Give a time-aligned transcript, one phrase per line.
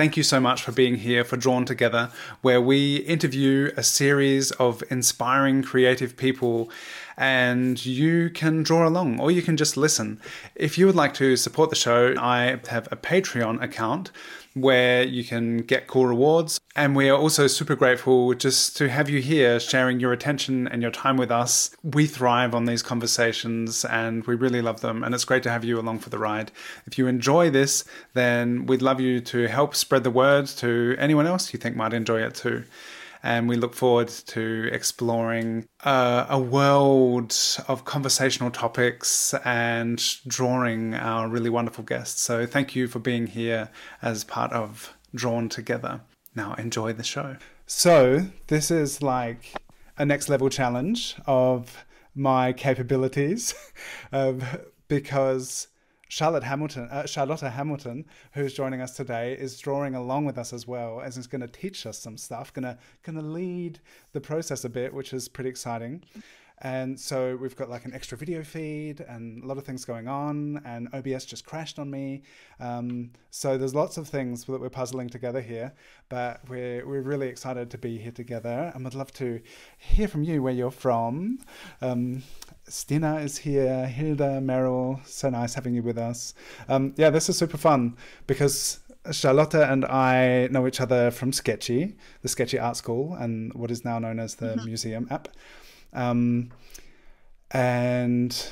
[0.00, 4.50] Thank you so much for being here for Drawn Together, where we interview a series
[4.52, 6.70] of inspiring creative people
[7.20, 10.18] and you can draw along or you can just listen.
[10.54, 14.10] If you would like to support the show, I have a Patreon account
[14.54, 16.58] where you can get cool rewards.
[16.74, 20.80] And we are also super grateful just to have you here sharing your attention and
[20.80, 21.70] your time with us.
[21.82, 25.04] We thrive on these conversations and we really love them.
[25.04, 26.50] And it's great to have you along for the ride.
[26.86, 27.84] If you enjoy this,
[28.14, 31.92] then we'd love you to help spread the word to anyone else you think might
[31.92, 32.64] enjoy it too
[33.22, 37.36] and we look forward to exploring uh, a world
[37.68, 42.20] of conversational topics and drawing our really wonderful guests.
[42.22, 43.70] So, thank you for being here
[44.02, 46.00] as part of Drawn Together.
[46.34, 47.36] Now, enjoy the show.
[47.66, 49.54] So, this is like
[49.98, 51.84] a next level challenge of
[52.14, 53.54] my capabilities
[54.88, 55.68] because
[56.10, 60.66] Charlotte Hamilton, uh, Charlotta Hamilton, who's joining us today, is drawing along with us as
[60.66, 63.78] well, as is going to teach us some stuff, going to going to lead
[64.12, 66.02] the process a bit, which is pretty exciting.
[66.62, 70.08] And so we've got like an extra video feed and a lot of things going
[70.08, 72.22] on, and OBS just crashed on me.
[72.58, 75.72] Um, so there's lots of things that we're puzzling together here,
[76.08, 79.40] but we're, we're really excited to be here together and would love to
[79.78, 81.38] hear from you where you're from.
[81.80, 82.22] Um,
[82.68, 86.34] Stina is here, Hilda, Meryl, so nice having you with us.
[86.68, 88.80] Um, yeah, this is super fun because
[89.10, 93.84] Charlotta and I know each other from Sketchy, the Sketchy Art School, and what is
[93.84, 94.66] now known as the mm-hmm.
[94.66, 95.28] Museum app.
[95.92, 96.50] Um,
[97.50, 98.48] and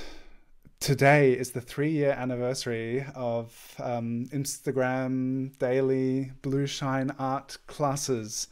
[0.81, 8.49] today is the three year anniversary of um, Instagram daily Blue Shine art classes.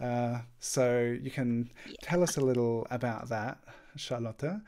[0.00, 1.94] Uh, so you can yeah.
[2.02, 3.58] tell us a little about that,
[3.96, 4.62] Charlotta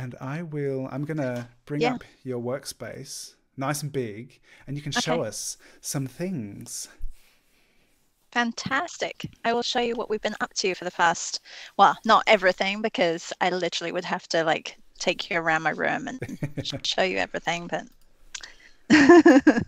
[0.00, 0.88] and I will.
[0.90, 1.94] I'm gonna bring yeah.
[1.94, 5.00] up your workspace, nice and big, and you can okay.
[5.00, 6.88] show us some things.
[8.32, 9.28] Fantastic.
[9.44, 11.40] I will show you what we've been up to for the past,
[11.76, 16.08] well, not everything, because I literally would have to like take you around my room
[16.08, 17.86] and show you everything, but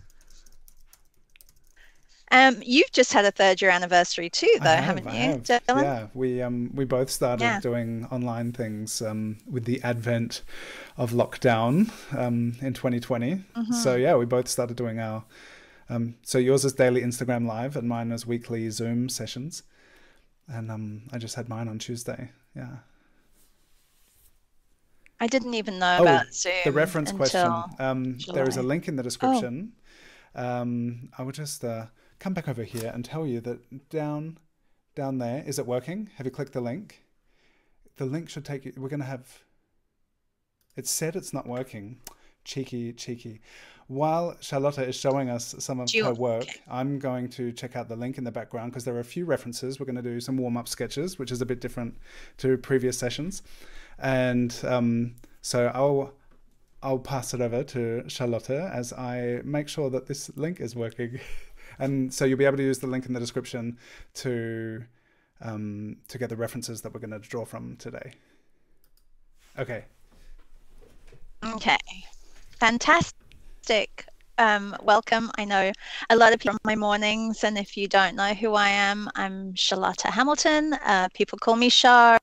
[2.33, 5.43] Um, you've just had a third year anniversary too, though, have, haven't you, have.
[5.43, 5.83] Dylan?
[5.83, 7.59] Yeah, we um we both started yeah.
[7.59, 10.41] doing online things um with the advent
[10.97, 13.35] of lockdown um in 2020.
[13.35, 13.73] Mm-hmm.
[13.73, 15.23] So yeah, we both started doing our
[15.93, 19.63] um so yours is daily Instagram live and mine is weekly Zoom sessions,
[20.47, 22.31] and um I just had mine on Tuesday.
[22.55, 22.77] Yeah.
[25.19, 26.53] I didn't even know oh, about Zoom.
[26.65, 27.49] The reference question.
[27.79, 29.71] Um, there is a link in the description.
[30.35, 30.45] Oh.
[30.45, 31.85] Um, I would just uh,
[32.19, 34.37] come back over here and tell you that down
[34.95, 37.03] down there is it working have you clicked the link
[37.97, 39.39] the link should take you we're going to have
[40.77, 41.99] it said it's not working
[42.45, 43.41] cheeky cheeky
[43.87, 47.95] while charlotta is showing us some of her work i'm going to check out the
[47.95, 50.37] link in the background because there are a few references we're going to do some
[50.37, 51.95] warm-up sketches which is a bit different
[52.37, 53.43] to previous sessions
[53.99, 56.13] and um, so i'll
[56.83, 61.19] I'll pass it over to Charlotta as I make sure that this link is working.
[61.79, 63.79] And so you'll be able to use the link in the description
[64.15, 64.83] to
[65.41, 68.13] um, to get the references that we're going to draw from today.
[69.57, 69.85] Okay.
[71.43, 71.77] Okay.
[72.59, 73.22] Fantastic.
[74.37, 75.31] Um, welcome.
[75.37, 75.71] I know
[76.09, 79.55] a lot of people my mornings, and if you don't know who I am, I'm
[79.55, 80.73] Charlotta Hamilton.
[80.73, 82.19] Uh, people call me Char.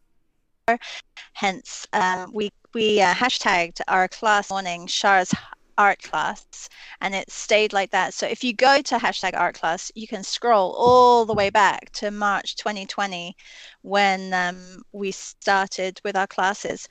[1.33, 5.33] Hence, uh, we we uh, hashtagged our class morning Char's
[5.79, 6.69] art class
[7.01, 10.23] and it stayed like that so if you go to hashtag art class you can
[10.23, 13.35] scroll all the way back to march 2020
[13.81, 16.87] when um, we started with our classes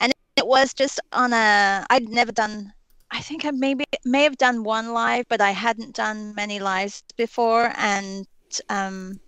[0.00, 2.72] and it was just on a i'd never done
[3.10, 7.02] i think i maybe may have done one live but i hadn't done many lives
[7.16, 8.26] before and
[8.68, 9.20] um,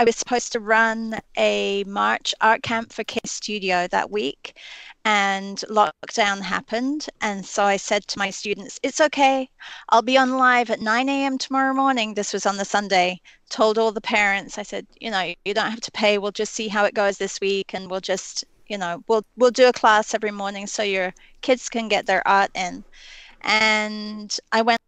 [0.00, 4.56] I was supposed to run a March art camp for K Studio that week,
[5.04, 7.08] and lockdown happened.
[7.20, 9.50] And so I said to my students, It's okay.
[9.88, 11.36] I'll be on live at 9 a.m.
[11.36, 12.14] tomorrow morning.
[12.14, 13.20] This was on the Sunday.
[13.50, 16.18] Told all the parents, I said, You know, you don't have to pay.
[16.18, 19.50] We'll just see how it goes this week, and we'll just, you know, we'll we'll
[19.50, 22.84] do a class every morning so your kids can get their art in.
[23.48, 24.78] And I went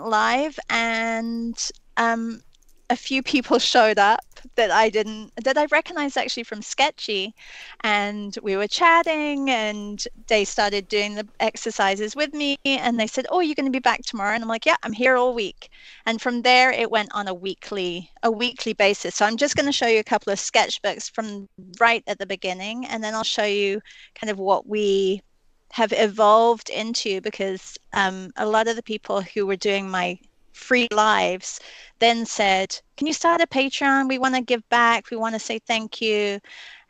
[0.00, 2.42] live and um,
[2.90, 4.20] a few people showed up
[4.54, 7.34] that I didn't that I recognized actually from Sketchy,
[7.82, 13.26] and we were chatting, and they started doing the exercises with me, and they said,
[13.30, 15.70] "Oh, you're going to be back tomorrow," and I'm like, "Yeah, I'm here all week."
[16.06, 19.16] And from there, it went on a weekly a weekly basis.
[19.16, 21.48] So I'm just going to show you a couple of sketchbooks from
[21.80, 23.80] right at the beginning, and then I'll show you
[24.14, 25.22] kind of what we
[25.70, 30.18] have evolved into because um, a lot of the people who were doing my
[30.52, 31.60] free lives
[31.98, 34.08] then said, Can you start a Patreon?
[34.08, 35.10] We want to give back.
[35.10, 36.40] We want to say thank you.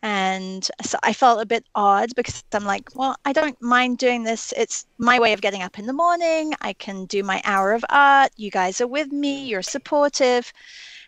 [0.02, 4.22] And so I felt a bit odd because I'm like, well, I don't mind doing
[4.22, 4.54] this.
[4.56, 6.54] It's my way of getting up in the morning.
[6.60, 8.30] I can do my hour of art.
[8.36, 9.46] You guys are with me.
[9.46, 10.52] You're supportive.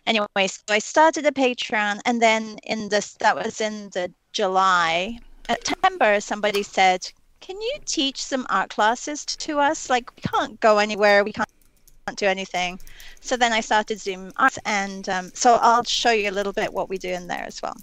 [0.05, 5.19] Anyway, so I started a Patreon, and then in this, that was in the July,
[5.47, 7.09] September, somebody said,
[7.41, 9.89] "Can you teach some art classes to us?
[9.89, 11.23] Like, we can't go anywhere.
[11.23, 11.49] We can't
[12.15, 12.79] do anything."
[13.19, 16.73] So then I started Zoom Arts, and um, so I'll show you a little bit
[16.73, 17.75] what we do in there as well.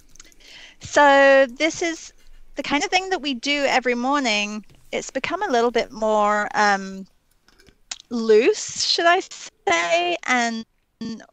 [0.80, 2.12] So this is
[2.54, 4.64] the kind of thing that we do every morning.
[4.92, 7.06] It's become a little bit more um,
[8.10, 9.20] loose, should I
[9.68, 10.64] say, and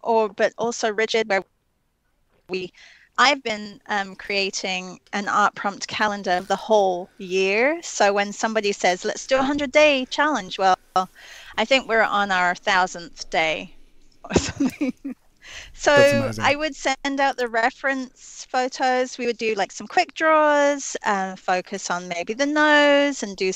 [0.04, 1.44] or but also rigid, where
[2.50, 2.72] we.
[3.18, 7.82] I've been um, creating an art prompt calendar of the whole year.
[7.82, 10.76] So when somebody says, "Let's do a hundred day challenge," well,
[11.58, 13.76] I think we're on our thousandth day
[14.24, 14.94] or something.
[15.74, 19.18] So I would send out the reference photos.
[19.18, 23.52] We would do like some quick draws, uh, focus on maybe the nose, and do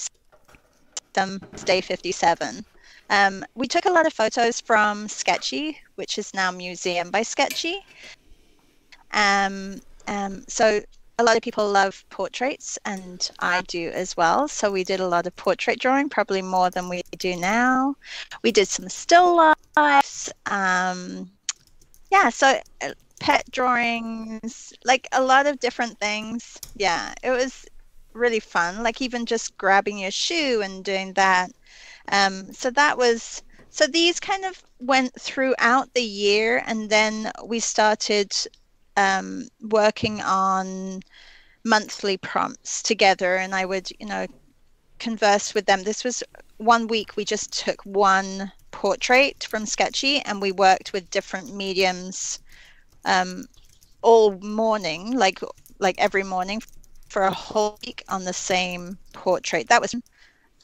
[1.16, 2.64] some day 57.
[3.10, 7.82] Um, we took a lot of photos from Sketchy, which is now Museum by Sketchy.
[9.12, 10.82] Um, um, so
[11.20, 14.48] a lot of people love portraits, and I do as well.
[14.48, 17.96] So we did a lot of portrait drawing, probably more than we do now.
[18.42, 20.32] We did some still lifes.
[20.46, 21.30] Um,
[22.10, 26.58] yeah, so uh, pet drawings, like a lot of different things.
[26.76, 27.66] Yeah, it was
[28.14, 28.82] really fun.
[28.82, 31.52] Like even just grabbing your shoe and doing that.
[32.12, 37.60] Um, so that was so these kind of went throughout the year, and then we
[37.60, 38.32] started
[38.98, 41.02] um, working on
[41.64, 44.28] monthly prompts together, and I would, you know,
[45.00, 45.84] converse with them.
[45.84, 46.24] This was
[46.58, 52.40] one week we just took one portrait from Sketchy, and we worked with different mediums
[53.06, 53.46] um,
[54.02, 55.40] all morning, like
[55.80, 56.62] like every morning
[57.10, 59.68] for a whole week on the same portrait.
[59.70, 59.96] That was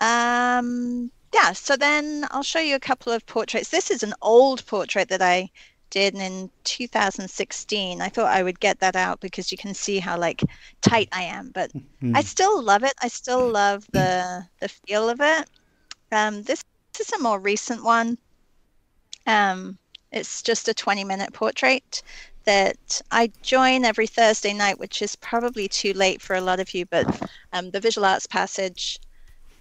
[0.02, 3.70] um yeah, so then I'll show you a couple of portraits.
[3.70, 5.50] This is an old portrait that I
[5.96, 8.02] did in 2016.
[8.02, 10.44] I thought I would get that out because you can see how like
[10.82, 12.14] tight I am, but mm-hmm.
[12.14, 12.94] I still love it.
[13.02, 15.50] I still love the the feel of it.
[16.12, 16.66] Um, this
[16.98, 18.18] this is a more recent one.
[19.26, 19.78] Um,
[20.12, 22.04] it's just a 20 minute portrait
[22.44, 26.74] that I join every Thursday night, which is probably too late for a lot of
[26.74, 27.08] you, but
[27.54, 29.00] um, the Visual Arts Passage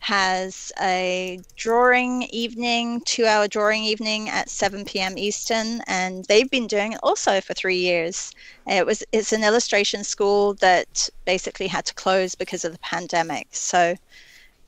[0.05, 5.17] has a drawing evening, two hour drawing evening at 7 p.m.
[5.19, 8.33] Eastern, and they've been doing it also for three years.
[8.67, 13.49] It was it's an illustration school that basically had to close because of the pandemic.
[13.53, 13.97] So,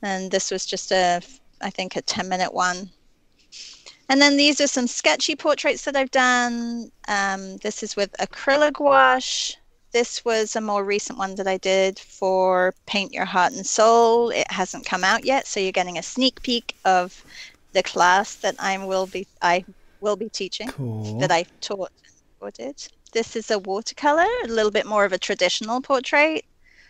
[0.01, 1.21] and this was just a
[1.61, 2.89] I think, a 10 minute one.
[4.09, 6.91] And then these are some sketchy portraits that I've done.
[7.07, 9.57] Um, this is with acrylic gouache.
[9.97, 14.29] This was a more recent one that I did for Paint Your Heart and Soul.
[14.29, 17.25] It hasn't come out yet, so you're getting a sneak peek of
[17.73, 19.65] the class that I will be I
[19.99, 21.17] will be teaching cool.
[21.17, 21.91] that I taught
[22.39, 22.75] or did.
[23.11, 26.45] This is a watercolor, a little bit more of a traditional portrait.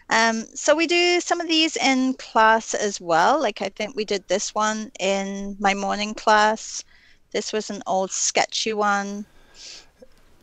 [0.09, 3.39] Um, so we do some of these in class as well.
[3.39, 6.83] Like I think we did this one in my morning class.
[7.31, 9.25] This was an old sketchy one.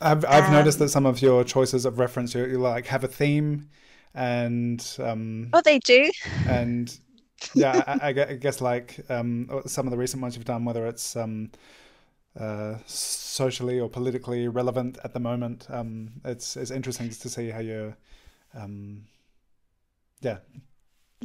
[0.00, 3.04] I've I've um, noticed that some of your choices of reference you, you like have
[3.04, 3.68] a theme,
[4.14, 6.10] and um, oh, they do.
[6.48, 6.96] And
[7.54, 11.16] yeah, I, I, guess like um, some of the recent ones you've done, whether it's
[11.16, 11.50] um,
[12.38, 17.60] uh, socially or politically relevant at the moment, um, it's it's interesting to see how
[17.60, 17.96] you're
[18.54, 19.04] um,
[20.20, 20.38] yeah.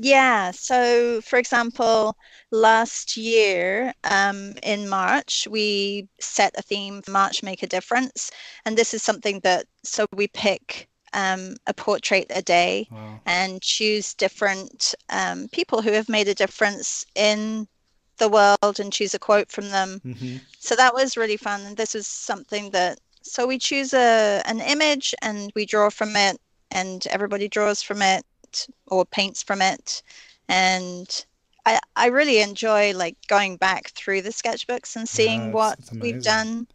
[0.02, 0.52] Yeah.
[0.52, 2.16] So, for example,
[2.52, 8.32] last year um, in March, we set a theme March Make a Difference.
[8.66, 13.20] And this is something that, so we pick um, a portrait a day wow.
[13.26, 17.68] and choose different um, people who have made a difference in
[18.20, 20.02] the world and choose a quote from them.
[20.06, 20.38] Mm-hmm.
[20.60, 21.62] So that was really fun.
[21.66, 26.16] And this is something that, so we choose a, an image and we draw from
[26.16, 26.38] it,
[26.72, 28.24] and everybody draws from it
[28.88, 30.04] or paints from it.
[30.48, 31.26] And
[31.66, 36.24] I, I really enjoy like going back through the sketchbooks and seeing yeah, what we've
[36.24, 36.68] done.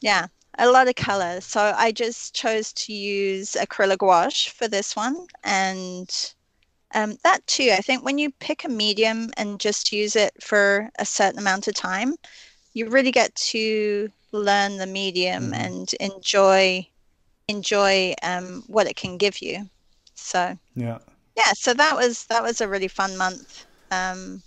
[0.00, 0.26] Yeah
[0.58, 1.38] a lot of color.
[1.42, 5.26] So i just chose to use acrylic gouache for this one.
[5.44, 6.10] And
[6.94, 10.88] um, that too i think when you pick a medium and just use it for
[10.98, 12.14] a certain amount of time
[12.72, 15.56] you really get to learn the medium mm.
[15.56, 16.86] and enjoy
[17.48, 19.68] enjoy um, what it can give you
[20.16, 20.98] so yeah,
[21.36, 21.52] yeah.
[21.54, 23.66] So that was that was a really fun month.
[23.90, 24.42] Um,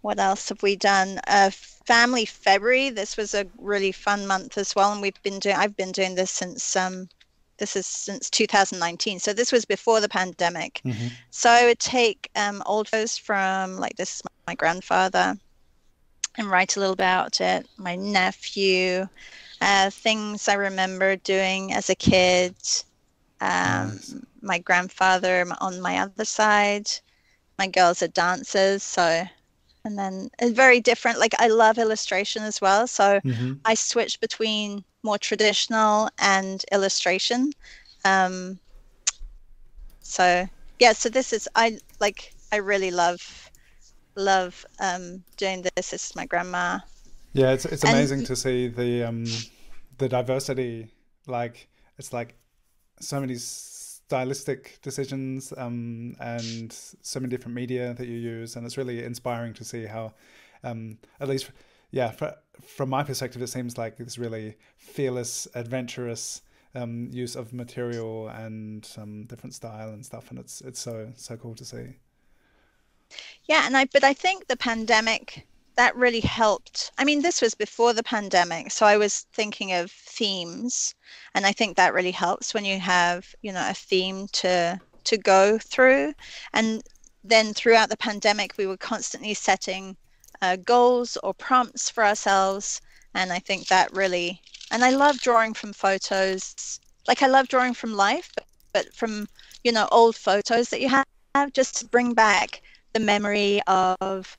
[0.00, 1.20] what else have we done?
[1.26, 2.90] A family February.
[2.90, 5.56] This was a really fun month as well, and we've been doing.
[5.56, 7.08] I've been doing this since um,
[7.58, 9.20] this is since 2019.
[9.20, 10.80] So this was before the pandemic.
[10.84, 11.08] Mm-hmm.
[11.30, 15.36] So I would take um, old photos from like this is my grandfather,
[16.38, 17.68] and write a little about it.
[17.76, 19.06] My nephew,
[19.60, 22.56] uh, things I remember doing as a kid.
[23.40, 24.14] Um, nice.
[24.42, 26.88] My grandfather on my other side.
[27.58, 29.24] My girls are dancers, so
[29.84, 31.18] and then it's very different.
[31.18, 33.54] Like I love illustration as well, so mm-hmm.
[33.64, 37.52] I switch between more traditional and illustration.
[38.04, 38.58] Um,
[40.00, 43.50] so yeah, so this is I like I really love
[44.16, 45.90] love um, doing this.
[45.90, 46.80] This is my grandma.
[47.32, 49.24] Yeah, it's it's amazing and, to see the um,
[49.98, 50.88] the diversity.
[51.26, 51.68] Like
[51.98, 52.34] it's like
[53.00, 53.36] so many
[54.10, 59.54] stylistic decisions um, and so many different media that you use, and it's really inspiring
[59.54, 60.12] to see how,
[60.64, 61.52] um, at least,
[61.92, 66.42] yeah, for, from my perspective, it seems like this really fearless, adventurous
[66.74, 71.36] um, use of material and um, different style and stuff, and it's it's so so
[71.36, 71.86] cool to see.
[73.44, 75.46] Yeah, and I but I think the pandemic
[75.80, 76.92] that really helped.
[76.98, 80.94] I mean, this was before the pandemic, so I was thinking of themes,
[81.34, 85.16] and I think that really helps when you have you know a theme to to
[85.16, 86.12] go through,
[86.52, 86.82] and
[87.24, 89.96] then throughout the pandemic, we were constantly setting
[90.42, 92.82] uh, goals or prompts for ourselves.
[93.14, 96.78] And I think that really, and I love drawing from photos.
[97.08, 99.28] Like I love drawing from life, but, but from,
[99.64, 104.36] you know, old photos that you have, just to bring back the memory of,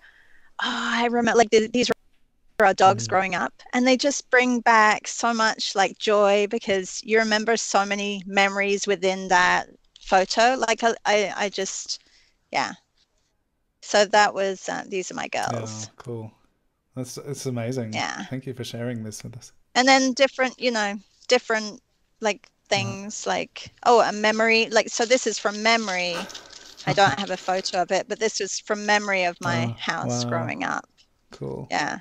[0.62, 3.12] I remember like these are our dogs mm-hmm.
[3.12, 7.84] growing up and they just bring back so much like joy because you remember so
[7.84, 9.68] many memories within that
[10.00, 12.04] photo like i i, I just
[12.52, 12.74] yeah
[13.82, 15.84] so that was uh, these are my girls.
[15.84, 16.32] Yeah, cool.
[16.96, 17.94] That's it's amazing.
[17.94, 18.26] Yeah.
[18.26, 19.52] Thank you for sharing this with us.
[19.76, 20.96] And then different, you know,
[21.28, 21.82] different
[22.20, 26.16] like things like oh a memory like so this is from memory.
[26.88, 29.76] I don't have a photo of it, but this is from memory of my oh,
[29.80, 30.30] house wow.
[30.30, 30.88] growing up.
[31.32, 31.68] Cool.
[31.70, 32.00] Yeah.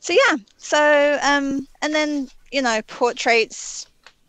[0.00, 0.36] So yeah.
[0.56, 3.86] So um and then, you know, portraits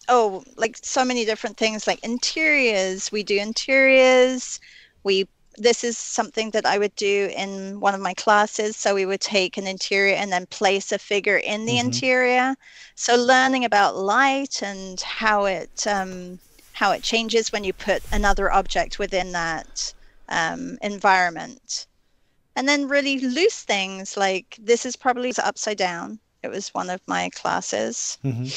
[0.08, 3.12] oh, like so many different things like interiors.
[3.12, 4.60] We do interiors.
[5.04, 8.76] We this is something that I would do in one of my classes.
[8.76, 11.88] So we would take an interior and then place a figure in the mm-hmm.
[11.88, 12.56] interior.
[12.96, 16.40] So learning about light and how it um,
[16.76, 19.94] how it changes when you put another object within that
[20.28, 21.88] um, environment,
[22.58, 26.20] and then really loose things like this is probably upside down.
[26.44, 28.18] It was one of my classes.
[28.26, 28.48] Mm-hmm.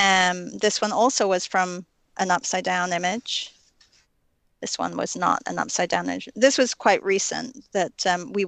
[0.00, 1.84] Um, this one also was from
[2.16, 3.52] an upside down image.
[4.62, 6.30] This one was not an upside down image.
[6.34, 8.46] This was quite recent that um, we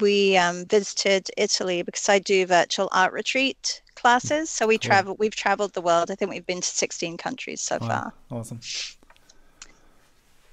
[0.00, 4.50] we um, visited Italy because I do virtual art retreat classes.
[4.50, 4.88] So we cool.
[4.88, 5.16] travel.
[5.18, 6.10] We've traveled the world.
[6.10, 7.88] I think we've been to 16 countries so wow.
[7.88, 8.12] far.
[8.30, 8.60] Awesome.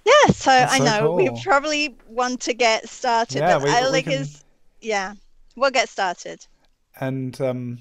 [0.06, 1.16] Yeah, so That's I so know cool.
[1.16, 4.13] we probably want to get started, yeah, but we, I can...
[4.13, 4.46] is
[4.80, 5.13] yeah,
[5.58, 6.46] we'll get started.
[7.00, 7.80] And um,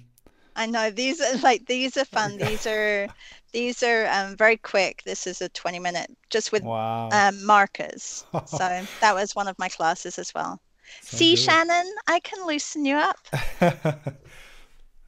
[0.57, 2.37] I know these are like these are fun.
[2.39, 3.07] These are
[3.53, 5.03] these are um, very quick.
[5.05, 7.09] This is a 20 minute just with wow.
[7.13, 8.25] um, markers.
[8.47, 10.61] so that was one of my classes as well.
[11.01, 11.39] So See, good.
[11.39, 13.19] Shannon, I can loosen you up.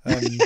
[0.04, 0.22] um,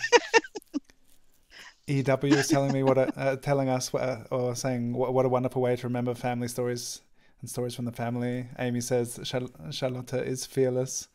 [1.86, 5.26] EW is telling me what, a, uh, telling us what, uh, or saying what, what,
[5.26, 7.00] a wonderful way to remember family stories
[7.40, 8.46] and stories from the family.
[8.58, 11.08] Amy says Char- Charlotte is fearless.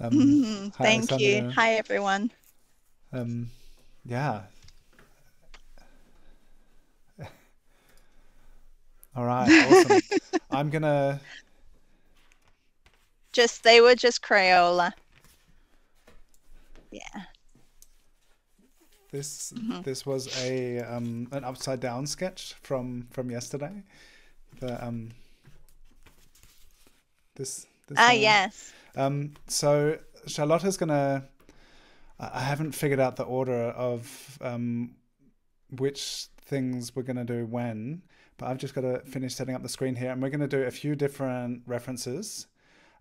[0.00, 0.68] Um, mm-hmm.
[0.82, 1.50] Thank you.
[1.54, 2.30] Hi, everyone.
[3.12, 3.50] Um,
[4.04, 4.42] yeah,
[9.18, 10.00] All right, awesome.
[10.48, 11.20] I'm gonna.
[13.32, 14.92] Just they were just Crayola.
[16.90, 17.00] Yeah.
[19.10, 19.82] This mm-hmm.
[19.82, 23.82] this was a um, an upside down sketch from from yesterday.
[24.60, 25.10] The um.
[27.34, 27.66] This.
[27.86, 28.72] this ah yes.
[28.96, 29.34] Um.
[29.46, 31.24] So Charlotte's gonna.
[32.20, 34.96] I haven't figured out the order of um,
[35.70, 38.02] which things we're gonna do when
[38.38, 40.48] but I've just got to finish setting up the screen here and we're going to
[40.48, 42.46] do a few different references.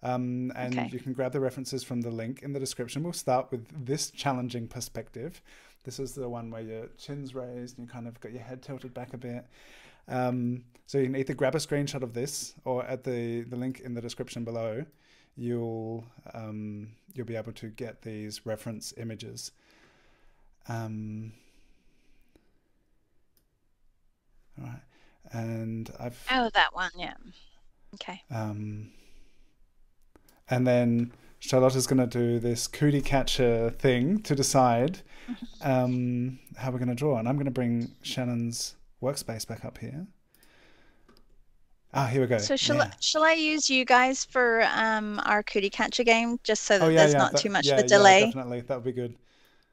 [0.03, 0.89] Um, and okay.
[0.91, 3.03] you can grab the references from the link in the description.
[3.03, 5.41] We'll start with this challenging perspective.
[5.83, 8.61] This is the one where your chin's raised and you kind of got your head
[8.61, 9.45] tilted back a bit.
[10.07, 13.81] Um, so you can either grab a screenshot of this or at the, the link
[13.81, 14.85] in the description below,
[15.35, 19.51] you'll um, you'll be able to get these reference images.
[20.69, 21.33] Um,
[24.59, 24.81] all right
[25.31, 27.13] and I've oh that one yeah
[27.95, 28.91] okay um,
[30.49, 35.01] and then Charlotte is going to do this cootie catcher thing to decide
[35.61, 37.17] um, how we're going to draw.
[37.17, 40.07] And I'm going to bring Shannon's workspace back up here.
[41.93, 42.37] Ah, here we go.
[42.37, 42.83] So shall yeah.
[42.83, 46.85] I, shall I use you guys for um, our cootie catcher game, just so that
[46.85, 47.17] Oh yeah, there's yeah.
[47.17, 48.25] not that- too much of a yeah, delay?
[48.25, 49.15] definitely, that would be good.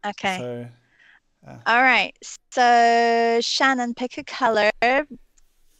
[0.06, 0.38] okay.
[0.38, 0.68] So
[1.66, 2.14] All right.
[2.50, 4.70] So Shannon, pick a color.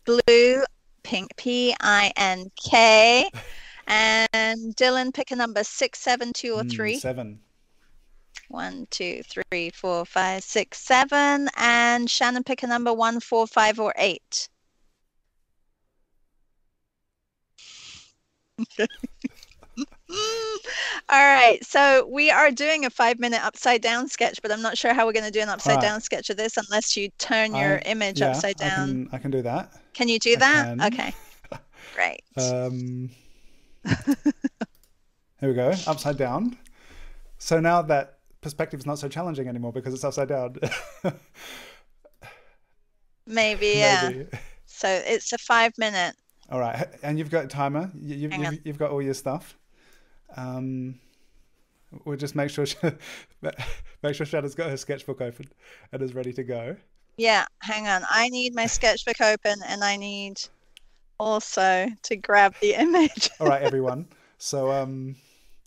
[0.05, 0.63] Blue,
[1.03, 3.31] pink, P I N K.
[3.87, 6.97] And Dylan, pick a number six, seven, two, or three.
[6.97, 7.41] mm, seven.
[8.49, 11.49] One, two, three, four, five, six, seven.
[11.57, 14.49] And Shannon, pick a number one, four, five, or eight.
[21.09, 24.79] All right, so we are doing a five minute upside down sketch, but I'm not
[24.79, 25.83] sure how we're going to do an upside Alright.
[25.89, 28.87] down sketch of this unless you turn your I- image yeah, upside I down.
[28.89, 29.73] can, I can do that.
[29.95, 30.65] Can you do I that?
[30.79, 30.81] can.
[30.83, 31.15] Okay,
[31.95, 32.21] great.
[32.37, 33.11] Um,
[35.41, 36.57] here we go, upside down.
[37.39, 40.57] So now that perspective is not so challenging anymore because it's upside down.
[43.27, 44.09] Maybe, yeah.
[44.09, 44.27] Maybe.
[44.67, 46.15] So it's a five minute.
[46.51, 47.91] All right, and you've got a timer.
[47.95, 49.57] You, you've, you've, you've got all your stuff.
[50.37, 51.01] Um,
[52.05, 52.77] we'll just make sure she,
[54.03, 55.47] make sure Shannon's got her sketchbook open
[55.93, 56.77] and is ready to go.
[57.17, 58.03] Yeah, hang on.
[58.11, 60.41] I need my sketchbook open and I need
[61.19, 63.31] also to grab the image.
[63.41, 64.09] All right, everyone.
[64.39, 65.17] So um,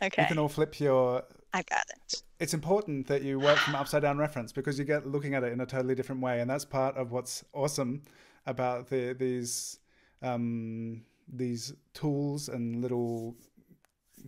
[0.02, 1.24] okay, you can all flip your.
[1.54, 2.24] I got it.
[2.40, 5.52] It's important that you work from upside down reference because you get looking at it
[5.52, 8.04] in a totally different way, and that's part of what's awesome
[8.46, 9.80] about the, these
[10.22, 11.02] um,
[11.32, 13.36] these tools and little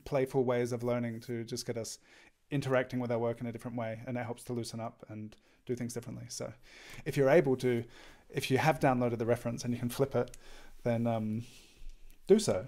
[0.05, 1.99] playful ways of learning to just get us
[2.51, 5.35] interacting with our work in a different way, and it helps to loosen up and
[5.65, 6.25] do things differently.
[6.29, 6.51] So,
[7.05, 7.83] if you're able to,
[8.29, 10.35] if you have downloaded the reference and you can flip it,
[10.83, 11.43] then um,
[12.27, 12.65] do so.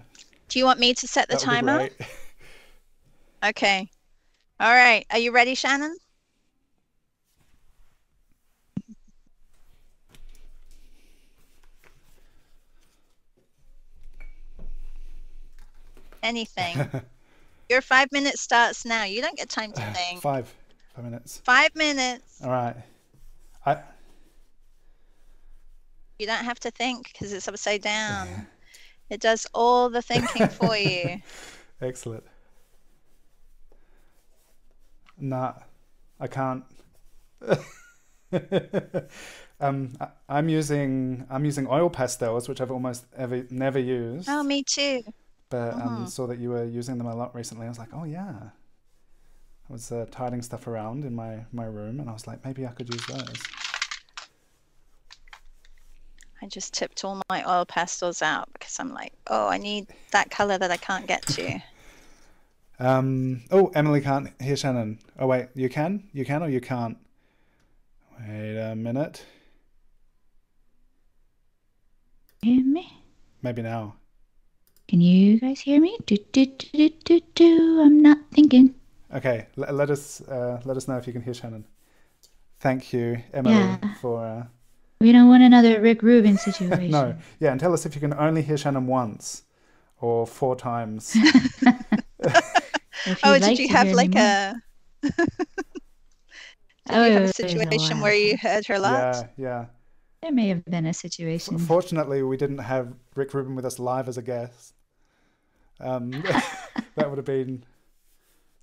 [0.48, 1.88] Do you want me to set the That would be timer?
[3.44, 3.88] Okay.
[4.60, 5.04] All right.
[5.10, 5.96] Are you ready, Shannon?
[16.22, 16.88] Anything.
[17.68, 19.04] Your five minutes starts now.
[19.04, 20.20] You don't get time to think.
[20.20, 20.54] Five,
[20.94, 21.42] five minutes.
[21.44, 22.40] Five minutes.
[22.44, 22.76] All right.
[23.66, 23.78] I
[26.22, 28.46] You don't have to think because it's upside down.
[29.10, 31.18] It does all the thinking for you.
[31.80, 32.24] excellent.
[35.18, 35.54] Nah,
[36.20, 36.64] I can't.
[39.60, 44.28] um, I, I'm using I'm using oil pastels, which I've almost ever never used.
[44.28, 45.02] Oh, me too.
[45.50, 46.08] but um, Mhm.
[46.08, 47.66] saw that you were using them a lot recently.
[47.66, 48.50] I was like, oh yeah.
[49.68, 52.66] I was uh, tidying stuff around in my my room, and I was like, maybe
[52.66, 53.42] I could use those.
[56.42, 60.30] I just tipped all my oil pastels out because I'm like, oh, I need that
[60.30, 61.60] color that I can't get to.
[62.78, 64.98] Um, oh, Emily can't hear Shannon.
[65.16, 66.08] Oh wait, you can?
[66.12, 66.96] You can or you can't?
[68.18, 69.24] Wait a minute.
[72.40, 72.90] Hear me?
[73.42, 73.94] Maybe now.
[74.88, 75.96] Can you guys hear me?
[76.06, 77.80] Do do do do do do.
[77.82, 78.74] I'm not thinking.
[79.14, 81.64] Okay, l- let us uh, let us know if you can hear Shannon.
[82.58, 83.76] Thank you, Emily, Yeah.
[84.00, 84.46] for uh,
[85.02, 86.90] We don't want another Rick Rubin situation.
[86.92, 89.42] no, yeah, and tell us if you can only hear Shannon once
[90.00, 91.16] or four times.
[93.24, 94.54] Oh, you'd did you have like me a?
[95.02, 95.12] did
[96.90, 99.24] Oh, you have a was a situation where you heard her lots?
[99.36, 99.64] yeah, yeah.
[100.22, 101.58] There may have been a situation.
[101.58, 104.74] Fortunately, we didn't have Rick Rubin with us live as a guest.
[105.80, 106.12] Um,
[106.94, 107.64] that would have been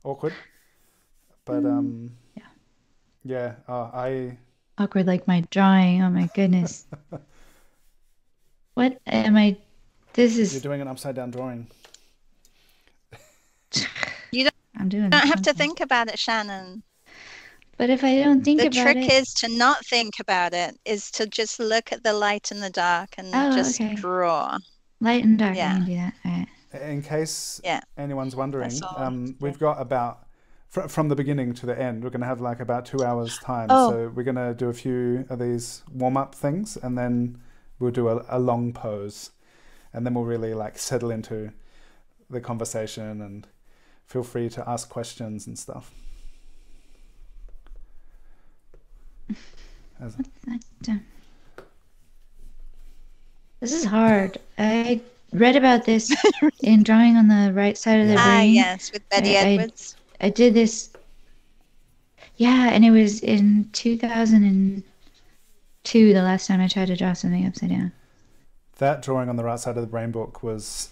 [0.06, 0.34] awkward.
[1.44, 2.44] But um, yeah.
[3.26, 4.38] yeah, uh, I
[4.80, 6.02] Awkward like my drawing.
[6.02, 6.88] Oh my goodness.
[8.76, 9.58] what am I?
[10.14, 10.54] This is.
[10.54, 11.68] you're doing an upside down drawing.
[14.32, 15.04] you don't, I'm doing.
[15.06, 16.82] You don't have to think about it, Shannon.
[17.78, 18.86] But if I don't think The about it.
[18.86, 22.52] The trick is to not think about it, is to just look at the light
[22.52, 23.96] and the dark and Oh, just okay.
[23.96, 24.58] draw.
[25.02, 25.56] light and dark.
[25.56, 25.80] Yeah.
[25.82, 26.14] I do that.
[26.26, 26.48] All right.
[26.90, 27.82] In case Yeah.
[27.98, 30.28] anyone's wondering, um, we've got about
[30.70, 32.04] fr- from the beginning to the end.
[32.04, 33.68] We're going to have like about two hours time.
[33.70, 33.92] Oh.
[33.92, 37.40] So we're going to do a few of these warm up things, and then
[37.80, 39.32] we'll do a, a long pose,
[39.94, 41.52] and then we'll really like settle into
[42.30, 43.48] the conversation and
[44.06, 45.92] feel free to ask questions and stuff.
[50.02, 51.00] As- That,
[53.60, 54.38] This is hard.
[54.58, 55.02] I
[55.34, 56.12] read about this
[56.64, 58.26] in drawing on the right side of the Brain.
[58.28, 58.54] Ah, brain.
[58.54, 59.96] yes, with Betty I- I- Edwards.
[60.22, 60.92] I did this.
[62.38, 64.84] Yeah, and it was in 2002
[66.14, 67.92] the last time I tried to draw something upside down.
[68.78, 70.90] that drawing on the right side of the brain book was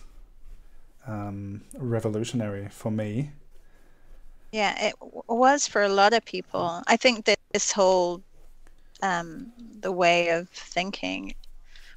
[1.06, 3.32] um, revolutionary for me
[4.52, 6.84] Yeah, it w- was for a lot of people.
[6.88, 8.24] I think that this whole
[9.02, 11.36] um, the way of thinking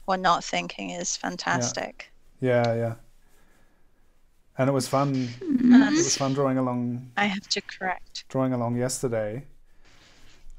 [0.07, 2.13] or not thinking is fantastic.
[2.41, 2.95] Yeah, yeah.
[4.61, 5.29] And it was fun.
[5.41, 8.25] It was fun drawing along I have to correct.
[8.29, 9.47] drawing along yesterday,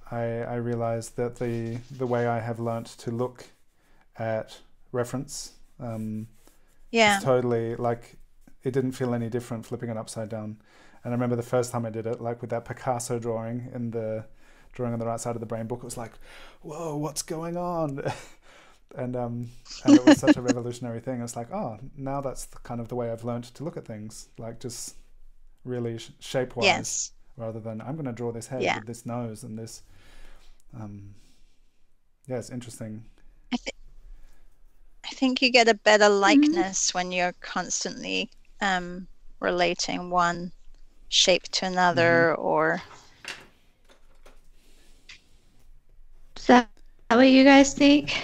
[0.09, 0.23] I
[0.55, 3.45] I realized that the the way I have learnt to look
[4.17, 4.57] at
[4.91, 6.27] reference um,
[6.89, 7.17] Yeah.
[7.17, 8.17] is totally like
[8.63, 10.57] it didn't feel any different flipping it upside down.
[11.03, 13.91] And I remember the first time I did it, like with that Picasso drawing in
[13.91, 14.25] the
[14.73, 16.13] drawing on the right side of the brain book, it was like,
[16.63, 18.01] whoa, what's going on?
[18.95, 19.49] and um,
[19.83, 21.21] and it was such a revolutionary thing.
[21.21, 23.85] It's like, oh, now that's the, kind of the way I've learned to look at
[23.85, 24.95] things, like just
[25.65, 27.13] really sh- shape wise Yes.
[27.37, 28.73] rather than I'm going to draw this head Yeah.
[28.73, 29.83] with this nose and this.
[30.79, 31.15] Um,
[32.27, 33.03] yeah, it's interesting.
[33.53, 33.75] I think
[35.05, 39.07] I think you get a better likeness when you're constantly um,
[39.39, 40.53] relating one
[41.09, 42.81] shape to another or
[46.37, 46.69] Is that
[47.09, 48.21] what you guys think?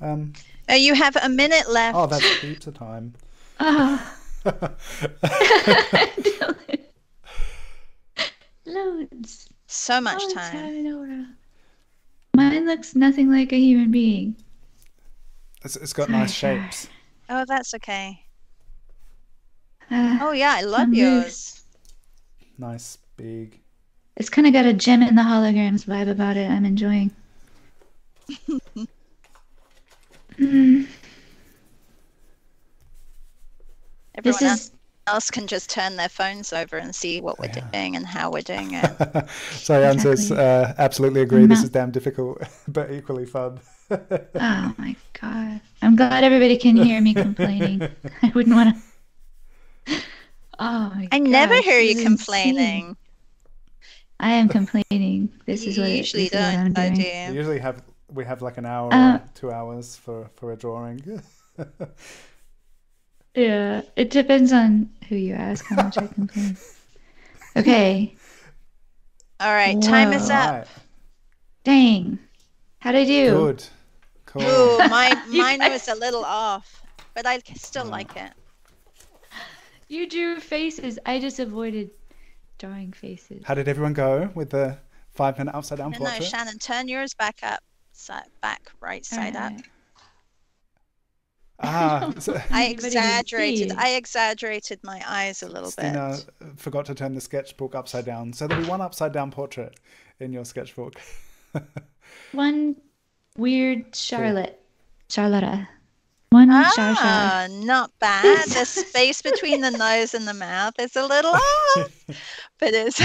[0.00, 0.32] Um,
[0.70, 1.96] Uh, you have a minute left.
[1.96, 3.14] oh, that's heaps of time.
[3.60, 4.12] Oh.
[8.64, 9.48] Loads.
[9.66, 11.36] so much Loads, time.
[12.34, 14.36] Mine looks nothing like a human being.
[15.64, 16.88] It's, it's got Sorry, nice shapes.
[17.30, 18.22] Oh, that's okay.
[19.90, 21.62] Uh, Oh yeah, I love I'm yours.
[22.58, 23.60] Nice, big.
[24.16, 26.50] It's kind of got a gem in the holograms vibe about it.
[26.50, 27.10] I'm enjoying.
[30.38, 30.86] Mm,
[34.14, 34.72] Everyone this is
[35.06, 37.60] else can just turn their phones over and see what we're Yeah.
[37.70, 39.28] doing and how we're doing it.
[39.52, 41.46] so Jan says, uh, absolutely agree.
[41.46, 43.60] This is damn difficult, but equally fun.
[43.90, 45.60] oh my god.
[45.82, 47.88] I'm glad everybody can hear me complaining.
[48.22, 48.74] I wouldn't want
[49.86, 50.02] to.
[50.58, 52.56] Oh my I never hear you complaining.
[52.88, 52.96] insane.
[54.18, 55.28] I am complaining.
[55.44, 57.30] This is you what it- usually this is what I'm don't, I doing.
[57.30, 57.82] we usually have
[58.16, 61.22] we have like an hour, Uh, or two hours for for a drawing.
[63.34, 66.56] Yeah, it depends on who you ask how much I complain.
[67.56, 68.14] Okay,
[69.40, 70.50] All right, time is up.
[70.50, 70.66] right,
[71.64, 72.18] dang.
[72.80, 73.30] How'd I do?
[73.30, 73.64] good,
[74.26, 74.42] cool.
[74.42, 76.82] Ooh, my You mine guys- was a little off,
[77.14, 77.90] but I still Mm.
[77.92, 78.30] like it.
[79.88, 80.98] You drew faces.
[81.06, 81.92] I just avoided
[82.58, 83.42] drawing faces.
[83.46, 84.76] How did everyone go with the
[85.14, 86.20] five minute upside down No, no.
[86.20, 87.60] Shannon, turn yours back up,
[87.96, 89.52] side, back, right side up.
[91.60, 93.72] Ah, so I exaggerated.
[93.72, 96.58] I exaggerated my eyes a little Stina bit.
[96.58, 99.78] forgot to turn the sketchbook upside down, so there'll be one upside down portrait
[100.20, 100.94] in your sketchbook.
[102.32, 102.76] One
[103.36, 104.60] weird Charlotte.
[105.08, 105.68] Charlotta.
[106.30, 106.96] One Char Char.
[106.96, 108.48] Ah, not bad.
[108.48, 112.04] The space between the nose and the mouth is a little off,
[112.58, 113.00] but it's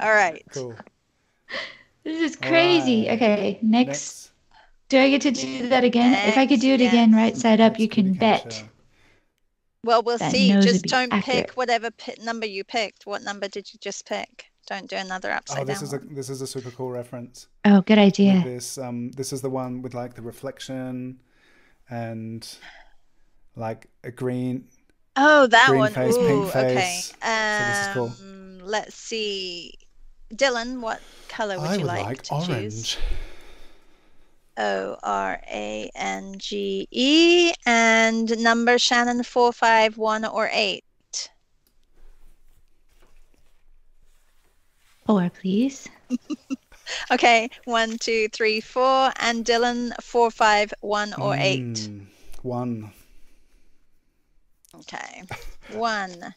[0.00, 0.44] all right.
[0.52, 0.74] Cool.
[2.04, 3.04] This is crazy.
[3.04, 3.16] Alright.
[3.22, 3.88] Okay, next.
[3.88, 4.30] Next.
[4.88, 6.14] Do I get to do that again?
[6.28, 8.42] if I could do it Next, again right side up, Next you can bet.
[8.44, 8.68] catcher.
[9.84, 10.50] Well, we'll That see.
[10.52, 11.48] Just don't accurate.
[11.48, 13.04] pick whatever pi- number you picked.
[13.06, 14.46] What number did you just pick?
[14.66, 15.84] Don't do another upside Oh, this down.
[15.84, 17.48] is a this is a super cool reference.
[17.64, 18.42] Oh, good with idea.
[18.44, 21.20] This um this is the one with like the reflection
[21.90, 22.46] and
[23.56, 24.68] like a green
[25.16, 25.92] Oh, that green one.
[25.92, 26.74] face, Ooh, pink okay.
[26.74, 27.12] face.
[27.22, 28.12] this is cool.
[28.20, 29.74] Um, let's see.
[30.34, 32.48] Dylan, what color would I you would like, like to orange.
[32.48, 32.96] choose?
[34.58, 40.84] O R A N G E and number Shannon four five one or eight.
[45.06, 45.88] Four, please.
[47.10, 51.74] Okay, one, two, three, four, and Dylan four five one or eight.
[51.74, 52.06] Mm,
[52.42, 52.90] one.
[54.74, 55.22] Okay,
[55.72, 56.34] one.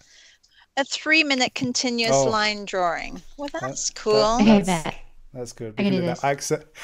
[0.77, 2.25] A three-minute continuous Oh.
[2.25, 3.21] line drawing.
[3.37, 4.15] Well, that's that- cool.
[4.41, 4.95] Okay, That's- bet.
[5.33, 5.73] That's good.
[5.77, 6.23] I We can can do do that.
[6.25, 6.75] I accept.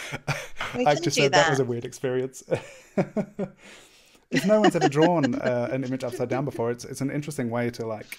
[0.75, 2.43] We I can just do said that was a weird experience.
[4.31, 7.49] if no one's ever drawn uh, an image upside down before, it's it's an interesting
[7.49, 8.17] way to like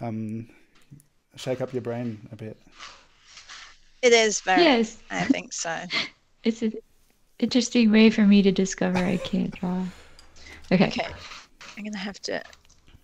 [0.00, 0.48] um,
[1.34, 2.60] shake up your brain a bit.
[4.02, 4.62] It is very.
[4.62, 5.76] Yes, I think so.
[6.44, 6.74] it's an
[7.40, 9.84] interesting way for me to discover I can't draw.
[10.70, 11.06] Okay, Okay,
[11.76, 12.40] I'm gonna have to.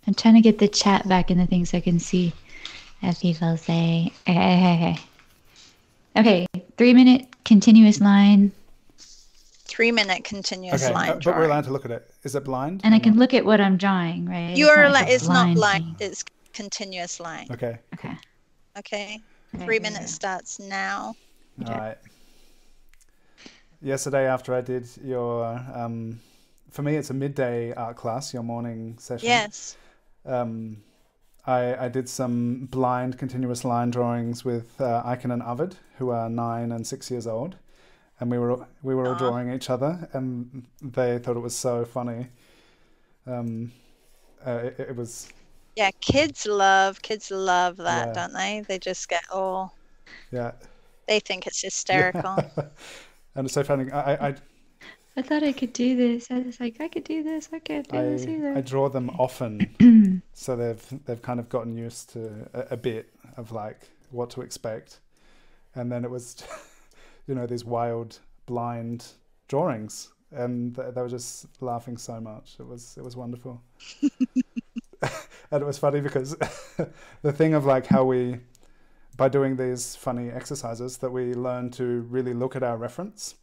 [0.07, 2.33] I'm trying to get the chat back in the thing so I can see
[3.03, 4.12] as people say.
[4.29, 5.01] Okay, okay, okay.
[6.19, 6.47] Okay,
[6.79, 8.53] three minute continuous line,
[9.66, 11.38] Three minute continuous Okay, line uh, but drawing.
[11.40, 12.11] we're allowed to look at it.
[12.23, 12.81] Is it blind?
[12.85, 13.19] and I can not?
[13.19, 14.57] look at what I'm drawing, right?
[14.57, 16.09] You are not like a it's not blind, thing.
[16.09, 17.49] it's continuous line.
[17.51, 17.79] Okay.
[17.95, 18.09] Okay.
[18.79, 19.21] Okay.
[19.55, 21.14] okay, Three okay, minutes starts now.
[21.61, 21.79] All Okay.
[21.79, 21.99] right.
[23.83, 26.21] Yesterday, after I did your, um,
[26.71, 29.29] for me, it's a midday art class, your morning session.
[29.29, 29.77] Yes.
[30.26, 30.82] Um,
[31.46, 36.28] I, I did some blind continuous line drawings with uh, Aiken and Arvid, who are
[36.30, 37.56] nine and six years old,
[38.20, 39.16] and we were we were all Aw.
[39.16, 42.28] drawing each other, and they thought it was so funny.
[43.26, 43.72] Um,
[44.46, 45.28] uh, it, it was
[45.76, 48.12] Yeah, kids love kids love that, Yeah.
[48.12, 48.62] don't they?
[48.66, 49.78] They just get all
[50.30, 50.52] yeah,
[51.08, 52.46] they think it's hysterical.
[53.34, 53.90] and it's so funny.
[53.90, 54.34] I I,
[55.16, 56.31] I thought I could do this.
[56.31, 57.48] I was like, I could do this.
[57.52, 61.48] I can't do I, this I, I draw them often, so they've they've kind of
[61.48, 65.00] gotten used to a, a bit of like what to expect,
[65.74, 66.44] and then it was,
[67.26, 69.07] you know, these wild blind
[69.48, 72.57] drawings, and they, they were just laughing so much.
[72.61, 73.62] It was it was wonderful,
[75.02, 76.37] and it was funny because
[77.22, 78.40] the thing of like how we,
[79.16, 83.35] by doing these funny exercises, that we learn to really look at our reference.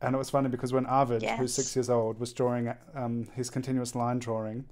[0.00, 3.48] And it was funny because when Arvid, who's six years old, was drawing um, his
[3.48, 4.66] continuous line drawing,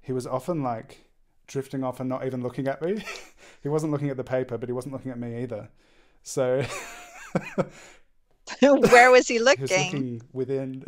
[0.00, 1.06] he was often like
[1.46, 3.04] drifting off and not even looking at me.
[3.62, 5.68] he wasn't looking at the paper, but he wasn't looking at me either.
[6.22, 6.64] So
[8.60, 9.66] Where was he looking?
[9.68, 10.22] he was looking?
[10.32, 10.84] within.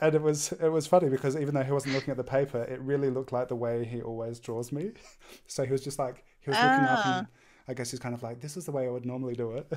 [0.00, 2.62] and it was it was funny because even though he wasn't looking at the paper,
[2.62, 4.92] it really looked like the way he always draws me.
[5.46, 7.26] So he was just like he was looking up and
[7.68, 9.72] I guess he's kind of like this is the way I would normally do it.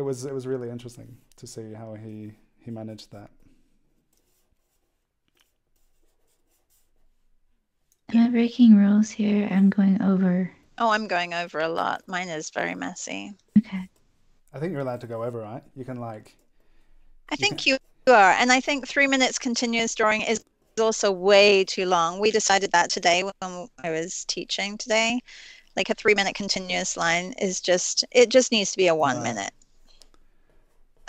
[0.00, 3.28] It was it was really interesting to see how he he managed that.
[8.10, 9.46] I'm I breaking rules here.
[9.50, 10.50] I'm going over.
[10.78, 12.00] Oh, I'm going over a lot.
[12.06, 13.34] Mine is very messy.
[13.58, 13.90] Okay.
[14.54, 15.62] I think you're allowed to go over, right?
[15.76, 16.34] You can like
[17.30, 17.76] I You think you
[18.08, 18.32] are.
[18.32, 20.42] And I think three minutes continuous drawing is
[20.80, 22.20] also way too long.
[22.20, 25.20] We decided that today when I was teaching today.
[25.76, 29.18] Like a three minute continuous line is just, it just needs to be a one
[29.18, 29.24] Right.
[29.34, 29.52] minute.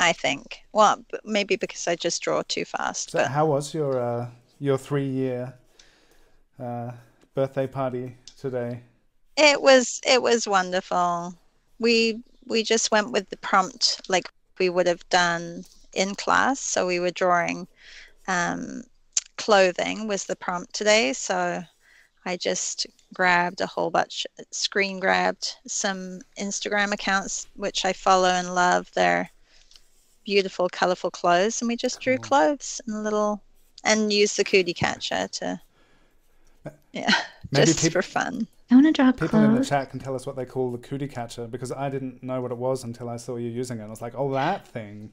[0.02, 0.64] I think.
[0.74, 3.12] Well, maybe because I just draw too fast.
[3.12, 4.28] So But how was your uh,
[4.60, 5.54] your three year
[6.60, 6.92] uh,
[7.36, 8.82] birthday party today?
[9.38, 11.34] it was it was wonderful.
[11.80, 16.60] We we just went with the prompt like we would have done in class.
[16.60, 17.68] So we were drawing
[18.28, 18.84] um,
[19.38, 21.14] clothing was the prompt today.
[21.14, 21.64] So
[22.26, 28.54] I just grabbed a whole bunch, screen grabbed some Instagram accounts which I follow and
[28.54, 28.92] love.
[28.94, 29.32] Their
[30.26, 32.30] beautiful, colorful clothes, and we just drew Cool.
[32.30, 33.42] clothes and a little
[33.84, 35.60] and used the cootie catcher to
[36.94, 37.10] yeah,
[37.52, 38.48] Maybe just peop- for fun.
[38.70, 40.78] I want to draw People in the chat can tell us what they call the
[40.78, 43.84] cootie catcher because I didn't know what it was until I saw you using it.
[43.84, 45.12] I was like, oh, that thing.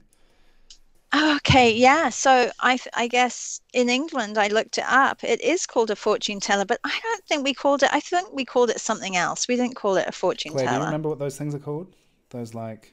[1.15, 2.11] Okay, yeah.
[2.11, 5.25] So I I guess in England I looked it up.
[5.25, 7.89] It is called a fortune teller, but I don't think we called it.
[7.93, 9.49] I think we called it something else.
[9.49, 11.95] We didn't call it a fortune Claire, do you remember what those things are called?
[12.31, 12.93] Those like.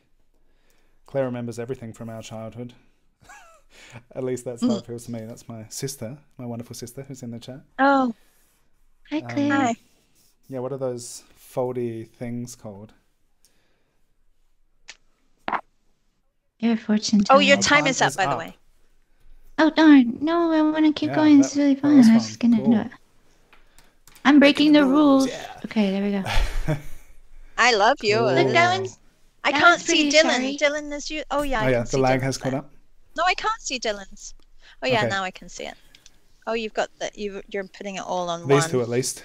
[1.16, 2.74] Claire remembers everything from our childhood.
[4.14, 5.22] At least that's how it feels to me.
[5.22, 7.62] That's my sister, my wonderful sister who's in the chat.
[7.80, 8.14] Oh,
[9.12, 9.50] Hi, Um, Claire.
[9.68, 9.76] hi.
[10.50, 12.92] Yeah, what are those foldy things called?
[16.60, 18.58] You're a fortune Oh, your time time is up, is by the way.
[19.58, 20.18] Oh darn!
[20.20, 21.38] No, I want to keep Yeah, going.
[21.38, 21.92] that- it's really that fun.
[21.98, 22.92] I'm just gonna do it.
[24.26, 25.30] I'm breaking the rules.
[25.30, 25.62] yeah.
[25.64, 26.78] Okay, there we go.
[27.58, 28.36] I love yours.
[28.36, 29.00] Look, that one's
[29.46, 30.22] I that can't see Dylan.
[30.22, 30.58] sorry.
[30.58, 31.24] Dylan is you.
[31.32, 32.60] Oh yeah, I oh, yeah, the lag Dylan's has caught there.
[32.60, 32.72] up.
[33.18, 34.34] No, I can't see Dylan's.
[34.84, 35.10] Oh yeah, Okay.
[35.10, 35.76] now I can see it.
[36.48, 37.18] Oh, you've got that.
[37.18, 38.50] You you're putting it all on one.
[38.50, 38.70] These one.
[38.72, 39.24] two at least.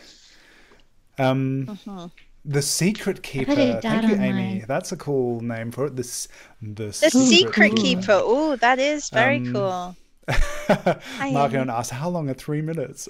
[1.19, 2.11] Um, Mhm.
[2.45, 3.55] The Secret Keeper.
[3.83, 4.33] Thank you, Amy.
[4.33, 4.65] mine.
[4.67, 5.97] That's a cool name for it.
[5.97, 6.27] This
[6.63, 7.83] the, The secret Keeper.
[8.01, 8.21] keeper.
[8.23, 9.97] Oh, that is very Um, cool.
[11.33, 13.09] Marco asked, "How long are three minutes?"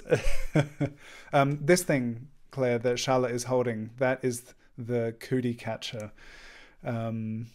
[1.33, 6.11] um, this thing, Claire, that Charlotte is holding, that is the cootie catcher.
[6.83, 7.47] Um,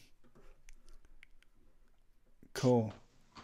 [2.54, 2.92] cool.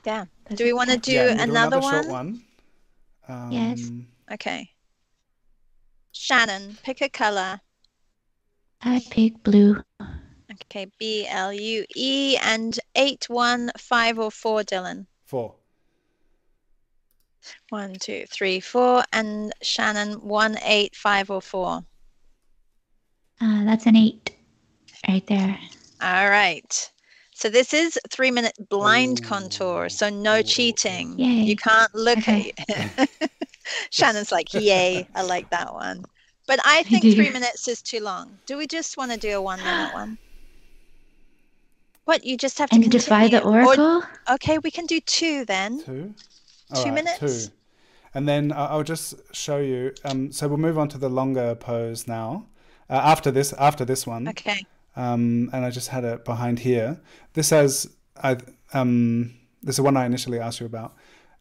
[0.04, 0.24] Yeah.
[0.54, 2.08] Do we want to do yeah, we'll another, short one?
[2.08, 2.42] one.
[3.28, 3.90] Um, Yes.
[4.32, 4.70] Okay.
[6.12, 7.60] Shannon, pick a color.
[8.82, 9.76] I pick blue.
[10.64, 15.06] Okay, B L U E and eight, one, five, or four, Dylan.
[15.24, 15.54] Four.
[17.70, 21.84] One, two, three, four, and Shannon, one, eight, five, or four.
[23.40, 24.31] Uh, that's an eight,
[25.08, 25.58] right there.
[26.00, 26.90] All right.
[27.34, 29.28] So this is three minute blind Ooh.
[29.28, 31.18] contour, so no Ooh, ooh, cheating.
[31.18, 31.26] Yay.
[31.26, 32.52] You can't look Okay.
[32.68, 33.08] at
[33.90, 36.02] Shannon's like, yay, I like that one.
[36.46, 37.14] But I I think do.
[37.14, 38.38] three minutes is too long.
[38.46, 40.18] Do we just want to do a one minute one?
[42.04, 43.64] What you just have to And defy the continue.
[43.64, 44.02] Or- oracle.
[44.30, 45.82] okay, we can do two then.
[45.84, 46.14] Two.
[46.74, 47.46] Two Alright, minutes?
[47.46, 47.52] Two.
[48.14, 49.94] And then I- I'll just show you.
[50.04, 52.46] Um, so we'll move on to the longer pose now.
[52.90, 54.28] Uh, after this, after this one.
[54.28, 54.66] Okay.
[54.96, 57.00] Um, and I just had it behind here.
[57.34, 57.88] This has
[58.22, 58.36] I
[58.72, 60.94] um, this is one I initially asked you about.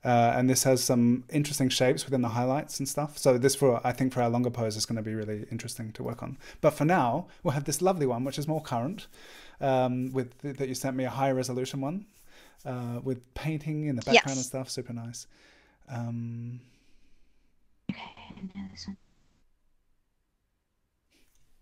[0.04, 3.20] Uh, and this has some interesting shapes within the highlights and stuff.
[3.20, 5.92] So this for I think for our longer pose is going to be really interesting
[5.92, 6.38] to work on.
[6.60, 9.06] But for now, we'll have this lovely one, which is more current,
[9.60, 12.06] um, with that you sent me a high resolution one,
[12.66, 14.38] uh, with painting in the background Yes.
[14.38, 14.70] and stuff.
[14.72, 15.28] Super nice.
[15.88, 16.62] Um,
[17.92, 18.98] Okay, now this one.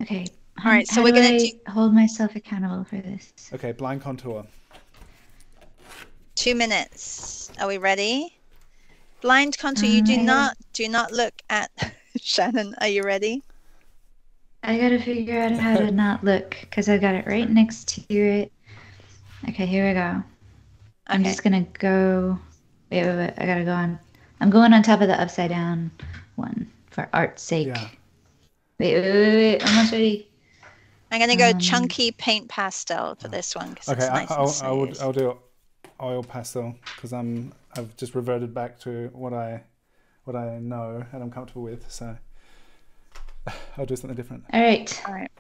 [0.02, 0.25] Okay.
[0.65, 3.31] All right, how so we're gonna do- hold myself accountable for this.
[3.53, 4.45] okay, blind contour.
[6.35, 7.51] Two minutes.
[7.59, 8.37] Are we ready?
[9.21, 9.85] Blind contour.
[9.87, 11.71] You do Um, not do not look at
[12.21, 12.75] Shannon.
[12.81, 13.43] Are you ready?
[14.63, 18.01] I gotta figure out how to not look because I got it right next to
[18.13, 18.51] it.
[19.47, 20.21] Okay, here we go.
[21.07, 22.37] I'm just gonna go.
[22.91, 23.33] Wait, wait, wait.
[23.37, 23.99] I gotta go on.
[24.41, 25.91] I'm going on top of the upside down
[26.35, 27.67] one for art's sake.
[27.67, 27.87] Yeah.
[28.79, 29.67] Wait, wait, wait, wait.
[29.67, 30.28] Almost ready.
[31.11, 34.31] I'm gonna go Um, chunky paint pastel for this one because Okay, it's I, nice
[34.31, 34.99] I'll, and I would.
[34.99, 35.37] I'll do
[36.01, 39.63] oil pastel because I'm I've just reverted back to what I
[40.25, 41.89] what I know and I'm comfortable with.
[41.91, 42.15] So
[43.77, 44.43] I'll do something different.
[44.53, 45.01] All right.
[45.07, 45.31] All right.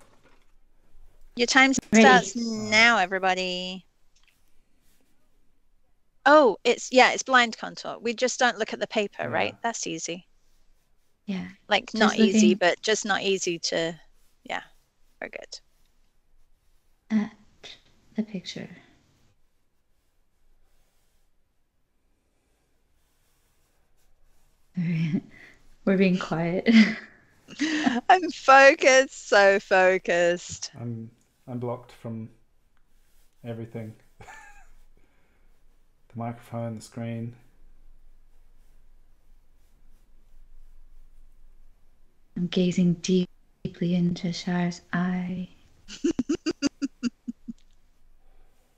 [1.35, 2.01] Your time Ready.
[2.03, 3.85] starts now, everybody.
[6.25, 7.97] Oh, it's yeah, it's blind contour.
[7.99, 9.27] We just don't look at the paper, Yeah.
[9.27, 9.55] right?
[9.63, 10.27] That's easy.
[11.25, 11.47] Yeah.
[11.67, 13.99] Like Just not easy, but just not easy to.
[14.43, 14.61] Yeah,
[15.19, 15.59] very good.
[17.11, 17.31] At
[18.15, 18.69] the picture.
[25.85, 26.69] We're being quiet.
[28.09, 30.71] I'm focused, so focused.
[30.79, 31.09] I'm
[31.47, 32.29] I'm blocked from
[33.43, 33.95] everything.
[34.19, 34.25] the
[36.15, 37.35] microphone, the screen.
[42.37, 42.95] I'm gazing
[43.69, 45.47] deeply into Shar's eye.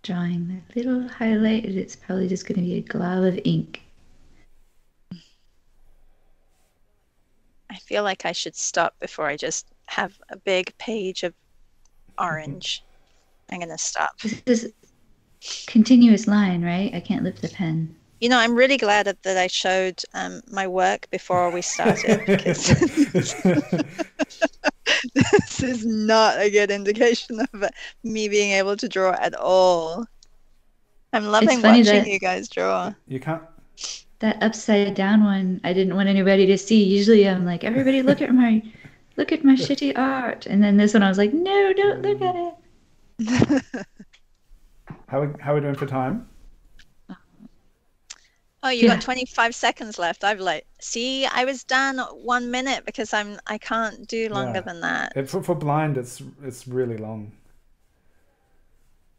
[0.03, 3.83] Drawing the little highlight, it's probably just going to be a glob of ink.
[7.69, 11.33] I feel like I should stop before I just have a big page of
[12.19, 12.83] orange.
[13.49, 14.19] I'm gonna stop.
[14.45, 14.73] This is
[15.67, 16.93] continuous line, right?
[16.93, 17.95] I can't lift the pen.
[18.19, 22.25] You know, I'm really glad that, that I showed um, my work before we started
[22.25, 22.69] because
[25.15, 27.69] this is not a good indication of uh,
[28.03, 30.05] me being able to draw at all.
[31.13, 32.93] I'm loving watching you guys draw.
[33.07, 33.43] You can't.
[34.19, 36.83] That upside down one, I didn't want anybody to see.
[36.83, 38.61] Usually, I'm like, everybody, look at my,
[39.17, 40.45] look at my shitty art.
[40.45, 43.75] And then this one, I was like, no, don't look at it.
[45.07, 46.29] How we, how are we doing for time?
[48.63, 48.95] Oh, you Yeah.
[48.95, 50.23] got 25 seconds left.
[50.23, 54.61] I've like, see, I was done one minute because I'm I can't do longer Yeah.
[54.61, 55.13] than that.
[55.15, 57.31] It, for, for blind, it's it's really long.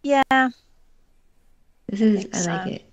[0.03, 0.23] Yeah.
[1.89, 2.75] This is, think I like so.
[2.75, 2.85] it.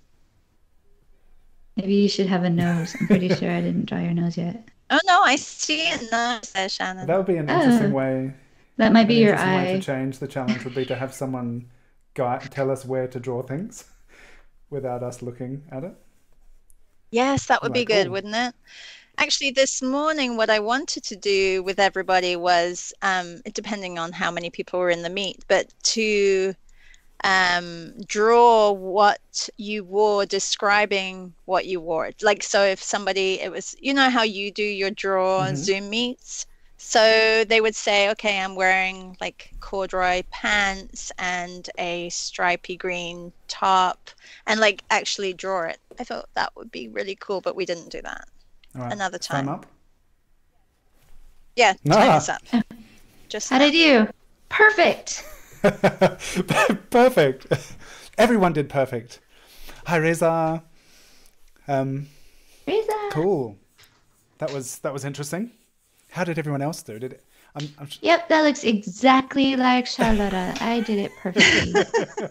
[1.76, 2.94] Maybe you should have a nose.
[3.00, 4.68] I'm pretty sure I didn't draw your nose yet.
[4.90, 7.06] Oh no, I see it now, says Shannon.
[7.06, 7.96] That would be an interesting Oh.
[7.96, 8.32] way.
[8.76, 9.76] That might An be your interesting way eye.
[9.76, 11.70] to change the challenge would be to have someone
[12.14, 13.84] guide, tell us where to draw things
[14.70, 15.94] without us looking at it.
[17.10, 18.10] Yes, that would be good, oh.
[18.10, 18.54] wouldn't it?
[19.18, 24.30] Actually, this morning, what I wanted to do with everybody was, um, depending on how
[24.30, 26.54] many people were in the meet, but to
[27.24, 32.10] um, draw what you wore, describing what you wore.
[32.22, 35.56] Like, so if somebody, it was, you know how you do your draw Mhm.
[35.56, 36.46] Zoom meets?
[36.82, 44.08] So they would say, okay, I'm wearing like corduroy pants and a stripy green top,
[44.46, 45.78] and like actually draw it.
[45.98, 48.24] I thought that would be really cool, but we didn't do that.
[48.74, 49.54] All right, Another time time.
[49.56, 49.66] up.
[51.54, 51.94] Yeah, Ah.
[51.94, 52.64] time is up.
[53.28, 54.08] Just How'd I do?
[54.48, 55.22] Perfect.
[56.90, 57.46] perfect.
[58.16, 59.20] Everyone did perfect.
[59.86, 60.64] Hi Reza.
[61.68, 62.06] Um,
[62.66, 62.92] Reza.
[63.10, 63.58] cool.
[64.38, 65.50] That was that was interesting.
[66.10, 66.98] How did everyone else do?
[66.98, 67.24] Did it?
[67.54, 70.54] I'm, I'm, Yep, that looks exactly like Charlotta.
[70.60, 71.72] I did it perfectly.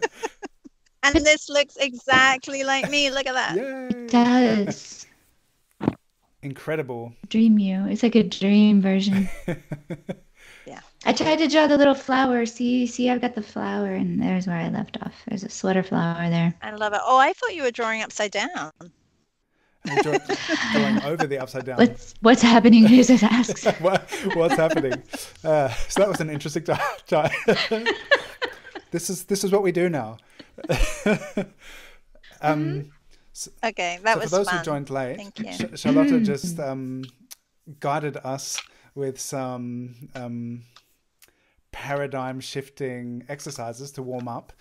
[1.03, 3.09] and this looks exactly like me.
[3.09, 3.55] Look at that.
[3.55, 4.07] yay!
[4.07, 5.05] does.
[6.41, 7.13] Incredible.
[7.27, 7.85] Dream you.
[7.87, 9.29] It's like a dream version.
[10.65, 10.81] Yeah.
[11.03, 12.45] I tried to draw the little flower.
[12.45, 15.15] See, see, I've got the flower, and there's where I left off.
[15.27, 16.53] There's a sweater flower there.
[16.61, 17.01] I love it.
[17.03, 18.71] Oh, I thought you were drawing upside down.
[19.85, 20.01] I'm
[20.73, 21.77] going over the upside down.
[21.77, 22.85] What's what's happening?
[22.95, 23.65] Jesus asks.
[23.79, 25.01] what, what's happening?
[25.43, 26.63] Uh, so that was an interesting
[27.07, 27.31] time.
[28.91, 30.17] this is this is what we do now.
[32.41, 32.91] um,
[33.63, 34.57] Okay, that so was for those fun.
[34.57, 35.53] who joined late, Thank you.
[35.53, 37.03] Sh- Charlotta just um,
[37.79, 38.61] guided us
[38.95, 40.63] with some um,
[41.71, 44.51] paradigm shifting exercises to warm up,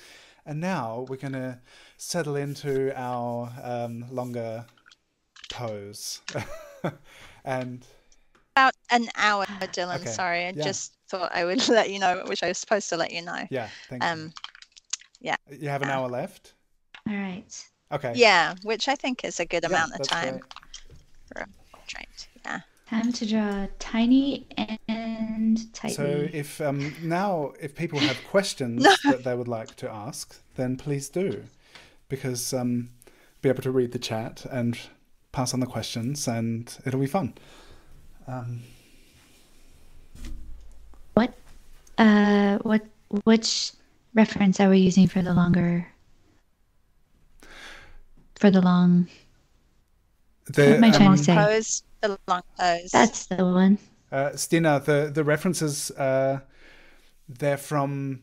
[0.47, 1.59] and now we're going to
[1.97, 4.64] settle into our um, longer
[5.49, 6.20] pose.
[7.44, 7.84] and
[8.57, 9.96] About an hour, Dylan.
[10.01, 10.64] Okay, Sorry, I yeah.
[10.64, 13.46] just thought I would let you know, which I was supposed to let you know.
[13.51, 14.09] yeah, thank you.
[14.09, 14.32] Um,
[15.20, 15.32] you.
[15.51, 15.99] You have an yeah.
[15.99, 16.55] hour left?
[17.09, 17.68] All right.
[17.90, 18.12] Okay.
[18.16, 20.42] yeah, which I think is a good Yeah, amount of time great.
[21.32, 22.28] for a portrait.
[22.44, 22.61] Yeah.
[22.90, 24.46] Time to draw tiny
[24.88, 25.94] and tightly.
[25.94, 30.76] So if um, now if people have questions that they would like to ask, then
[30.76, 31.44] please do,
[32.09, 32.90] because um,
[33.42, 34.78] be able to read the chat and
[35.39, 37.32] pass on the questions, and it'll be fun.
[38.26, 38.61] Um,
[41.14, 41.32] what?
[41.97, 42.82] Uh, what?
[43.22, 43.70] Which
[44.14, 45.86] reference are we using for the longer?
[48.41, 49.07] For the long.
[50.47, 51.34] the, What am I trying um, to say?
[51.36, 52.91] Pose, the long pose.
[52.91, 53.78] That's the one.
[54.11, 56.41] Uh, Stina, the the references uh,
[57.28, 58.22] they're from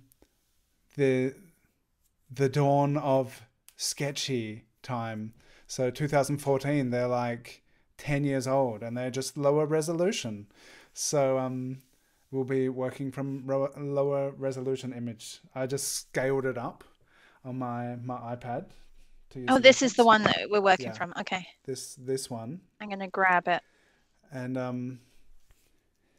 [0.98, 1.34] the
[2.30, 3.42] the dawn of
[3.78, 5.34] sketchy time.
[5.68, 7.62] So 2014, they're like
[7.98, 10.48] 10 years old, and they're just lower resolution.
[10.94, 11.80] So um,
[12.32, 15.40] we'll be working from ro- lower resolution image.
[15.56, 16.84] I just scaled it up
[17.44, 18.66] on my my iPad.
[19.50, 20.94] Oh, this is the one that we're working Yeah.
[20.94, 21.14] from.
[21.20, 23.62] Okay, This this one, I'm gonna grab it.
[24.32, 25.00] and um,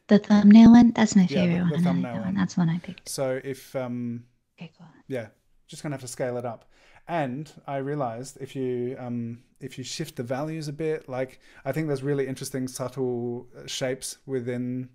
[0.09, 0.92] The thumbnail one.
[0.92, 1.72] That's my Yeah, the- favorite the one.
[1.72, 2.24] I like thumbnail one.
[2.24, 2.34] one.
[2.34, 3.09] That's one I picked.
[3.09, 4.24] so if um,
[4.59, 4.86] Okay, cool.
[5.09, 5.28] yeah
[5.66, 6.66] just gonna have to scale it up
[7.09, 11.72] and i realized if you um if you shift the values a bit like i
[11.72, 14.88] think there's really interesting subtle uh, shapes within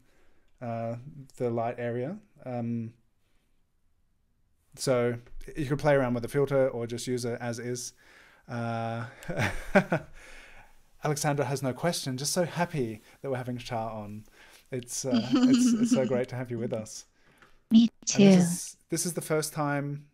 [0.62, 0.96] uh
[1.38, 2.18] the light area.
[2.46, 2.94] Um
[4.76, 5.16] so
[5.58, 7.94] you could play around with the filter or just use it as is.
[8.48, 9.06] Uh
[11.04, 12.18] alexandra has no question.
[12.18, 14.24] Just so happy that we're having Shar on.
[14.72, 17.06] It's uh, it's it's so great to have you with us.
[17.72, 18.24] Me too.
[18.24, 20.06] this is this is the first time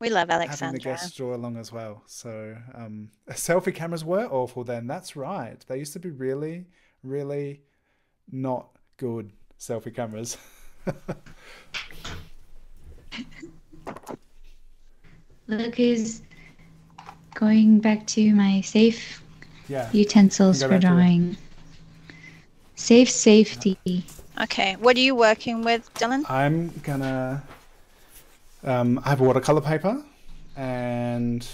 [0.00, 0.66] We love Alexandra.
[0.66, 0.92] having the Alexandra.
[0.92, 2.02] guests draw along as well.
[2.06, 4.86] So um, selfie cameras were awful then.
[4.86, 5.62] That's right.
[5.68, 6.64] They used to be really,
[7.02, 7.60] really
[8.32, 10.38] not good selfie cameras.
[15.46, 16.22] Look who's
[17.34, 19.22] going back to my safe
[19.68, 19.90] yeah.
[19.92, 20.90] utensils for back to it.
[20.90, 21.36] drawing.
[22.76, 23.76] Safe safety.
[24.40, 26.24] Okay, what are you working with, Dylan?
[26.30, 27.42] I'm gonna.
[28.62, 30.02] Um, I have watercolor paper,
[30.56, 31.46] and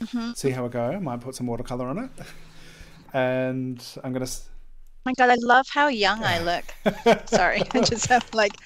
[0.00, 0.32] Mhm.
[0.32, 0.98] see how we go.
[1.00, 2.10] Might put some watercolor on it,
[3.12, 4.26] and I'm gonna.
[4.26, 6.64] Oh my god, I love how young I look.
[7.26, 8.58] Sorry, I just have like,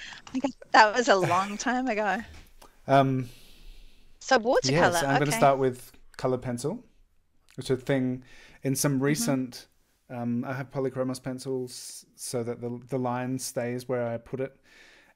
[0.73, 2.23] that was a long time ago.
[2.87, 3.29] um,
[4.21, 4.73] So watercolor.
[4.73, 6.85] Yes, I'm going to start with colored pencil,
[7.57, 8.25] which is a thing
[8.63, 9.35] in some Mm-hmm.
[9.41, 9.67] recent.
[10.11, 14.57] Um, I have polychromos pencils so that the the line stays where I put it,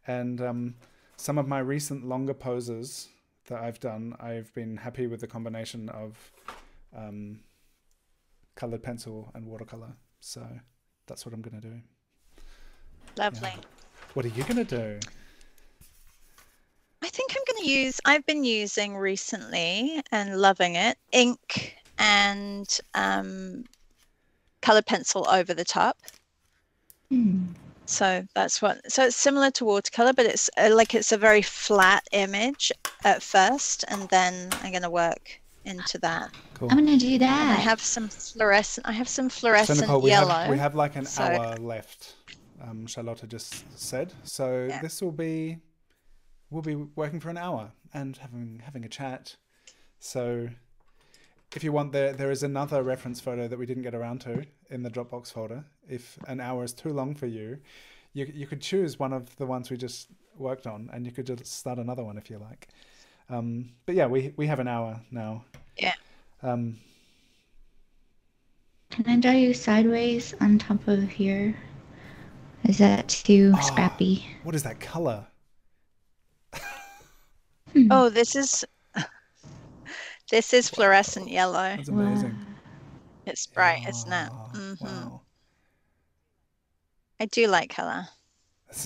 [0.06, 0.76] and um,
[1.18, 3.08] some of my recent longer poses
[3.46, 6.32] that I've done, I've been happy with the combination of
[6.96, 7.40] um,
[8.54, 9.92] colored pencil and watercolor.
[10.20, 10.46] So
[11.06, 11.80] that's what I'm going to do.
[13.16, 13.52] Lovely.
[14.14, 14.98] What are you going to do?
[17.02, 22.78] I think I'm going to use, I've been using recently and loving it, ink and
[22.94, 23.64] um,
[24.62, 25.96] colored pencil over the top.
[27.10, 27.46] Hmm.
[27.88, 31.40] So that's what, so it's similar to watercolor, but it's uh, like it's a very
[31.40, 32.70] flat image
[33.04, 36.30] at first, and then I'm going to work into that.
[36.54, 36.68] Cool.
[36.70, 40.10] I'm gonna do And I have some fluorescent, I have some So fluorescent Nicole, we
[40.10, 40.28] yellow.
[40.28, 42.14] have we have like an So- hour left.
[42.60, 44.12] Um, Charlotta just said.
[44.24, 44.80] So Yeah.
[44.82, 45.58] this will be
[46.50, 49.36] we'll be working for an hour and having having a chat.
[50.00, 50.48] So
[51.56, 54.44] if you want, there there is another reference photo that we didn't get around to
[54.70, 55.64] in the Dropbox folder.
[55.88, 57.58] If an hour is too long for you,
[58.12, 61.26] you you could choose one of the ones we just worked on, and you could
[61.26, 62.68] just start another one if you like.
[63.30, 65.44] Um, but yeah, we we have an hour now.
[65.76, 65.94] Yeah.
[66.42, 66.78] Um,
[68.90, 71.56] Can I draw you sideways on top of here?
[72.64, 73.60] Is that too Ah.
[73.60, 74.24] scrappy?
[74.42, 75.26] what is that color?
[77.90, 78.64] Oh, this is,
[80.30, 81.76] this is fluorescent yellow.
[81.76, 82.32] That's amazing.
[82.32, 82.54] Wow.
[83.26, 84.30] It's bright, isn't it?
[84.32, 85.20] Ah, hmm Wow.
[87.20, 88.08] I do like color.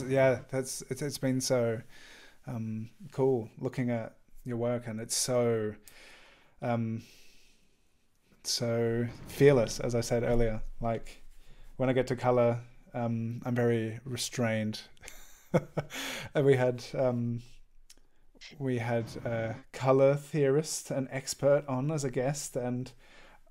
[0.06, 1.80] Yeah, that's it's, it's been so
[2.46, 4.14] um, cool looking at
[4.44, 5.74] your work, and it's so
[6.62, 7.02] um,
[8.44, 10.62] so fearless, as I said earlier.
[10.80, 11.22] Like
[11.76, 12.58] when I get to color,
[12.94, 14.82] um, I'm very restrained.
[16.34, 17.42] and we had um,
[18.58, 22.90] we had a color theorist, an expert, on as a guest, and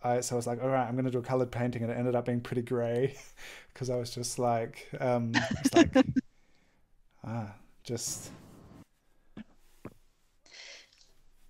[0.03, 1.91] I so I was like, all right, I'm going to do a colored painting, and
[1.91, 3.15] it ended up being pretty gray
[3.73, 5.95] because I was just like, um, it's like,
[7.23, 8.31] ah, just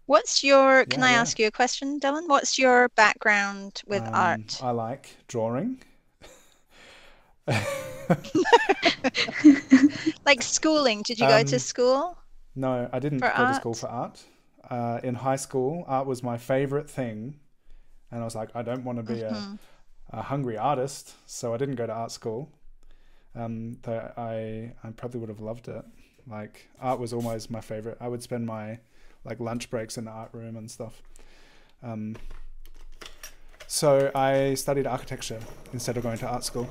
[0.06, 0.86] What's your?
[0.86, 1.14] Can I yeah.
[1.14, 2.28] ask you a question, Dylan?
[2.28, 4.60] What's your background with Um, art?
[4.60, 5.82] I like drawing.
[10.26, 11.04] Like schooling?
[11.04, 12.18] Did you go to Um, school?
[12.56, 14.24] No, I didn't For go to school for art.
[14.70, 17.40] Uh, in high school, art was my favorite thing,
[18.12, 19.22] and I was like, I don't want to be Mm-hmm.
[19.22, 19.46] a,
[20.12, 22.50] a hungry artist, so I didn't go to art school.
[23.36, 25.86] Um, though I I probably would have loved it.
[26.28, 27.98] Like art was always my favorite.
[28.02, 28.80] I would spend my
[29.26, 31.02] like lunch breaks in the art room and stuff.
[31.84, 32.16] Um,
[33.68, 35.40] so I studied architecture
[35.74, 36.70] instead of going to art school,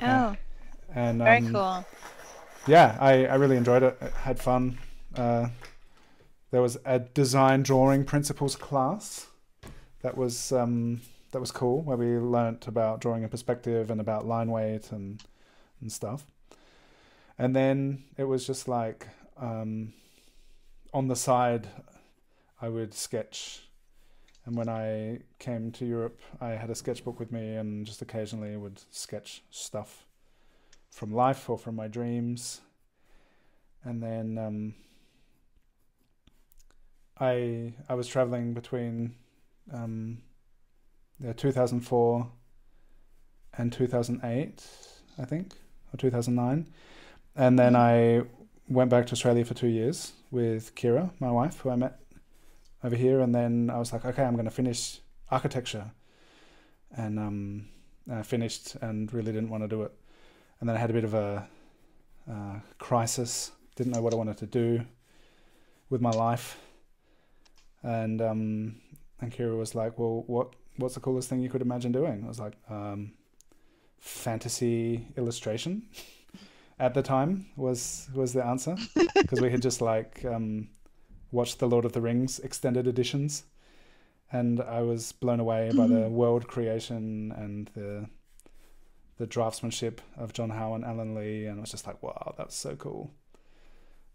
[0.00, 0.38] Oh,
[0.94, 1.86] and very um, cool.
[2.66, 3.98] Yeah, I, I really enjoyed it.
[4.00, 4.78] I had fun.
[5.14, 5.48] Uh,
[6.50, 9.26] there was a design drawing principles class
[10.02, 11.00] that was um,
[11.32, 15.22] that was cool, where we learnt about drawing in perspective and about line weight and
[15.80, 16.24] and stuff.
[17.38, 19.92] And then it was just like um,
[20.92, 21.66] on the side,
[22.62, 23.60] I would sketch.
[24.46, 28.56] And when I came to Europe, I had a sketchbook with me, and just occasionally
[28.56, 30.04] would sketch stuff
[30.94, 32.60] from life or from my dreams.
[33.82, 34.74] And then um,
[37.18, 39.16] I I was traveling between
[39.72, 40.18] um,
[41.18, 42.30] yeah, 2004
[43.58, 44.66] and 2008,
[45.18, 45.54] I think,
[45.92, 46.66] or 2009.
[47.36, 48.22] And then I
[48.68, 51.98] went back to Australia for two years with Kira, my wife, who I met
[52.84, 53.20] over here.
[53.20, 55.90] And then I was like, okay, I'm going to finish architecture.
[56.96, 57.68] And um,
[58.10, 59.92] I finished and really didn't want to do it.
[60.64, 61.46] And then I had a bit of a
[62.26, 64.80] uh, crisis, didn't know what I wanted to do
[65.90, 66.58] with my life.
[67.82, 68.76] And um,
[69.20, 72.22] and Kira was like, well, what what's the coolest thing you could imagine doing?
[72.24, 73.12] I was like, um,
[74.00, 75.82] fantasy illustration.
[76.78, 78.74] At the time was was the answer
[79.16, 80.68] because we had just like um,
[81.30, 83.44] watched the Lord of the Rings extended editions,
[84.32, 88.08] and I was blown away by the world creation and the
[89.18, 92.56] the draftsmanship of John Howe and Alan Lee, and I was just like, wow, that's
[92.56, 93.12] so cool.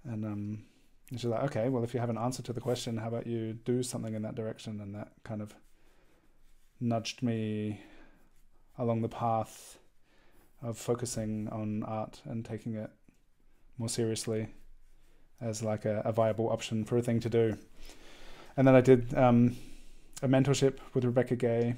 [0.03, 0.63] And um,
[1.11, 3.53] she's like, okay, well, if you have an answer to the question, how about you
[3.53, 4.79] do something in that direction?
[4.81, 5.53] And that kind of
[6.79, 7.81] nudged me
[8.77, 9.77] along the path
[10.61, 12.89] of focusing on art and taking it
[13.77, 14.47] more seriously
[15.41, 17.57] as like a, a viable option for a thing to do.
[18.57, 19.55] And then I did um,
[20.21, 21.75] a mentorship with Rebecca Guay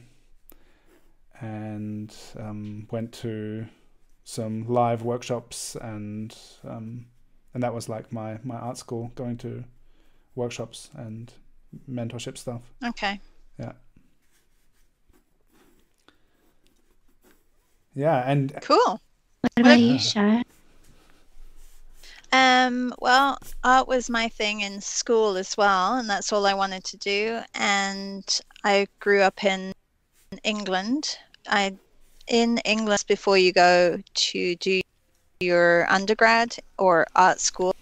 [1.42, 3.66] and um, went to
[4.24, 7.08] some live workshops and um,
[7.54, 9.64] and that was like my my art school going to
[10.36, 11.34] workshops and
[11.90, 13.20] mentorship stuff Okay.
[13.58, 13.74] yeah
[17.94, 19.00] Yeah, and Cool.
[19.42, 19.94] What about Yeah.
[19.94, 20.44] you, Shar?
[22.32, 26.84] Um, well, art was my thing in school as well, and that's all I wanted
[26.86, 27.42] to do.
[27.54, 28.24] And
[28.64, 29.74] I grew up in
[30.44, 31.18] England.
[31.48, 31.78] I
[32.28, 34.82] in England before you go to do
[35.42, 37.74] your undergrad or art school.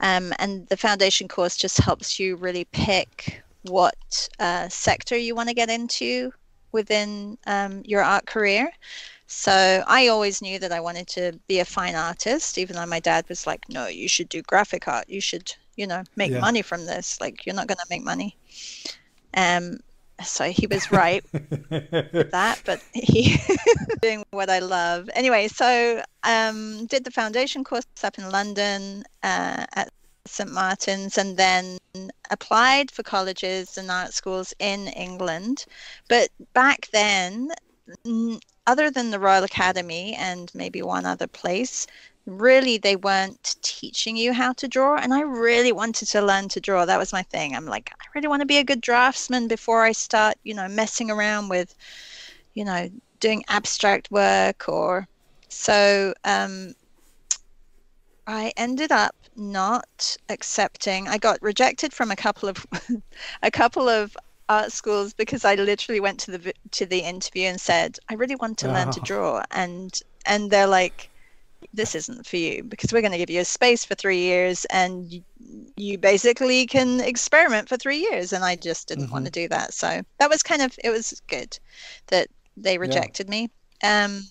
[0.00, 5.48] Um, and the foundation course just helps you really pick what uh, sector you want
[5.48, 6.32] to get into
[6.72, 8.70] within um, your art career.
[9.26, 13.00] So I always knew that I wanted to be a fine artist, even though my
[13.00, 15.08] dad was like, no, you should do graphic art.
[15.08, 16.40] You should, you know, make Yeah.
[16.40, 17.20] money from this.
[17.20, 18.36] Like, you're not going to make money.
[19.34, 19.80] Um,
[20.24, 23.36] so he was right with that, but he
[24.02, 25.08] doing what I love.
[25.14, 29.90] Anyway, so um, did the foundation course up in London uh, at
[30.26, 31.78] St Martin's, and then
[32.30, 35.64] applied for colleges and art schools in England.
[36.08, 37.50] But back then,
[38.06, 41.86] n- other than the Royal Academy and maybe one other place,
[42.28, 44.96] really they weren't teaching you how to draw.
[44.96, 46.84] And I really wanted to learn to draw.
[46.86, 47.54] That was my thing.
[47.56, 50.68] I'm like, I really want to be a good draftsman before I start, you know,
[50.68, 51.74] messing around with,
[52.54, 55.08] you know, doing abstract work or
[55.48, 56.14] so.
[56.24, 56.74] Um,
[58.26, 61.08] I ended up not accepting.
[61.08, 62.66] I got rejected from a couple of
[63.42, 64.16] a couple of
[64.48, 68.36] art schools because I literally went to the to the interview and said I really
[68.36, 69.02] want to learn to Oh.
[69.02, 71.10] draw and and they're like
[71.72, 74.64] this isn't for you because we're going to give you a space for 3 years
[74.66, 75.12] and
[75.76, 79.74] you, basically can experiment for 3 years and I just didn't want to do that.
[79.74, 81.58] So that was kind of it was good
[82.08, 83.50] that they rejected me.
[83.82, 84.22] Um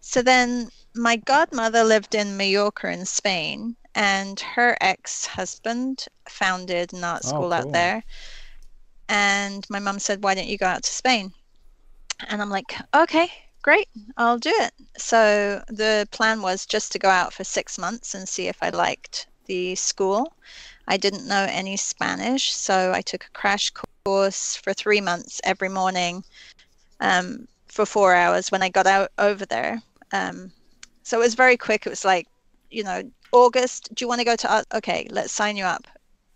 [0.00, 7.04] so then my godmother lived in Mallorca in Spain, and her ex husband founded an
[7.04, 8.04] art Oh, school out there.
[9.08, 11.32] And my mum said, Why don't you go out to Spain?
[12.28, 13.30] And I'm like, Okay,
[13.64, 13.88] great,
[14.18, 14.74] I'll do it.
[14.98, 18.68] So the plan was just to go out for six months and see if I
[18.68, 20.34] liked the school.
[20.86, 23.72] I didn't know any Spanish, so I took a crash
[24.04, 26.24] course for three months every morning
[27.00, 29.80] um, for four hours when I got out over there.
[30.12, 30.52] Um,
[31.02, 31.86] so it was very quick.
[31.86, 32.28] It was like,
[32.70, 33.02] you know,
[33.32, 34.66] August, do you want to go to art?
[34.74, 35.86] Okay, let's sign you up.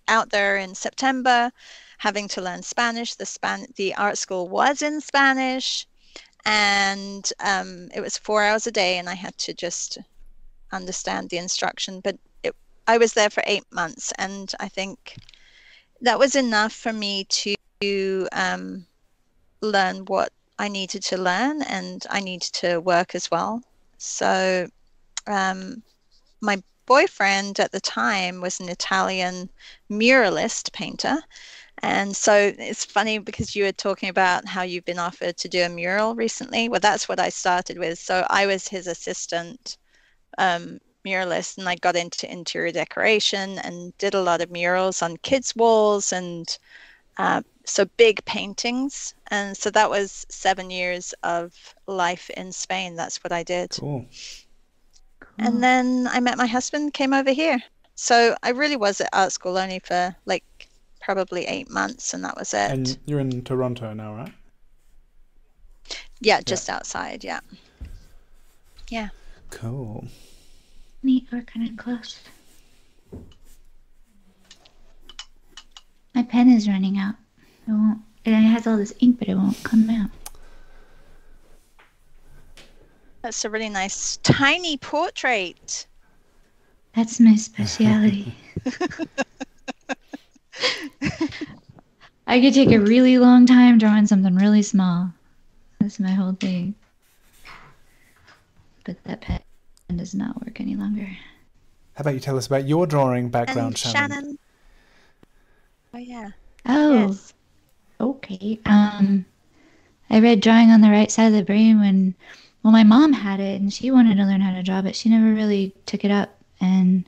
[0.09, 1.53] Out there in September,
[1.99, 3.17] having to learn Spanish.
[3.17, 5.87] The span the art school was in Spanish,
[6.49, 9.99] and um, it was four hours a day, and I had to just
[10.73, 12.01] understand the instruction.
[12.01, 12.55] But it,
[12.87, 15.17] I was there for eight months, and I think
[16.01, 17.27] that was enough for me
[17.83, 18.87] to um,
[19.61, 23.63] learn what I needed to learn, and I needed to work as well.
[23.99, 24.67] So
[25.27, 25.83] um,
[26.41, 29.51] my boyfriend at the time was an Italian
[29.91, 31.19] muralist painter.
[31.83, 35.63] And so it's funny because you were talking about how you've been offered to do
[35.63, 36.69] a mural recently.
[36.69, 37.99] Well, that's what I started with.
[37.99, 39.79] So I was his assistant
[40.39, 45.17] um, muralist, and I got into interior decoration and did a lot of murals on
[45.19, 46.59] kids' walls and
[47.17, 49.15] uh, so big paintings.
[49.31, 51.55] And so that was seven years of
[51.87, 52.97] life in Spain.
[52.97, 53.71] That's what I did.
[53.71, 54.07] Cool.
[55.39, 57.63] And then I met my husband, came over here.
[57.95, 60.68] So I really was at art school only for like
[61.01, 62.71] probably eight months, and that was it.
[62.71, 64.33] And you're in Toronto now, right?
[66.21, 67.25] Yeah, just outside.
[67.25, 67.41] Yeah.
[68.91, 69.09] Yeah.
[69.51, 70.07] Cool.
[71.03, 72.21] Neat, we're kind of close.
[76.15, 77.15] My pen is running out.
[77.67, 78.01] It won't.
[78.25, 80.11] And it has all this ink, but it won't come out.
[83.23, 85.87] That's a really nice tiny portrait.
[86.95, 88.35] That's my speciality.
[92.27, 95.11] I could take a really long time drawing something really small.
[95.81, 96.75] That's my whole thing.
[98.85, 99.41] But that pen
[99.97, 101.09] does not work any longer.
[101.95, 104.11] How about you tell us about your drawing background, and Shannon?
[104.11, 104.39] Shannon.
[105.95, 106.31] Oh yeah.
[106.67, 107.35] Oh, Yes.
[108.01, 108.61] okay.
[108.67, 109.25] Um,
[110.11, 112.15] I read Drawing on the Right Side of the Brain when,
[112.63, 115.09] well, my mom had it and she wanted to learn how to draw, but she
[115.09, 116.37] never really took it up.
[116.61, 117.05] And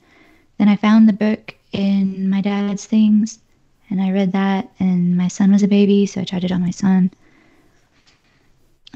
[0.58, 3.38] then I found the book in my dad's things
[3.90, 6.62] and I read that, and my son was a baby, so I tried it on
[6.62, 7.10] my son.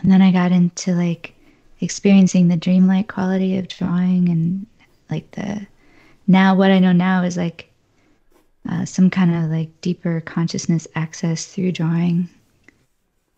[0.00, 1.34] And then I got into like
[1.80, 4.66] experiencing the dreamlike quality of drawing and
[5.10, 5.66] like the
[6.26, 7.70] now what I know now is like
[8.68, 12.28] uh, some kind of like deeper consciousness access through drawing.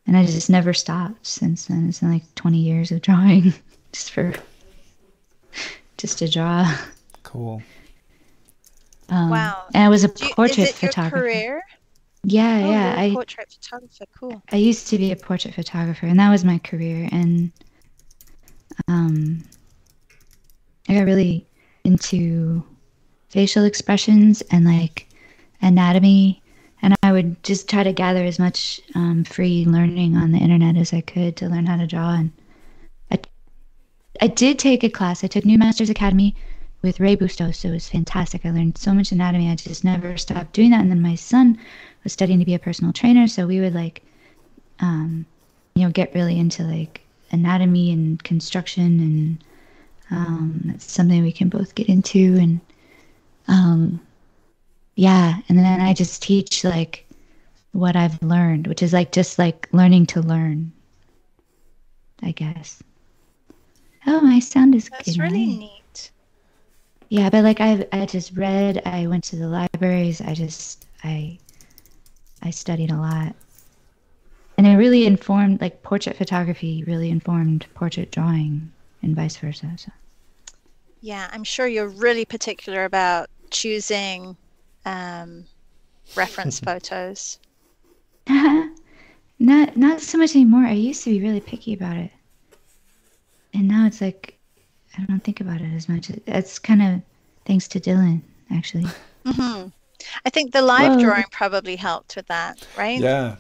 [0.07, 1.89] And I just never stopped since then.
[1.89, 3.55] It's been like 20 years of drawing
[3.93, 4.35] just for
[5.97, 6.71] just to draw.
[7.23, 7.63] Cool.
[9.09, 9.65] Um, Wow.
[9.75, 11.17] And I was a you- portrait is it your photographer.
[11.23, 11.63] career?
[12.25, 12.95] Yeah, Oh, yeah.
[12.99, 14.05] I, portrait photographer.
[14.19, 14.43] Cool.
[14.51, 17.09] I used to be a portrait photographer, and that was my career.
[17.13, 17.53] And
[18.89, 19.45] um,
[20.89, 21.47] I got really
[21.85, 22.65] into
[23.29, 25.07] facial expressions and like
[25.63, 26.43] anatomy.
[26.83, 30.77] And I would just try to gather as much um, free learning on the internet
[30.77, 32.15] as I could to learn how to draw.
[32.15, 32.33] And
[33.11, 33.19] I,
[34.21, 35.23] I did take a class.
[35.25, 36.35] I took New Masters Academy
[36.83, 37.65] with Rey Bustos.
[37.65, 38.45] It was fantastic.
[38.45, 39.51] I learned so much anatomy.
[39.51, 40.81] I just never stopped doing that.
[40.81, 41.59] And then my son
[42.05, 43.27] was studying to be a personal trainer.
[43.27, 44.03] So we would like
[44.81, 45.27] um,
[45.75, 49.45] you know, get really into like anatomy and construction, and
[50.11, 52.37] um, that's something we can both get into.
[52.37, 52.61] And
[53.49, 54.01] um,
[54.95, 57.05] yeah, and then I just teach like
[57.73, 60.73] what I've learned, which is like just like learning to learn,
[62.23, 62.83] I guess.
[64.07, 65.57] Oh, my sound is That's getting really away.
[65.57, 65.83] neat.
[67.09, 71.39] Yeah, but like I I just read, I went to the libraries, I just I
[72.43, 73.35] I studied a lot.
[74.59, 79.73] And it really informed like portrait photography really informed portrait drawing and vice versa.
[79.77, 79.93] So
[81.01, 84.37] Yeah, I'm sure you're really particular about choosing
[84.85, 85.45] um,
[86.17, 87.39] reference photos.
[88.29, 90.65] not not so much anymore.
[90.65, 92.11] I used to be really picky about it.
[93.55, 94.36] And now it's like
[94.99, 96.11] I don't think about it as much.
[96.27, 97.03] It's kind of
[97.45, 98.87] thanks to Dylan, actually.
[99.27, 99.69] hmm
[100.25, 101.01] I think the live Whoa.
[101.01, 103.01] drawing probably helped with that, right?
[103.01, 103.37] Yeah.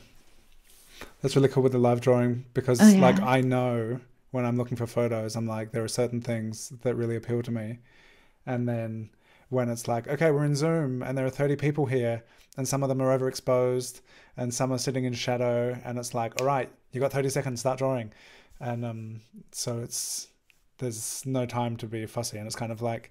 [1.20, 3.00] That's really cool with the live drawing because Oh, yeah.
[3.00, 4.00] like I know
[4.30, 7.50] when I'm looking for photos, I'm like, there are certain things that really appeal to
[7.50, 7.78] me.
[8.46, 9.10] And then
[9.48, 12.24] when it's like, okay, we're in Zoom and there are 30 people here
[12.56, 14.00] and some of them are overexposed
[14.36, 17.60] and some are sitting in shadow and it's like, all right, you got 30 seconds,
[17.60, 18.12] start drawing.
[18.60, 19.20] And um,
[19.52, 20.28] so it's,
[20.78, 22.38] there's no time to be fussy.
[22.38, 23.10] And it's kind of like,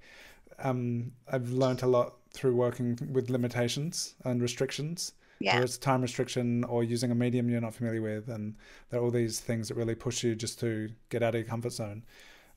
[0.60, 5.54] um, I've learned a lot through working with limitations and restrictions Yeah.
[5.56, 8.56] whether it's time restriction or using a medium you're not familiar with and
[8.90, 11.48] there are all these things that really push you just to get out of your
[11.50, 12.04] comfort zone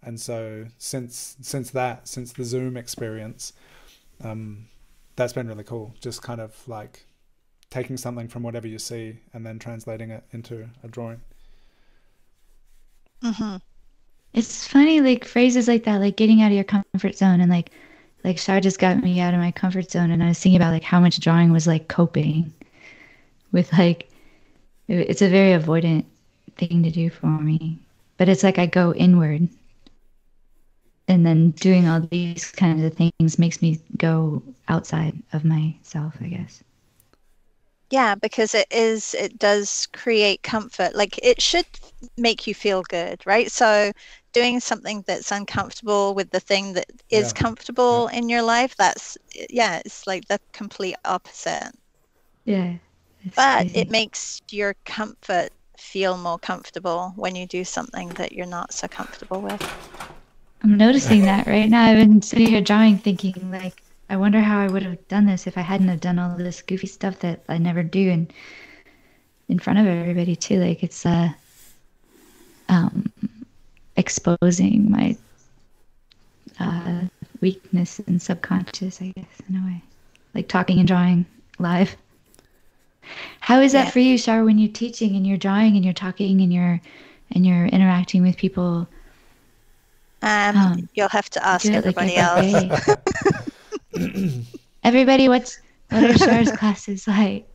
[0.02, 3.52] and so since since that since the zoom experience
[4.22, 4.66] um,
[5.16, 5.94] that's been really cool.
[6.00, 7.04] Just kind of like
[7.70, 11.20] taking something from whatever you see and then translating it into a drawing.
[13.22, 13.56] Mm-hmm.
[14.39, 17.72] It's funny, like phrases like that, like getting out of your comfort zone, and like,
[18.22, 20.72] like Shar just got me out of my comfort zone, and I was thinking about
[20.72, 22.53] like how much drawing was like coping
[23.51, 24.09] with like,
[24.86, 26.05] it's a very avoidant
[26.57, 27.80] thing to do for me,
[28.16, 29.49] but it's like I go inward,
[31.09, 36.28] and then doing all these kinds of things makes me go outside of myself, I
[36.28, 36.62] guess.
[37.91, 40.95] Yeah, because it is, it does create comfort.
[40.95, 41.66] Like it should
[42.18, 43.51] make you feel good, right?
[43.51, 43.93] So
[44.34, 47.41] doing something that's uncomfortable with the thing that is Yeah.
[47.43, 49.16] comfortable in your life, that's,
[49.49, 51.72] yeah, it's like the complete opposite.
[52.45, 52.74] Yeah.
[53.34, 53.78] But crazy.
[53.78, 58.89] it makes your comfort feel more comfortable when you do something that you're not so
[58.89, 59.62] comfortable with.
[60.62, 61.84] I'm noticing that right now.
[61.84, 65.46] I've been sitting here drawing, thinking like, I wonder how I would have done this
[65.46, 68.32] if I hadn't have done all this goofy stuff that I never do, and
[69.48, 70.61] in front of everybody too.
[70.61, 71.28] Like it's uh,
[72.68, 73.12] um,
[73.96, 75.16] exposing my
[76.61, 77.02] uh,
[77.40, 79.82] weakness and subconscious, I guess, in a way,
[80.34, 81.26] like talking and drawing
[81.59, 81.96] live.
[83.40, 83.90] How is that Yeah.
[83.90, 84.44] for you, Shar?
[84.44, 86.80] When you're teaching and you're drawing and you're talking and you're
[87.32, 88.88] and you're interacting with people?
[90.22, 92.88] Um, Um, you'll have to ask it like everybody else.
[94.84, 95.59] everybody, what's
[95.90, 97.46] what are Shar's classes like?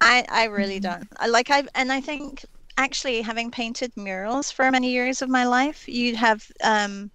[0.00, 1.08] I, I really don't.
[1.18, 2.44] I like I and I think
[2.78, 7.10] actually having painted murals for many years of my life, you'd have um,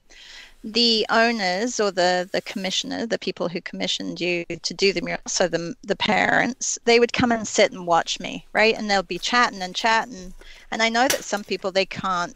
[0.64, 5.22] the owners or the the commissioner, the people who commissioned you to do the mural,
[5.28, 8.76] so the the parents, they would come and sit and watch me, right?
[8.78, 10.34] And they'll be chatting and chatting.
[10.72, 12.36] And I know that some people they can't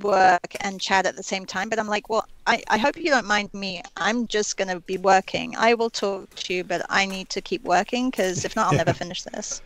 [0.00, 3.10] work and chat at the same time, but I'm like, well, I, I hope you
[3.10, 3.82] don't mind me.
[3.96, 5.54] I'm just going to be working.
[5.56, 8.78] I will talk to you, but I need to keep working because if not, I'll
[8.78, 9.60] never finish this.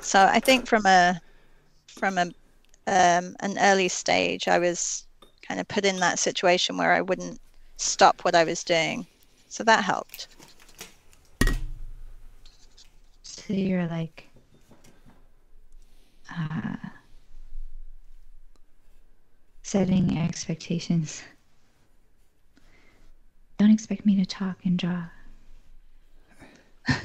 [0.00, 1.20] So I think from a
[1.86, 2.26] from a
[2.86, 5.06] um, an early stage, I was
[5.46, 7.40] kind of put in that situation where I wouldn't
[7.76, 9.06] stop what I was doing.
[9.48, 10.28] So that helped.
[13.22, 14.28] So you're like,
[16.30, 16.76] uh,
[19.70, 21.22] setting expectations.
[23.56, 25.04] Don't expect me to talk and draw.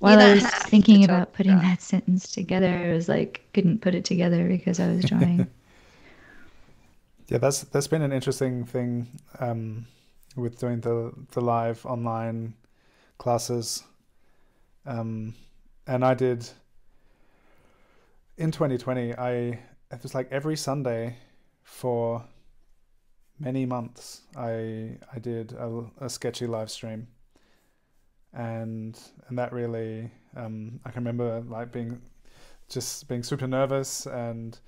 [0.00, 1.62] While I was thinking about and putting draw.
[1.62, 5.46] that sentence together, I was like, couldn't put it together because I was drawing.
[7.28, 9.06] Yeah, that's that's been an interesting thing
[9.38, 9.86] um,
[10.34, 12.54] with doing the the live online
[13.18, 13.84] classes,
[14.84, 15.36] um,
[15.86, 16.50] and I did
[18.36, 19.14] in 2020.
[19.16, 19.60] I
[19.90, 21.16] it was like every Sunday
[21.62, 22.24] for
[23.38, 24.22] many months.
[24.36, 27.08] I I did a, a sketchy live stream,
[28.32, 32.00] and and that really um, I can remember like being
[32.68, 34.58] just being super nervous and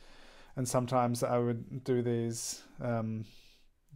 [0.57, 3.25] and sometimes I would do these um,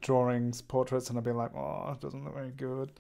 [0.01, 2.93] drawings, portraits, and I'd be like, "Oh, it doesn't look very good,"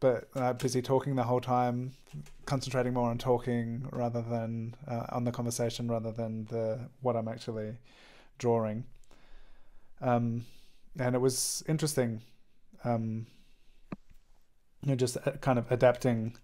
[0.00, 1.92] but uh, busy talking the whole time,
[2.46, 7.28] concentrating more on talking rather than uh, on the conversation rather than the what I'm
[7.28, 7.76] actually
[8.38, 8.84] drawing.
[10.00, 10.44] Um,
[10.98, 12.22] and it was interesting,
[12.84, 13.26] um,
[14.82, 16.36] you know, just uh, kind of adapting.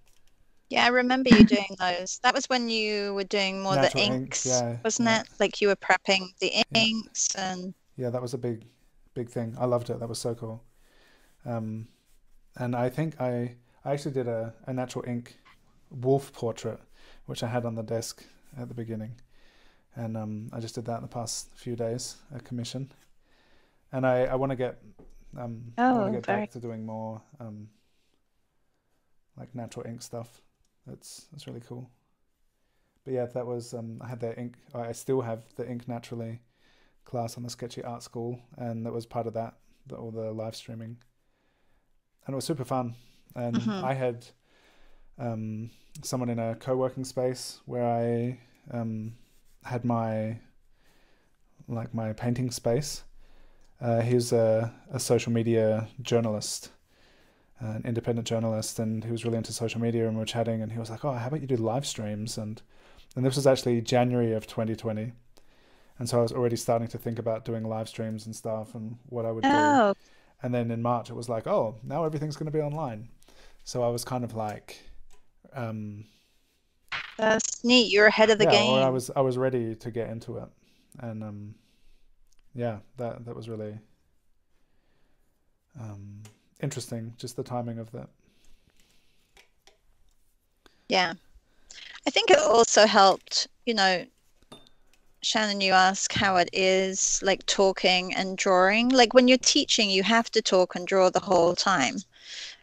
[0.70, 2.18] Yeah, I remember you doing those.
[2.22, 5.20] That was when you were doing more the inks, inks, yeah, wasn't yeah.
[5.20, 5.28] it?
[5.38, 6.86] Like you were prepping the Yeah.
[6.86, 8.64] inks and Yeah, that was a big,
[9.14, 9.54] big thing.
[9.58, 10.00] I loved it.
[10.00, 10.62] That was so cool.
[11.44, 11.88] Um,
[12.56, 15.38] and I think I I actually did a, a natural ink
[15.90, 16.80] wolf portrait,
[17.26, 18.24] which I had on the desk
[18.58, 19.12] at the beginning,
[19.96, 22.90] and um, I just did that in the past few days, a commission.
[23.92, 24.82] And I I want to get
[25.36, 27.68] um I want Oh, to get very- back to doing more um
[29.36, 30.42] like natural ink stuff.
[30.86, 31.90] That's that's really cool.
[33.04, 34.56] But yeah, that was um I had the ink.
[34.74, 36.40] I still have the ink naturally
[37.04, 39.54] class on the Sketchy Art School, and that was part of that,
[39.88, 40.98] the, all the live streaming,
[42.26, 42.94] and it was super fun.
[43.34, 43.84] And Mhm.
[43.84, 44.26] I had
[45.18, 45.70] um,
[46.02, 48.38] someone in a co-working space where I
[48.72, 49.14] um,
[49.64, 50.38] had my
[51.68, 53.04] like my painting space.
[53.80, 56.70] Uh, he was a, a social media journalist,
[57.60, 60.06] an independent journalist, and he was really into social media.
[60.06, 62.38] And we were chatting, and he was like, "Oh, how about you do live streams?"
[62.38, 62.62] And
[63.16, 65.12] and this was actually January of 2020.
[65.98, 68.98] And so I was already starting to think about doing live streams and stuff and
[69.08, 69.80] what I would do.
[70.42, 73.08] And then in March, it was like, oh, now everything's going to be online.
[73.64, 74.78] So I was kind of like,
[75.54, 76.04] um,
[77.16, 77.92] that's neat.
[77.92, 78.70] You're ahead of the yeah, game.
[78.72, 80.48] or I was I was ready to get into it,
[80.98, 81.54] and um,
[82.54, 83.78] yeah, that that was really
[85.80, 86.22] um,
[86.60, 88.08] interesting, just the timing of that.
[90.88, 91.14] Yeah.
[92.06, 94.04] I think it also helped, you know,
[95.22, 98.88] Shannon, you ask how it is like talking and drawing.
[98.88, 101.96] Like when you're teaching, you have to talk and draw the whole time.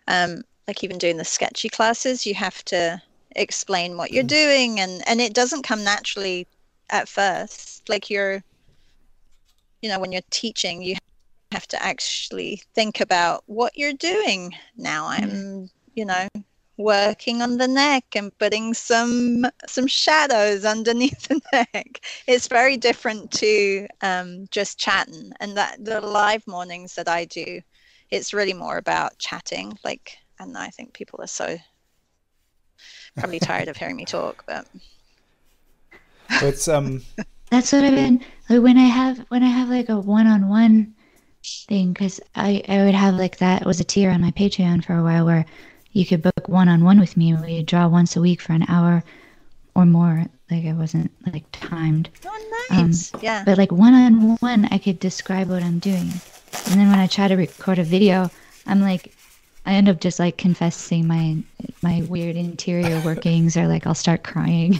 [0.07, 3.01] Um, like even doing the sketchy classes, you have to
[3.35, 6.47] explain what you're doing, and and it doesn't come naturally
[6.89, 7.87] at first.
[7.87, 8.43] Like you're,
[9.81, 10.95] you know, when you're teaching, you
[11.51, 14.53] have to actually think about what you're doing.
[14.75, 16.27] Now I'm, you know,
[16.79, 21.99] working on the neck and putting some some shadows underneath the neck.
[22.25, 25.31] It's very different to um, just chatting.
[25.41, 27.61] And that the live mornings that I do,
[28.09, 29.77] it's really more about chatting.
[29.83, 31.57] Like, and I think people are so
[33.17, 34.65] probably tired of hearing me talk, but
[36.41, 37.03] it's um.
[37.51, 40.93] That's what I've been like when I have when I have like a one-on-one
[41.67, 44.93] thing because I I would have like that was a tier on my Patreon for
[44.93, 45.47] a while where
[45.91, 47.31] you could book one on one with me.
[47.31, 49.03] And We draw once a week for an hour
[49.75, 50.25] or more.
[50.49, 52.09] Like I wasn't like timed.
[52.25, 53.13] Oh, nice.
[53.13, 53.43] Um, yeah.
[53.45, 56.11] But like one on one, I could describe what I'm doing.
[56.65, 58.29] And then when I try to record a video,
[58.65, 59.13] I'm like,
[59.65, 61.37] I end up just like confessing my
[61.81, 64.79] my weird interior workings, or like I'll start crying,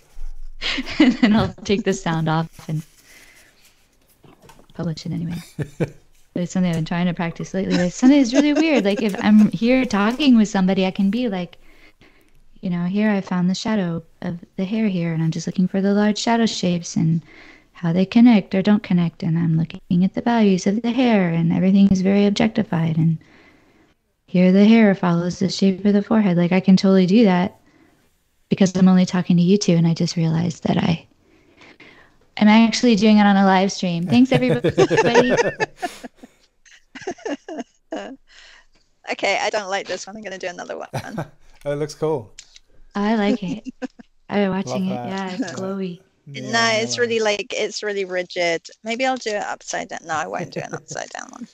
[0.98, 2.82] and then I'll take the sound off and
[4.74, 5.42] publish it anyway.
[6.34, 7.76] It's something I've been trying to practice lately.
[7.76, 8.84] But something is really weird.
[8.84, 11.58] Like if I'm here talking with somebody, I can be like,
[12.60, 15.66] you know, here I found the shadow of the hair here, and I'm just looking
[15.66, 17.22] for the large shadow shapes and
[17.72, 21.30] how they connect or don't connect, and I'm looking at the values of the hair,
[21.30, 22.96] and everything is very objectified.
[22.98, 23.18] And
[24.26, 26.36] here the hair follows the shape of the forehead.
[26.36, 27.58] Like I can totally do that
[28.50, 31.06] because I'm only talking to you two, and I just realized that I
[32.36, 34.06] I'm actually doing it on a live stream.
[34.06, 34.70] Thanks, everybody.
[39.10, 40.16] okay, I don't like this one.
[40.16, 40.88] I'm going to do another one.
[41.64, 42.32] it looks cool.
[42.94, 43.68] I like it.
[44.28, 44.94] I'm watching it.
[44.94, 46.00] Yeah, it's glowy.
[46.26, 48.62] Yeah, no, it's really like it's really rigid.
[48.84, 50.00] Maybe I'll do it upside down.
[50.04, 51.48] No, I won't do an upside down one.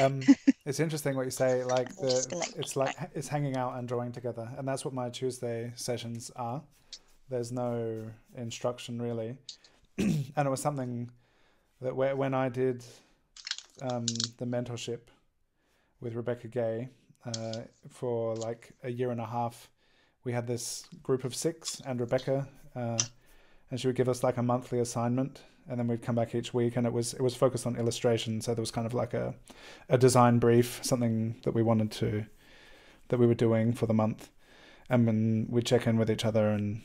[0.00, 0.22] um,
[0.64, 1.64] it's interesting what you say.
[1.64, 5.72] Like the, it's like it's hanging out and drawing together, and that's what my Tuesday
[5.76, 6.62] sessions are.
[7.28, 8.04] There's no
[8.36, 9.36] instruction really,
[9.98, 11.10] and it was something
[11.82, 12.84] that when I did
[13.82, 14.06] um,
[14.38, 15.00] the mentorship
[16.00, 16.88] with Rebecca Guay
[17.26, 19.70] uh, for like a year and a half.
[20.24, 22.98] We had this group of six and Rebecca, uh,
[23.70, 26.52] and she would give us like a monthly assignment, and then we'd come back each
[26.52, 28.40] week, and it was it was focused on illustration.
[28.40, 29.34] So there was kind of like a
[29.88, 32.26] a design brief, something that we wanted to
[33.08, 34.30] that we were doing for the month,
[34.90, 36.82] and then we'd check in with each other, and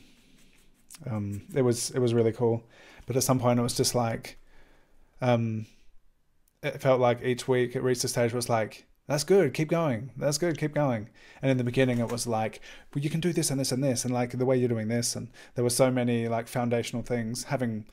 [1.09, 2.63] um, it was it was really cool.
[3.05, 4.37] But at some point, it was just like
[5.21, 5.65] um,
[6.63, 9.67] it felt like each week it reached a stage where it's like, that's good, keep
[9.67, 10.11] going.
[10.15, 11.09] That's good, keep going.
[11.41, 12.61] And in the beginning, it was like,
[12.93, 14.87] well, you can do this and this and this, and like the way you're doing
[14.87, 17.43] this, and there were so many like foundational things.
[17.43, 17.85] Having,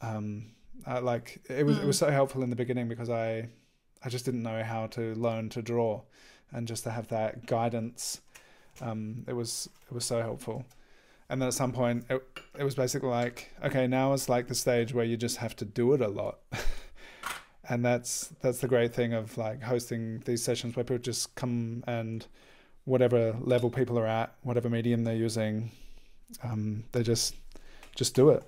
[0.00, 0.46] um,
[0.86, 1.82] uh, like it was mm.
[1.82, 2.00] it was mm.
[2.00, 3.48] so helpful in the beginning because I,
[4.02, 6.00] I just didn't know how to learn to draw,
[6.52, 8.22] and just to have that guidance,
[8.80, 10.64] um, it was it was so helpful.
[11.28, 12.22] And then at some point, it
[12.58, 15.66] it was basically like, okay, now it's like the stage where you just have to
[15.66, 16.38] do it a lot.
[17.70, 21.84] and that's that's the great thing of like hosting these sessions where people just come
[21.86, 22.26] and
[22.84, 25.70] whatever level people are at, whatever medium they're using,
[26.42, 27.36] um, they just
[27.94, 28.42] just do it.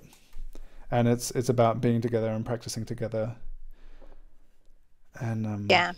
[0.91, 3.33] And it's it's about being together and practicing together.
[5.21, 5.93] And um, yeah,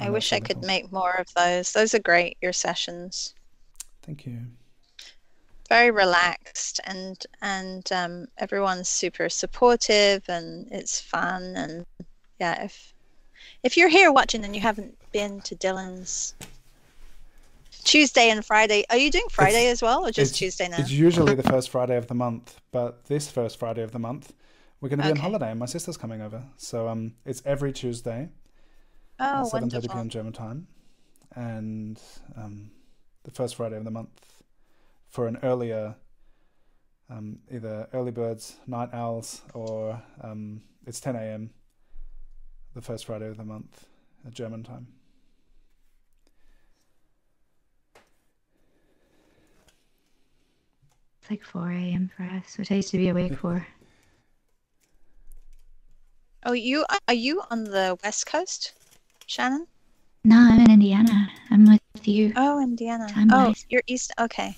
[0.00, 1.72] I wish I could make more of those.
[1.72, 2.38] Those are great.
[2.40, 3.34] Your sessions.
[4.02, 4.46] Thank you
[5.68, 11.86] very relaxed and and um, everyone's super supportive and it's fun and
[12.38, 12.94] yeah if
[13.62, 16.34] if you're here watching and you haven't been to Dylan's
[17.84, 20.90] Tuesday and Friday are you doing Friday it's, as well or just Tuesday now it's
[20.90, 24.32] usually the first Friday of the month but this first Friday of the month
[24.80, 25.18] we're going to be okay.
[25.18, 28.28] on holiday and my sister's coming over so um it's every Tuesday
[29.20, 30.08] oh, at 7.30 p.m.
[30.08, 30.66] German time
[31.34, 32.00] and
[32.36, 32.70] um,
[33.24, 34.33] the first Friday of the month
[35.14, 35.94] for an earlier,
[37.08, 41.50] um, either early birds, night owls, or um, it's 10 a.m.
[42.74, 43.86] the first Friday of the month
[44.26, 44.88] at German time.
[51.22, 52.10] It's like 4 a.m.
[52.16, 53.64] for us, which I used to be awake for.
[56.46, 58.74] Oh, you are you on the west coast,
[59.24, 59.66] Shannon?
[60.24, 61.30] No, I'm in Indiana.
[61.50, 62.34] I'm with you.
[62.36, 63.06] Oh, Indiana.
[63.32, 64.12] oh, you're east.
[64.20, 64.54] Okay.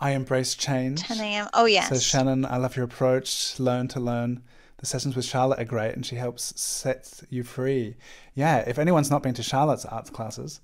[0.00, 1.02] I embrace change.
[1.02, 1.48] 10 a.m.
[1.54, 1.88] Oh, yes.
[1.88, 3.58] So, Shannon, I love your approach.
[3.58, 4.42] Learn to learn.
[4.78, 7.96] the sessions with Charlotte are great, and she helps set you free.
[8.34, 10.60] Yeah, if anyone's not been to Charlotte's arts classes,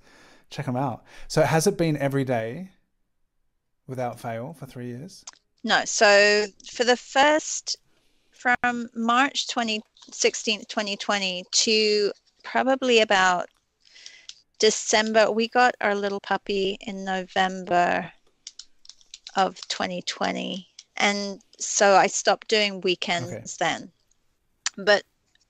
[0.51, 1.05] check them out.
[1.27, 2.71] So has it been every day
[3.89, 5.25] without fail for three years?
[5.65, 5.83] No.
[5.85, 7.77] So for the first
[8.31, 12.13] from March 2016 2020 to
[12.45, 13.49] probably about
[14.59, 18.13] December, we got our little puppy in November
[19.37, 20.67] of 2020.
[20.97, 23.45] And so I stopped doing weekends okay.
[23.59, 23.93] then.
[24.77, 25.05] But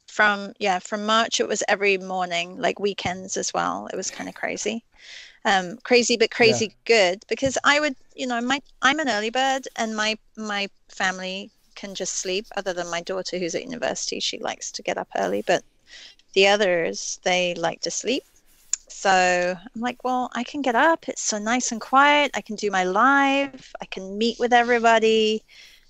[0.06, 3.88] from yeah, from March it was every morning, like weekends as well.
[3.92, 4.84] It was kind of crazy.
[5.44, 6.72] Um, crazy but crazy yeah.
[6.84, 11.50] good because I would, you know, my I'm an early bird and my my family
[11.74, 15.08] can just sleep other than my daughter who's at university, she likes to get up
[15.16, 15.64] early, but
[16.32, 18.24] the others they like to sleep
[18.88, 21.08] so I'm like, well, I can get up.
[21.08, 22.30] It's so nice and quiet.
[22.34, 23.72] I can do my live.
[23.80, 25.42] I can meet with everybody,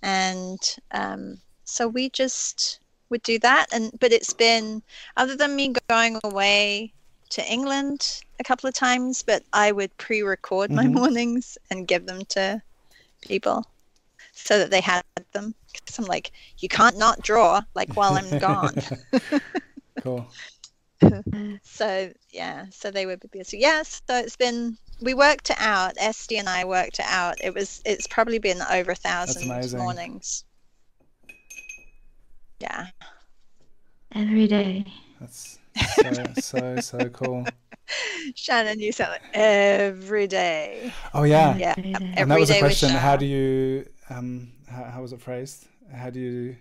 [0.03, 0.59] and
[0.92, 2.80] um, so we just
[3.11, 3.66] would do that.
[3.72, 4.82] And but it's been
[5.16, 6.92] other than me going away
[7.30, 10.76] to England a couple of times, but I would pre-record mm-hmm.
[10.76, 12.62] my mornings and give them to
[13.22, 13.66] people
[14.32, 15.55] so that they had them.
[15.72, 18.74] Because I'm like, you can't not draw like while I'm gone.
[20.01, 20.26] cool.
[21.62, 23.59] So yeah, so they would be busy.
[23.59, 25.95] Yes, so it's been we worked it out.
[25.99, 27.36] Esty and I worked it out.
[27.42, 30.45] It was it's probably been over a thousand mornings.
[32.61, 32.86] Yeah.
[34.14, 34.86] Every day.
[35.20, 35.59] That's
[35.97, 37.45] so so so cool.
[38.34, 40.92] Shannon, you sound like every day.
[41.12, 41.74] Oh yeah, yeah.
[41.76, 42.90] and that was a question.
[42.90, 45.66] How do you um how, how was it phrased?
[45.92, 46.57] How do you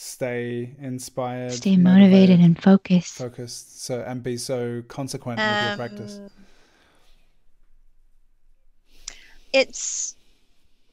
[0.00, 3.14] stay inspired, stay motivated, and focused.
[3.14, 3.82] Focused.
[3.82, 6.18] So and be so consequent um, with your practice.
[6.18, 6.30] Um,
[9.52, 10.14] it's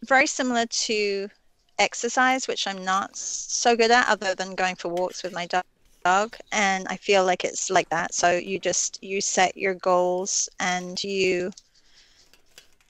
[0.07, 1.29] very similar to
[1.77, 6.35] exercise, which I'm not so good at, other than going for walks with my dog.
[6.51, 8.15] And I feel like it's like that.
[8.15, 11.51] So you just you set your goals and you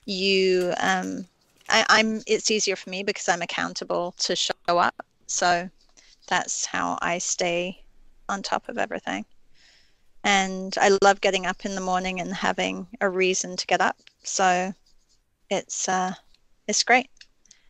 [0.06, 1.26] you um
[1.68, 5.04] I, I'm it's easier for me because I'm accountable to show up.
[5.26, 5.68] So
[6.26, 7.84] that's how I stay
[8.28, 9.24] on top of everything.
[10.24, 13.96] And I love getting up in the morning and having a reason to get up.
[14.24, 14.72] So
[15.50, 16.14] it's uh,
[16.66, 17.08] it's great.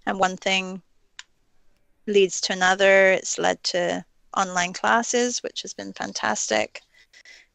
[0.06, 0.82] And one thing
[2.06, 3.12] leads to another.
[3.12, 4.04] It's led to
[4.36, 6.80] online classes, which has been fantastic,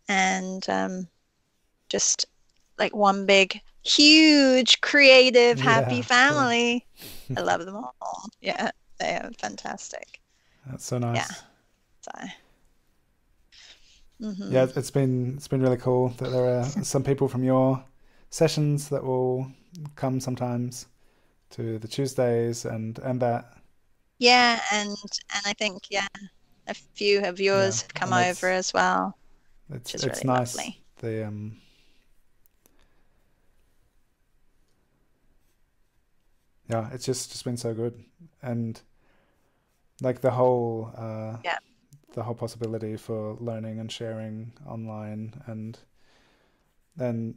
[0.07, 1.07] and um,
[1.89, 2.25] just
[2.77, 6.85] like one big, huge, creative, happy yeah, family.
[7.27, 7.39] Cool.
[7.39, 7.93] I love them all.
[8.41, 10.19] Yeah, they are fantastic.
[10.67, 11.17] That's so nice.
[11.17, 11.35] Yeah.
[12.01, 12.27] So.
[14.21, 14.53] Mm-hmm.
[14.53, 17.83] Yeah, it's been it's been really cool that there are some people from your
[18.29, 19.51] sessions that will
[19.95, 20.87] come sometimes
[21.51, 23.57] to the Tuesdays and and that.
[24.19, 26.07] Yeah, and and I think yeah,
[26.67, 29.17] a few of yours yeah, have come over as well.
[29.73, 30.55] It's it's really nice.
[30.55, 30.81] Lovely.
[30.99, 31.57] The um.
[36.69, 38.01] Yeah, it's just just been so good,
[38.41, 38.79] and
[40.01, 41.57] like the whole uh, yeah.
[42.13, 45.79] the whole possibility for learning and sharing online and
[46.97, 47.35] then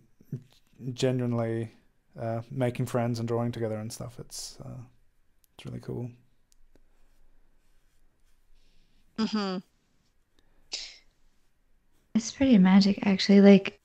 [0.93, 1.71] genuinely
[2.21, 4.19] uh, making friends and drawing together and stuff.
[4.19, 4.83] It's uh,
[5.57, 6.11] it's really cool.
[9.19, 9.62] Mhm
[12.15, 13.41] it's pretty magic actually.
[13.41, 13.81] Like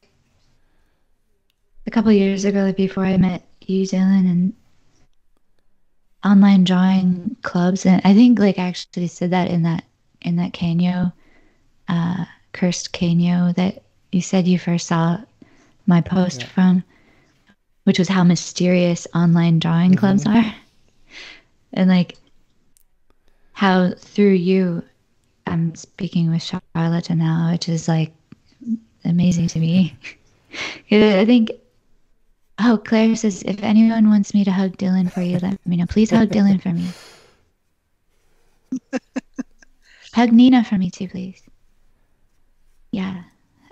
[1.87, 4.53] a couple years ago like before i met you dylan and
[6.23, 9.85] online drawing clubs and i think like I actually said that in that
[10.21, 11.13] in that canyo
[11.87, 15.17] uh cursed canyo that you said you first saw
[15.85, 16.47] my post yeah.
[16.47, 16.83] from
[17.85, 19.99] which was how mysterious online drawing mm-hmm.
[19.99, 20.53] clubs are
[21.73, 22.17] and like
[23.53, 24.83] how through you
[25.47, 28.11] i'm speaking with charlotte now which is like
[29.05, 29.95] amazing to me
[30.91, 31.51] i think
[32.61, 35.85] Oh, Claire says, if anyone wants me to hug Dylan for you, let me know.
[35.85, 36.89] Please hug Dylan for me.
[40.13, 41.41] hug Nina for me too, please.
[42.91, 43.23] Yeah.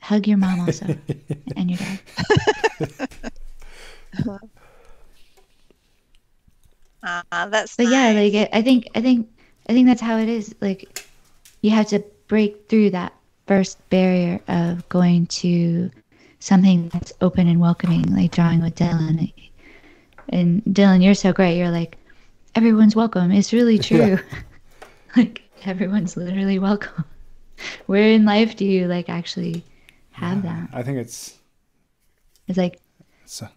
[0.02, 0.86] Hug your mom also.
[1.58, 2.00] and your dad.
[7.04, 7.92] Uh, that's but nice.
[7.92, 9.30] yeah like i think i think
[9.70, 11.06] i think that's how it is like
[11.62, 13.14] you have to break through that
[13.46, 15.90] first barrier of going to
[16.40, 19.34] something that's open and welcoming, like drawing with Dylan.
[20.30, 21.58] And Dylan, you're so great.
[21.58, 21.98] You're like,
[22.56, 23.32] everyone's welcome.
[23.32, 23.98] It's really true.
[23.98, 24.22] Yeah.
[25.16, 27.06] like everyone's literally welcome.
[27.88, 29.64] Where in life do you like actually
[30.12, 30.78] have yeah, that?
[30.78, 31.38] I think it's
[32.48, 32.80] it's like
[33.26, 33.48] so.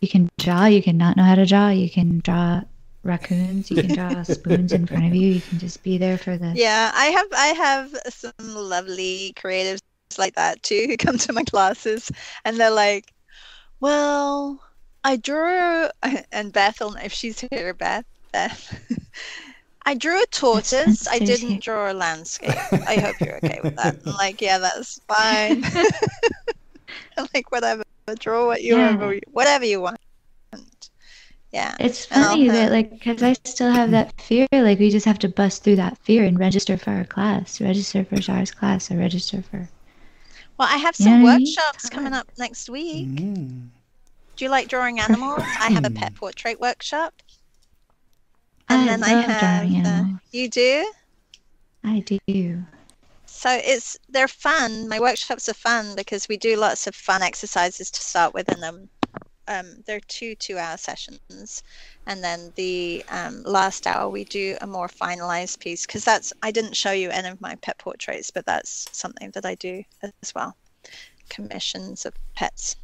[0.00, 2.62] you can draw, you can not know how to draw, you can draw
[3.02, 3.70] raccoons.
[3.70, 5.28] You can draw spoons in front of you.
[5.28, 6.52] You can just be there for the.
[6.54, 9.80] Yeah, I have I have some lovely creatives
[10.16, 12.10] like that too who come to my classes
[12.44, 13.12] and they're like,
[13.80, 14.62] "Well,
[15.04, 15.88] I drew,"
[16.32, 18.80] and Beth, if she's here, Beth, Beth.
[19.86, 21.08] I drew a tortoise.
[21.08, 22.54] I didn't draw a landscape.
[22.86, 23.96] I hope you're okay with that.
[24.04, 25.64] I'm like, yeah, that's fine.
[27.16, 27.82] I'm like, whatever.
[28.18, 28.92] Draw what you Yeah.
[28.92, 29.98] whatever, whatever you want.
[31.52, 31.74] Yeah.
[31.80, 34.46] It's funny that, like, because I still have that fear.
[34.52, 38.04] Like, we just have to bust through that fear and register for our class, register
[38.04, 39.68] for Shara's class, or register for.
[40.58, 41.46] Well, I have some know what I mean?
[41.46, 43.08] workshops coming up next week.
[43.08, 43.68] Mm.
[44.36, 45.40] Do you like drawing animals?
[45.40, 47.14] I have a pet portrait workshop.
[48.68, 50.92] And I then I have uh, you do?
[51.84, 52.64] I do.
[53.26, 54.88] So it's they're fun.
[54.88, 58.62] My workshops are fun because we do lots of fun exercises to start with and
[58.62, 58.88] then
[59.48, 61.62] um, they're two two-hour sessions,
[62.06, 66.50] and then the um, last hour we do a more finalized piece because that's I
[66.50, 69.82] didn't show you any of my pet portraits, but that's something that I do
[70.22, 70.56] as well,
[71.28, 72.76] commissions of pets.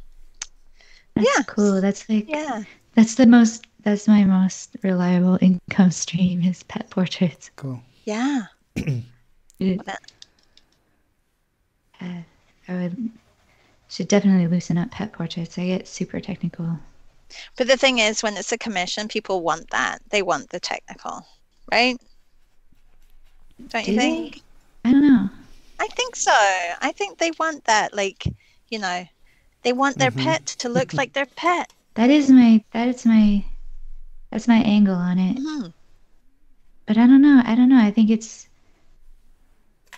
[1.15, 1.43] That's Yeah.
[1.47, 1.79] cool.
[1.81, 2.63] That's like Yeah,
[2.95, 3.65] that's the most.
[3.83, 7.51] That's my most reliable income stream is pet portraits.
[7.55, 7.79] Cool.
[8.05, 8.47] yeah.
[9.59, 9.87] It-
[12.01, 12.05] uh,
[12.67, 13.11] I would
[13.89, 15.57] should definitely loosen up pet portraits.
[15.57, 16.79] I get super technical.
[17.57, 20.01] But the thing is, when it's a commission, people want that.
[20.09, 21.25] They want the technical,
[21.71, 21.97] right?
[23.69, 24.35] Don't you think?
[24.35, 24.89] they?
[24.89, 25.29] I don't know.
[25.79, 26.31] I think so.
[26.31, 27.93] I think they want that.
[27.93, 28.25] Like,
[28.69, 29.05] you know,
[29.63, 30.23] they want their Mhm.
[30.23, 31.71] pet to look like their pet.
[31.95, 33.43] That is my that is my
[34.31, 35.37] that's my angle on it.
[35.37, 35.73] Mhm.
[36.85, 37.41] But I don't know.
[37.43, 37.79] I don't know.
[37.83, 38.47] I think it's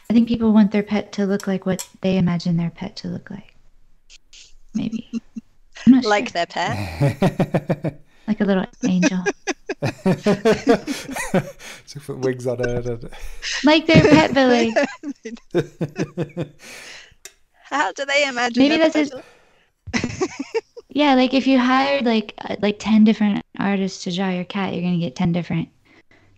[0.09, 3.09] I think people want their pet to look like what they imagine their pet to
[3.09, 3.56] look like.
[4.77, 5.09] Maybe.
[5.85, 6.33] I'm not Like sure.
[6.33, 8.01] their pet.
[8.27, 9.23] like a little angel.
[11.85, 12.85] so put wigs on it.
[12.85, 13.09] And...
[13.63, 14.73] like their pet but like
[17.63, 18.63] How do they imagine?
[18.63, 19.23] Maybe that's pet
[19.93, 20.23] it.
[20.89, 24.73] yeah, like if you hired like uh, like 10 different artists to draw your cat,
[24.73, 25.69] you're going to get 10 different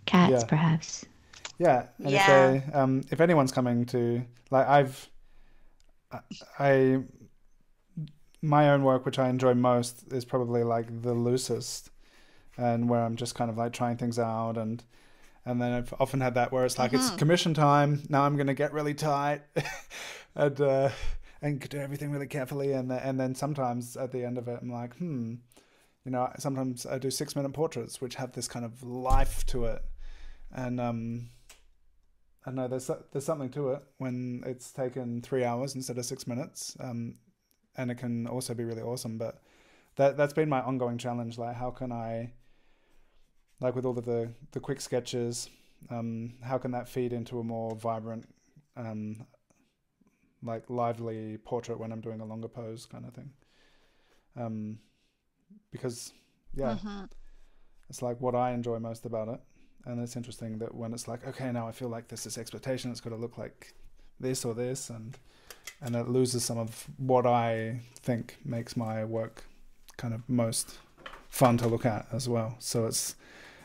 [0.05, 0.43] cats Yeah.
[0.47, 1.05] perhaps.
[1.59, 2.51] Yeah, and Yeah.
[2.51, 5.09] if they, um, if anyone's coming to like I've,
[6.11, 6.19] I-
[6.57, 6.99] I,
[8.41, 11.89] my own work, which I enjoy most, is probably like the loosest,
[12.57, 14.83] and where I'm just kind of like trying things out, and
[15.45, 17.17] and then I've often had that where it's like it's Mhm.
[17.17, 18.03] commission time.
[18.09, 19.41] Now I'm gonna get really tight,
[20.35, 20.89] and uh,
[21.41, 24.59] and do everything really carefully, and then, and then sometimes at the end of it,
[24.61, 25.35] I'm like, hmm,
[26.05, 29.65] you know, sometimes I do six minute portraits which have this kind of life to
[29.65, 29.83] it,
[30.51, 31.29] and um.
[32.45, 36.25] I know there's there's something to it when it's taken three hours instead of six
[36.25, 37.15] minutes, um,
[37.77, 39.17] and it can also be really awesome.
[39.17, 39.41] But
[39.95, 41.37] that that's been my ongoing challenge.
[41.37, 42.33] Like, how can I,
[43.59, 45.49] like with all of the the quick sketches,
[45.89, 48.27] um, how can that feed into a more vibrant,
[48.77, 49.25] um,
[50.41, 53.31] like lively portrait when I'm doing a longer pose kind of thing.
[54.35, 54.79] Um,
[55.71, 56.13] because
[56.55, 57.09] yeah, Mhm.
[57.89, 59.39] it's like what I enjoy most about it.
[59.85, 62.91] And it's interesting that when it's like, okay, now I feel like there's this expectation,
[62.91, 63.73] it's got to look like
[64.19, 65.17] this or this, and
[65.81, 69.43] and it loses some of what I think makes my work
[69.97, 70.77] kind of most
[71.29, 72.55] fun to look at as well.
[72.59, 73.15] So it's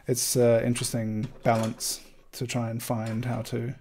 [0.07, 2.01] it's uh, interesting balance
[2.33, 3.75] to try and find how to.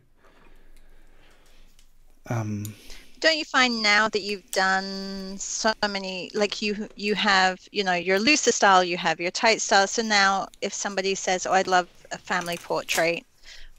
[2.30, 2.74] Um,
[3.20, 7.94] Don't you find now that you've done so many, like you you have, you know,
[7.94, 9.88] your looser style, you have your tight style.
[9.88, 13.26] So now, if somebody says, "Oh, I'd love a family portrait,"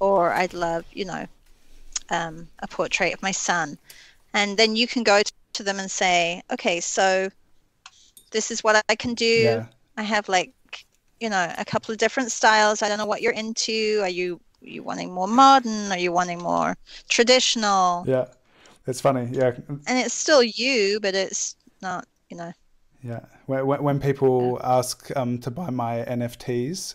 [0.01, 1.27] or "I'd love, you know,
[2.11, 3.79] um, a portrait of my son,"
[4.35, 5.23] and then you can go
[5.55, 7.31] to them and say, "Okay, so
[8.33, 9.25] this is what I can do.
[9.25, 9.67] yeah,
[9.97, 10.53] I have like,
[11.21, 12.83] you know, a couple of different styles.
[12.83, 14.01] I don't know what you're into.
[14.03, 15.93] Are you you wanting more modern?
[15.93, 16.77] Are you wanting more
[17.09, 18.27] traditional?" yeah,
[18.87, 19.29] it's funny.
[19.33, 22.53] Yeah, and it's still you, but it's not, you know.
[23.03, 26.95] Yeah, when when, when people ask um, to buy my NFTs,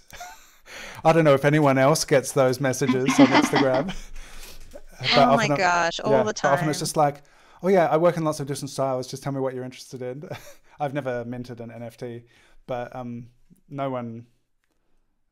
[1.05, 3.95] I don't know if anyone else gets those messages on Instagram.
[5.15, 6.53] Oh my gosh, all yeah, the time.
[6.53, 7.23] Often it's just like,
[7.63, 9.07] oh yeah, I work in lots of different styles.
[9.07, 10.27] Just tell me what you're interested in.
[10.79, 12.23] I've never minted an NFT,
[12.67, 13.27] but um,
[13.69, 14.25] no one.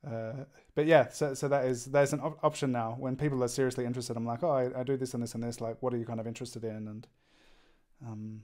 [0.05, 0.45] Uh,
[0.75, 3.85] but yeah, so so that is there's an op- option now when people are seriously
[3.85, 4.15] interested.
[4.15, 5.59] I'm like, oh, I, I do this and this and this.
[5.59, 6.87] Like, what are you kind of interested in?
[6.87, 7.07] And
[8.05, 8.41] um,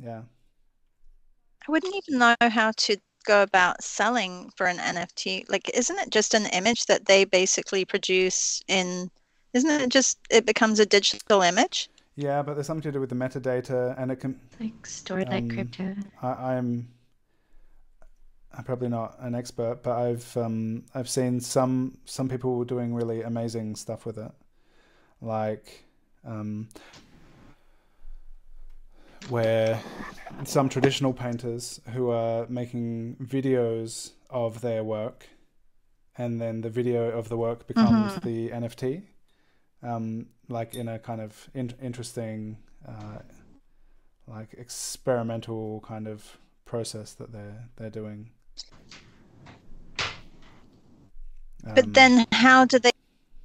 [0.00, 0.22] yeah.
[1.66, 5.50] I wouldn't even know how to go about selling for an NFT.
[5.50, 9.10] Like, isn't it just an image that they basically produce in?
[9.52, 11.88] Isn't it just it becomes a digital image?
[12.16, 14.38] Yeah, but there's something to do with the metadata, and it can.
[14.60, 15.94] Like stored like Um, crypto.
[16.22, 16.88] I, I'm.
[18.52, 23.22] I'm probably not an expert, but I've um, I've seen some some people doing really
[23.22, 24.32] amazing stuff with it,
[25.20, 25.84] like
[26.24, 26.68] um,
[29.28, 29.80] where
[30.44, 35.28] some traditional painters who are making videos of their work,
[36.18, 38.22] and then the video of the work becomes Mhm.
[38.22, 39.02] the NFT,
[39.82, 43.18] um, like in a kind of in- interesting, uh,
[44.26, 48.30] like experimental kind of process that they're they're doing.
[51.74, 52.92] But Um, then how do they,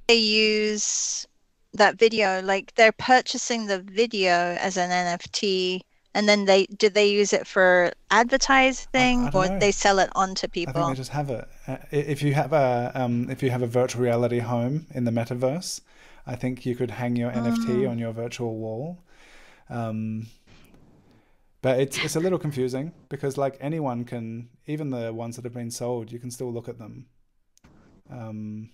[0.08, 1.26] they use
[1.74, 2.40] that video?
[2.42, 5.82] Like they're purchasing the video as an NFT
[6.16, 9.58] and then they do they use it for advertising don't or know.
[9.58, 10.72] they sell it on to people?
[10.74, 11.46] I think they just have it.
[11.68, 15.10] Uh, If you have a um, if you have a virtual reality home in the
[15.10, 15.82] metaverse,
[16.26, 17.90] I think you could hang your NFT Mm.
[17.90, 18.98] on your virtual wall.
[19.68, 20.26] Um,
[21.62, 25.54] but it's it's a little confusing because like anyone can, even the ones that have
[25.54, 27.06] been sold, you can still look at them.
[28.10, 28.70] Um,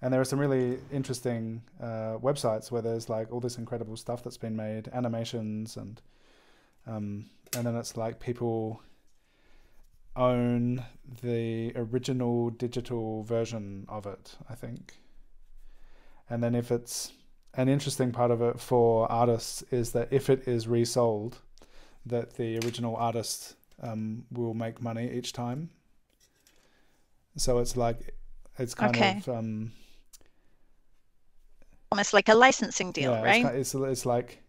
[0.00, 4.22] and there are some really interesting uh, websites where there's like all this incredible stuff
[4.22, 6.00] that's been made, animations and
[6.86, 7.26] um,
[7.56, 8.82] and then it's like people
[10.16, 10.84] own
[11.22, 14.94] the original digital version of it, I think.
[16.28, 17.12] And then if it's
[17.54, 21.38] an interesting part of it for artists is that if it is resold,
[22.06, 25.70] that the original artist um, will make money each time.
[27.36, 28.14] So it's like
[28.58, 28.98] it's kind Okay.
[28.98, 29.72] of um,
[31.90, 33.50] Almost like a licensing deal, yeah, right?
[33.54, 34.42] It's, it's it's like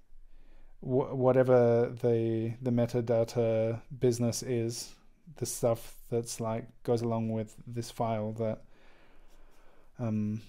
[0.81, 4.95] wh- whatever the the metadata business is,
[5.38, 8.61] the stuff that's like goes along with this file that
[9.99, 10.41] um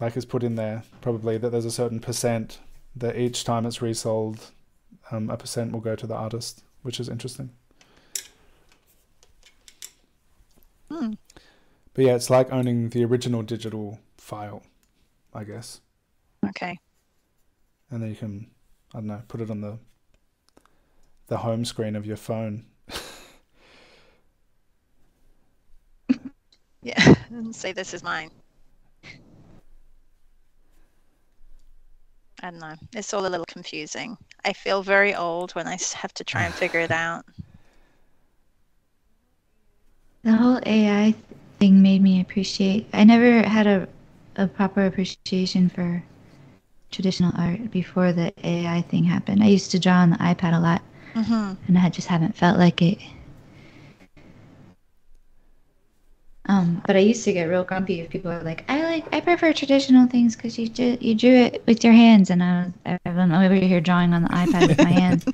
[0.00, 2.58] like is put in there probably that there's a certain percent
[2.94, 4.50] that each time it's resold
[5.10, 7.50] um, a percent will go to the artist which is interesting
[10.90, 11.12] Hmm.
[11.94, 14.62] but yeah it's like owning the original digital file
[15.32, 15.80] i guess
[16.44, 16.78] Okay.
[17.90, 18.50] and then you can
[18.94, 19.78] I don't know put it on the
[21.28, 22.66] the home screen of your phone.
[26.82, 27.14] Yeah.
[27.30, 28.30] And say this is mine.
[32.42, 32.74] I don't know.
[32.94, 34.18] It's all a little confusing.
[34.44, 37.24] I feel very old when I have to try and figure it out.
[40.24, 41.14] The whole AI
[41.58, 42.86] thing made me appreciate.
[42.92, 43.88] I never had a,
[44.36, 46.04] a proper appreciation for
[46.90, 49.42] traditional art before the AI thing happened.
[49.42, 50.82] I used to draw on the iPad a lot,
[51.14, 52.98] hmm and I just haven't felt like it.
[56.46, 59.20] Um, but I used to get real grumpy if people are like, "I like, I
[59.20, 62.98] prefer traditional things because you drew, you drew it with your hands," and I was,
[63.06, 65.24] I'm over here drawing on the iPad with my hands.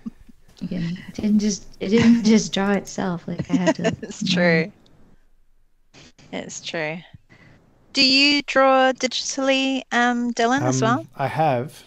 [0.62, 3.26] Again, it didn't just, it didn't just draw itself.
[3.26, 3.96] Like I had to.
[4.02, 4.70] It's true.
[6.32, 6.98] It's true.
[7.92, 11.00] Do you draw digitally, um, Dylan, as well?
[11.00, 11.82] Um, I have.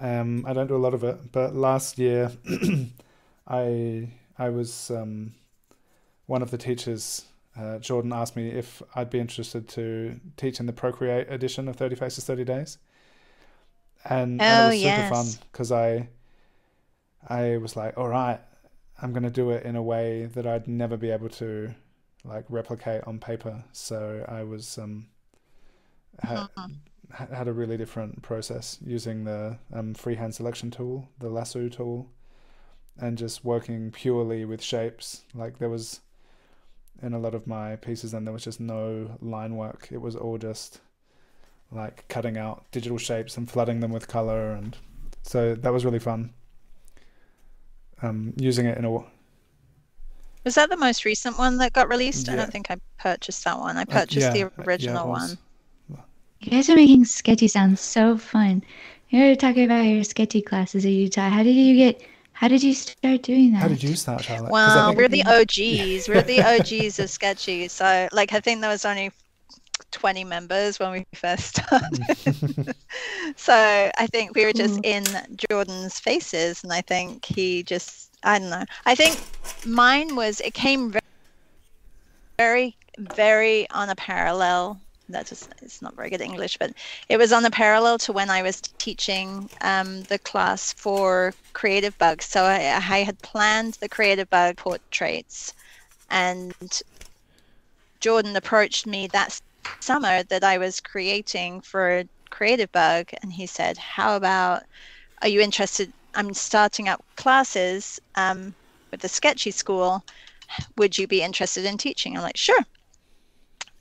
[0.00, 2.32] Um, I don't do a lot of it, but last year,
[3.48, 5.34] I I was um,
[6.26, 7.26] one of the teachers.
[7.56, 11.76] Uh, Jordan asked me if I'd be interested to teach in the Procreate edition of
[11.76, 12.78] Thirty Faces, Thirty Days,
[14.04, 16.08] and, and Oh, it was super fun because I
[17.28, 18.40] I was like, all right,
[19.00, 21.74] I'm gonna do it in a way that I'd never be able to
[22.24, 23.64] like replicate on paper.
[23.72, 25.08] So I was um,
[26.22, 26.80] ha- Mhm.
[27.12, 32.10] ha- had a really different process using the um, freehand selection tool, the lasso tool,
[32.98, 35.24] and just working purely with shapes.
[35.34, 36.00] Like there was
[37.02, 39.88] in a lot of my pieces, and there was just no line work.
[39.90, 40.80] It was all just
[41.72, 44.76] like cutting out digital shapes and flooding them with color, and
[45.22, 46.32] so that was really fun.
[48.02, 48.90] Um, using it in a
[50.44, 52.28] Was that the most recent one that got released?
[52.28, 53.76] I don't think I purchased that one.
[53.76, 55.36] I Uh, purchased the uh, yeah, it original was.
[55.88, 55.98] one.
[56.40, 58.62] You guys are making Sktchy sound so fun.
[59.10, 61.28] You're talking about your Sktchy classes at Utah.
[61.28, 62.02] How did you get?
[62.40, 63.58] How did you start doing that?
[63.58, 64.50] How did you start, Charlotte?
[64.50, 66.08] Well, think- we're the OGs.
[66.08, 67.68] We're the OGs of Sktchy.
[67.68, 69.10] So, like, I think there was only
[69.90, 72.74] 20 members when we first started.
[73.36, 75.04] so, I think we were just in
[75.50, 78.64] Jordan's faces, and I think he just, I don't know.
[78.86, 79.20] I think
[79.66, 81.00] mine was, it came ve-
[82.38, 84.80] very, very on a parallel.
[85.12, 86.72] That just, it's not very good English, but
[87.08, 92.22] it was on a parallel to when I was teaching um, the class for Creativebugs.
[92.22, 95.54] So I, I had planned the Creativebug portraits,
[96.10, 96.54] and
[98.00, 99.40] Jordan approached me that
[99.80, 104.62] summer that I was creating for Creativebug, and he said, "How about?
[105.22, 105.92] Are you interested?
[106.14, 108.54] I'm starting up classes um,
[108.90, 110.04] with the Sktchy School."
[110.76, 112.16] would you be interested in teaching?
[112.16, 112.64] I'm like, sure.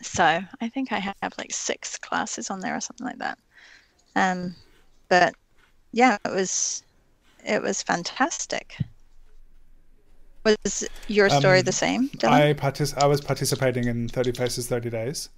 [0.02, 0.24] So
[0.62, 3.38] I think I have like six classes on there or something like that.
[4.16, 4.56] Um,
[5.10, 5.36] but
[5.92, 6.84] yeah, it was
[7.46, 8.78] it was fantastic.
[10.46, 12.10] Was your story Um, the same?
[12.10, 12.30] Dylan?
[12.32, 15.30] I partic- I was participating in 30 Faces 30 Days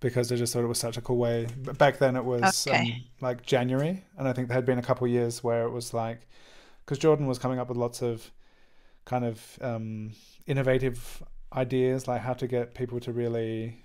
[0.00, 1.46] because I just thought it was such a cool way.
[1.64, 4.82] But back then it was um, like January, and I think there had been a
[4.82, 6.28] couple of years where it was like
[6.84, 8.30] because Jordan was coming up with lots of
[9.04, 10.12] kind of um,
[10.46, 11.22] innovative
[11.52, 13.84] ideas, like how to get people to really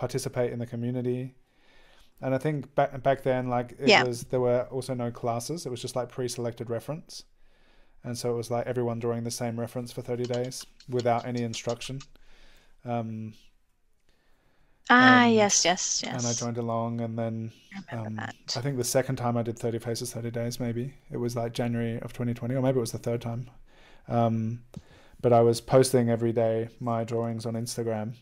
[0.00, 1.34] participate in the community.
[2.22, 4.02] And I think back back then, like it Yeah.
[4.04, 5.66] was, there were also no classes.
[5.66, 7.24] It was just like pre-selected reference,
[8.04, 11.42] and so it was like everyone drawing the same reference for thirty days without any
[11.42, 12.00] instruction.
[12.84, 13.34] Um,
[14.90, 16.14] ah, and- yes, yes, yes.
[16.16, 17.52] and I joined along, and then
[17.92, 18.18] I um.
[18.18, 21.52] I think the second time I did 30 Faces, 30 Days, maybe it was like
[21.52, 23.48] January of 2020, or maybe it was the third time.
[24.08, 24.62] Um,
[25.22, 28.14] but I was posting every day my drawings on Instagram,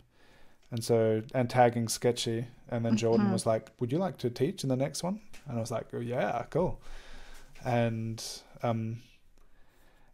[0.70, 3.32] and so and tagging Sktchy, and then Jordan Mhm.
[3.32, 5.86] was like, "Would you like to teach in the next one?" And I was like,
[5.92, 6.80] oh, "Yeah, cool."
[7.64, 8.22] And
[8.62, 9.02] um,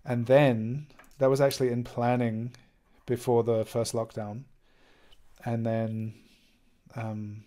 [0.05, 0.87] and then
[1.19, 2.53] that was actually in planning
[3.07, 4.45] before the first lockdown,
[5.45, 6.15] and then
[6.97, 7.45] um,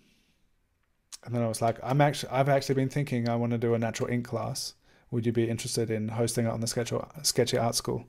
[1.24, 3.74] and then I was like, I'm actually, I've actually been thinking I want to do
[3.74, 4.74] a natural ink class.
[5.10, 8.06] Would you be interested in hosting it on the Sktchy, Sktchy Art School?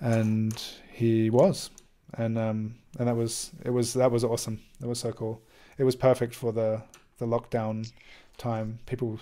[0.00, 0.60] And
[0.92, 1.70] he was,
[2.14, 4.60] and um, and that was it was that was awesome.
[4.82, 5.42] It was so cool.
[5.78, 6.82] It was perfect for the
[7.18, 7.90] the lockdown
[8.38, 8.78] time.
[8.86, 9.18] People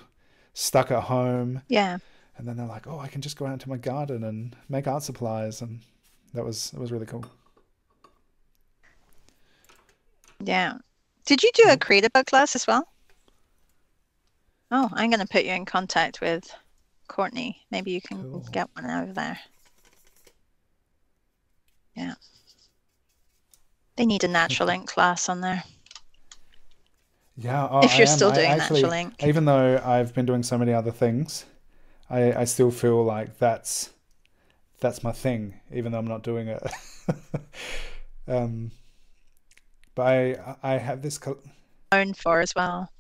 [0.55, 1.99] stuck at home, Yeah.
[2.37, 4.87] and then they're like, oh, I can just go out into my garden and make
[4.87, 5.81] art supplies, and
[6.33, 7.25] that was it was really cool.
[10.41, 10.79] Yeah.
[11.27, 11.77] Did you do a Yeah.
[11.77, 12.87] Creative class as well?
[14.71, 16.53] Oh, I'm going to put you in contact with
[17.09, 17.65] Courtney.
[17.71, 18.41] Maybe you can Cool.
[18.51, 19.39] get one over there.
[21.95, 22.15] Yeah.
[23.97, 25.65] They need a natural ink class on there.
[27.37, 28.07] Yeah, oh, if you're am.
[28.07, 29.29] still I doing actually, natural ink.
[29.29, 31.45] even though I've been doing so many other things,
[32.11, 33.91] I I still feel like that's
[34.81, 36.63] that's my thing, even though I'm not doing it.
[38.29, 38.71] um,
[39.95, 41.39] but I I have this col-
[41.93, 42.91] Known for as well.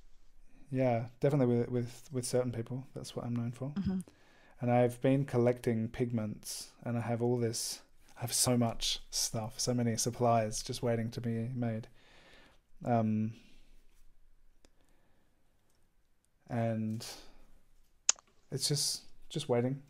[0.71, 4.05] yeah definitely with with with certain people that's what I'm known for, Mhm.
[4.61, 7.83] and I've been collecting pigments, and I have all this.
[8.17, 11.89] I have so much stuff, so many supplies just waiting to be made.
[12.85, 13.33] Um,
[16.49, 17.05] and
[18.51, 19.83] it's just just waiting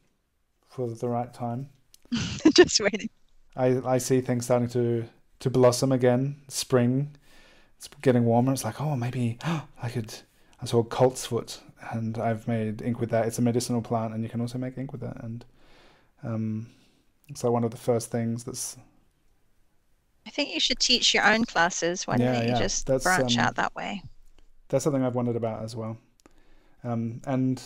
[0.68, 1.68] for the right time.
[2.54, 3.10] Just waiting.
[3.56, 5.04] I I see things starting to
[5.40, 6.36] to blossom again.
[6.48, 7.16] Spring,
[7.76, 8.52] it's getting warmer.
[8.52, 9.38] It's like oh maybe
[9.82, 10.14] I could.
[10.62, 11.58] I saw coltsfoot,
[11.92, 13.26] and I've made ink with that.
[13.26, 15.16] It's a medicinal plant, and you can also make ink with it.
[15.20, 15.44] And
[16.22, 16.68] um,
[17.42, 18.76] like one of the first things that's
[20.26, 22.06] I think you should teach your own classes.
[22.06, 22.54] Why Yeah, don't you yeah.
[22.54, 24.02] just That's, branch um, out that way?
[24.68, 25.98] that's something I've wondered about as well.
[26.84, 27.62] Um, and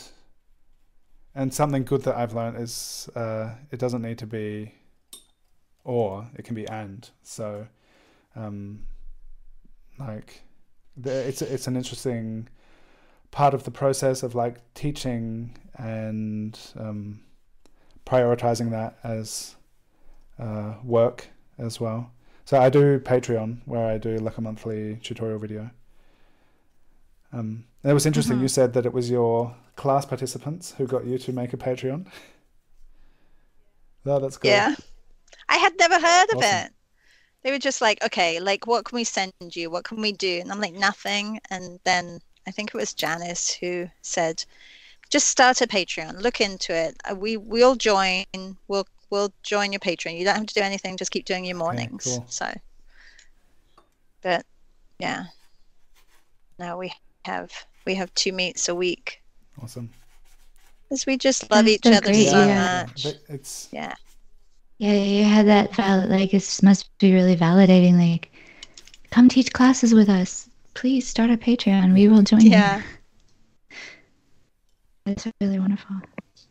[1.35, 4.73] and something good that I've learned is uh, it doesn't need to be
[5.85, 7.09] or it can be and.
[7.23, 7.67] So
[8.37, 8.87] um,
[9.99, 10.43] like
[10.97, 12.49] the, it's it's an interesting
[13.31, 17.21] part of the process of like teaching and um,
[18.09, 19.55] prioritizing that as
[20.39, 21.29] uh, work
[21.59, 22.11] as well.
[22.45, 25.71] So I do Patreon where I do like a monthly tutorial video.
[27.33, 28.39] Um, it was interesting.
[28.39, 28.43] Mhm.
[28.43, 32.07] You said that it was your class participants who got you to make a Patreon.
[34.05, 34.51] No, that's cool.
[34.51, 34.75] Yeah.
[35.49, 36.67] I had never heard of Awesome.
[36.67, 36.73] it.
[37.43, 39.71] They were just like, okay, like what can we send you?
[39.71, 40.41] What can we do?
[40.41, 41.41] And I'm like, nothing.
[41.51, 44.45] And then I think it was Janice who said,
[45.11, 46.97] just start a Patreon, look into it.
[47.11, 48.25] Uh, We we'll join.
[48.69, 50.19] We'll we'll join your Patreon.
[50.19, 50.97] You don't have to do anything.
[50.97, 52.05] Just keep doing your mornings.
[52.05, 52.25] cool.
[52.29, 52.53] So,
[54.23, 54.45] but
[54.99, 55.25] yeah,
[56.59, 56.93] now we
[57.25, 57.51] have
[57.87, 59.23] we have two meets a week
[59.63, 59.89] Awesome.
[60.89, 62.87] because we just love That's each so other great, so yeah.
[62.87, 63.03] much.
[63.05, 63.95] But It's Yeah.
[64.81, 67.95] Yeah, you had that val like it must be really validating.
[67.99, 68.31] Like,
[69.11, 70.49] come teach classes with us.
[70.75, 71.95] Please start a Patreon.
[71.95, 72.79] We will join Yeah.
[72.79, 72.85] you.
[75.09, 75.97] It's really wonderful.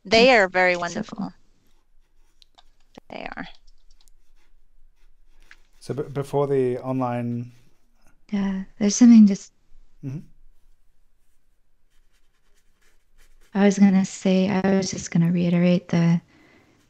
[0.03, 1.17] They are very So wonderful.
[1.17, 1.33] cool.
[3.09, 3.47] They are.
[5.79, 7.51] so b- before the online.
[8.31, 9.53] Yeah, there's something just.
[10.03, 10.23] Mhm.
[13.53, 16.19] I was gonna say, I was just gonna reiterate the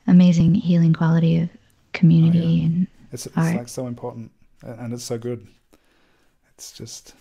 [0.07, 1.49] amazing healing quality of
[1.93, 3.57] community and It's, it's Alright.
[3.57, 4.31] like so important
[4.63, 5.47] and it's so good.
[6.53, 7.13] It's just.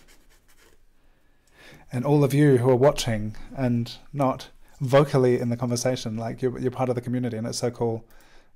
[1.91, 4.49] And all of you who are watching and not
[4.81, 8.05] vocally in the conversation, like you're, you're part of the community, and it's so cool.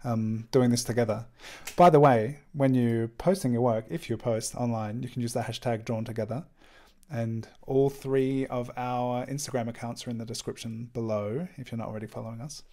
[0.04, 1.26] um, doing this together.
[1.76, 5.34] By the way, when you're posting your work, if you post online, you can use
[5.34, 6.44] the hashtag drawn together.
[7.10, 11.90] And all three of our Instagram accounts are in the description below if you're not
[11.90, 12.64] already following us.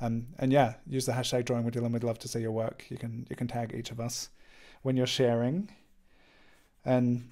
[0.00, 1.92] Um, and yeah, use the hashtag drawing with Dylan.
[1.92, 2.84] We'd love to see your work.
[2.90, 4.28] You can you can tag each of us
[4.82, 5.70] when you're sharing.
[6.84, 7.28] And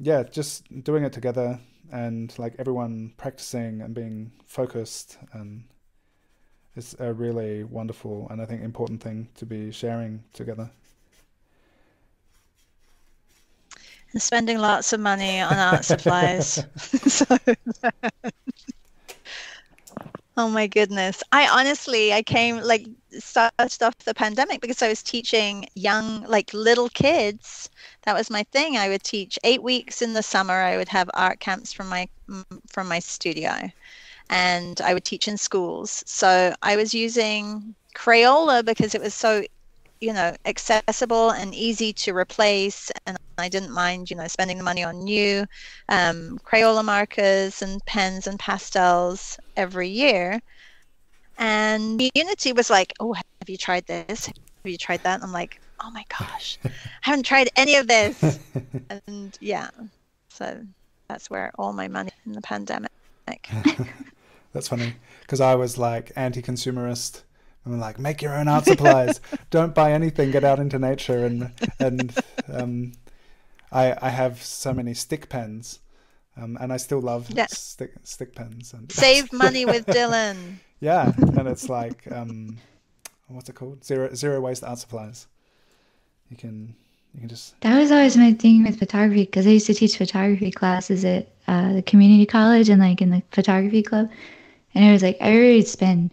[0.00, 1.60] yeah, just doing it together
[1.92, 5.64] and like everyone practicing and being focused and
[6.76, 10.70] it's a really wonderful and I think important thing to be sharing together.
[14.12, 16.64] And spending lots of money on art supplies.
[16.76, 17.26] so,
[20.38, 21.22] oh my goodness.
[21.32, 22.86] I honestly, I came like
[23.18, 27.68] started off the pandemic because I was teaching young, like little kids.
[28.02, 28.76] That was my thing.
[28.76, 30.54] I would teach eight weeks in the summer.
[30.54, 32.08] I would have art camps from my
[32.68, 33.52] from my studio,
[34.30, 36.04] and I would teach in schools.
[36.06, 39.42] So I was using Crayola because it was so,
[40.00, 44.64] you know, accessible and easy to replace, and I didn't mind, you know, spending the
[44.64, 45.46] money on new
[45.88, 50.40] um, Crayola markers and pens and pastels every year
[51.38, 54.26] and Unity was like, "Oh, have you tried this?
[54.26, 54.34] Have
[54.64, 56.70] you tried that?" And I'm like, "Oh my gosh, I
[57.02, 58.40] haven't tried any of this."
[58.90, 59.70] and yeah,
[60.28, 60.60] so
[61.08, 62.90] that's where all my money in the pandemic.
[64.52, 67.22] that's funny because I was like anti-consumerist.
[67.72, 69.20] I'm like, make your own art supplies.
[69.50, 70.30] Don't buy anything.
[70.30, 72.18] Get out into nature and and
[72.52, 72.92] um,
[73.72, 75.80] I I have so many stick pens.
[76.40, 77.58] Um, and I still love yes.
[77.58, 78.72] stick stick pens.
[78.72, 80.56] And Save money with Dylan.
[80.80, 82.58] Yeah, and it's like um,
[83.26, 83.84] what's it called?
[83.84, 85.26] Zero zero waste art supplies.
[86.30, 86.74] You can
[87.14, 87.60] you can just.
[87.62, 91.28] That was always my thing with photography because I used to teach photography classes at
[91.48, 94.08] uh, the community college and like in the photography club,
[94.74, 96.12] and it was like I already spend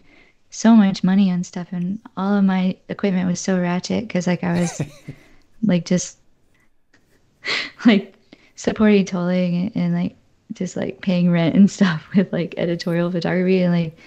[0.56, 4.42] so much money on stuff and all of my equipment was so ratchet because like
[4.42, 4.80] I was
[5.62, 6.16] like just
[7.84, 8.14] like
[8.54, 10.16] supporting tolling and, and like
[10.54, 13.98] just like paying rent and stuff with like editorial photography and like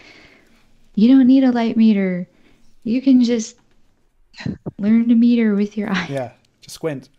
[0.95, 2.27] you don't need a light meter.
[2.83, 3.55] You can just
[4.79, 6.07] learn to meter with your eye.
[6.09, 6.31] Yeah,
[6.61, 7.09] just squint.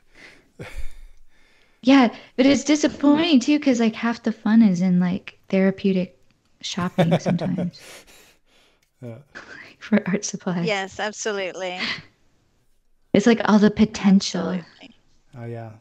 [1.82, 6.18] yeah, but it's disappointing too because like half the fun is in like therapeutic
[6.62, 7.80] shopping sometimes.
[9.02, 9.18] yeah.
[9.78, 10.66] For art supplies.
[10.66, 11.78] Yes, absolutely.
[13.12, 14.50] It's like all the potential.
[14.50, 14.94] Absolutely.
[15.36, 15.72] Oh yeah.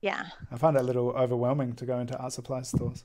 [0.00, 0.24] Yeah.
[0.50, 3.04] I find it a little overwhelming to go into art supply stores.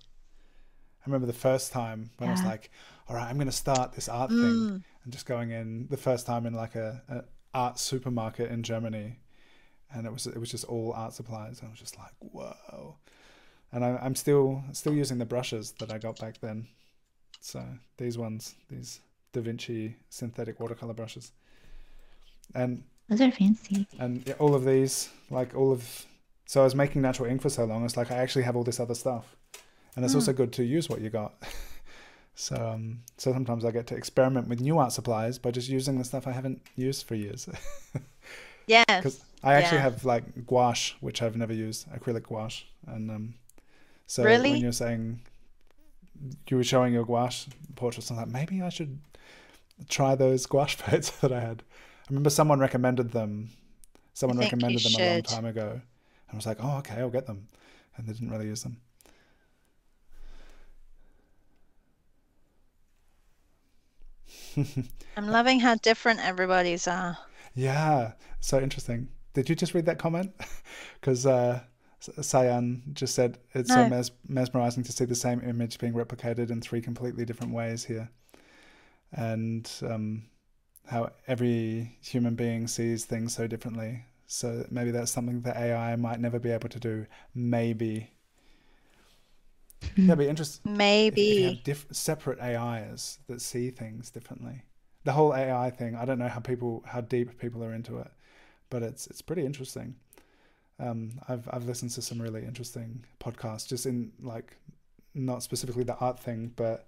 [1.01, 2.35] I remember the first time when yeah.
[2.35, 2.71] I was like,
[3.09, 4.41] all right, I'm going to start this art mm.
[4.41, 4.83] thing.
[5.03, 7.23] And just going in the first time in like a, a,
[7.53, 9.19] art supermarket in Germany,
[9.93, 11.59] and it was it was just all art supplies.
[11.59, 12.95] And I was just like, whoa.
[13.71, 16.67] And I, I'm still still using the brushes that I got back then.
[17.39, 17.65] So
[17.97, 19.01] these ones, these
[19.33, 21.31] Da Vinci synthetic watercolor brushes,
[22.53, 23.87] and those are fancy.
[23.99, 26.05] And yeah, all of these, like all of,
[26.45, 27.85] so I was making natural ink for so long.
[27.85, 29.35] It's like I actually have all this other stuff,
[29.95, 30.17] and it's mm.
[30.17, 31.33] also good to use what you got.
[32.33, 35.97] So, um, so sometimes I get to experiment with new art supplies by just using
[35.97, 37.47] the stuff I haven't used for years.
[38.67, 38.83] yeah.
[38.87, 39.83] Because I actually yeah.
[39.83, 43.33] have like gouache, which I've never used, acrylic gouache, and um,
[44.07, 44.51] so really?
[44.51, 45.19] when you're saying
[46.47, 48.99] you were showing your gouache portraits, and I'm like, maybe I should
[49.89, 51.63] try those gouache paints that I had.
[52.03, 53.49] I remember someone recommended them.
[54.13, 55.01] Someone recommended them should.
[55.01, 55.81] a long time ago, and
[56.33, 57.47] I was like, oh, okay, I'll get them,
[57.95, 58.77] and they didn't really use them.
[65.17, 67.17] I'm loving how different everybody's are.
[67.55, 69.09] Yeah, so interesting.
[69.33, 70.33] Did you just read that comment?
[70.99, 71.61] Because uh,
[72.01, 73.75] Sayan just said it's no.
[73.75, 77.83] so mes- mesmerizing to see the same image being replicated in three completely different ways
[77.85, 78.09] here,
[79.11, 80.23] and um,
[80.87, 84.05] how every human being sees things so differently.
[84.25, 87.05] So maybe that's something that AI might never be able to do.
[87.35, 88.11] Maybe
[89.97, 90.75] it'd be interesting.
[90.75, 94.63] Maybe if, if diff- separate AIs that see things differently.
[95.03, 95.95] The whole AI thing.
[95.95, 98.11] I don't know how people, how deep people are into it,
[98.69, 99.95] but it's it's pretty interesting.
[100.81, 104.57] Um, I've I've listened to some really interesting podcasts, just in like
[105.13, 106.87] not specifically the art thing, but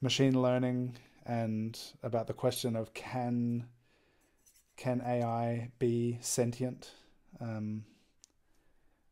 [0.00, 0.94] machine learning
[1.24, 3.66] and about the question of can
[4.76, 6.90] can AI be sentient?
[7.40, 7.84] Um,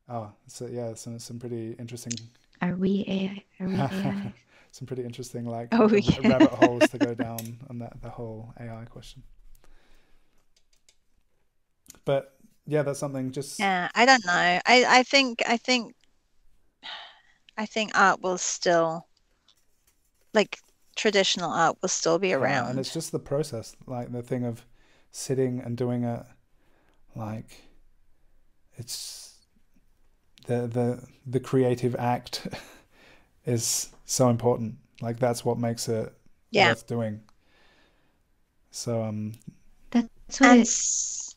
[0.08, 2.12] oh, so yeah, some some pretty interesting
[2.62, 3.44] are we AI?
[3.60, 4.34] Are we AI?
[4.72, 6.28] Some pretty interesting like oh, yeah.
[6.28, 9.24] rabbit holes to go down on that the whole AI question.
[12.04, 12.36] But
[12.70, 14.32] yeah, that's something just Yeah, I don't know.
[14.32, 15.94] I I think I think
[17.56, 19.06] I think art will still
[20.34, 20.58] like
[20.96, 22.66] traditional art will still be around.
[22.66, 24.64] Yeah, and it's just the process, like the thing of
[25.12, 26.24] sitting and doing it
[27.16, 27.62] like
[28.76, 29.36] it's
[30.46, 32.46] the the the creative act
[33.46, 36.12] is so important like that's what makes it
[36.50, 36.74] Yeah.
[36.74, 37.20] worth doing
[38.70, 39.32] so um
[39.92, 40.52] That's what.
[40.52, 41.29] And It, s-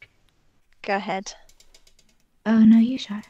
[0.84, 1.34] go ahead.
[2.46, 3.26] oh no, you shot.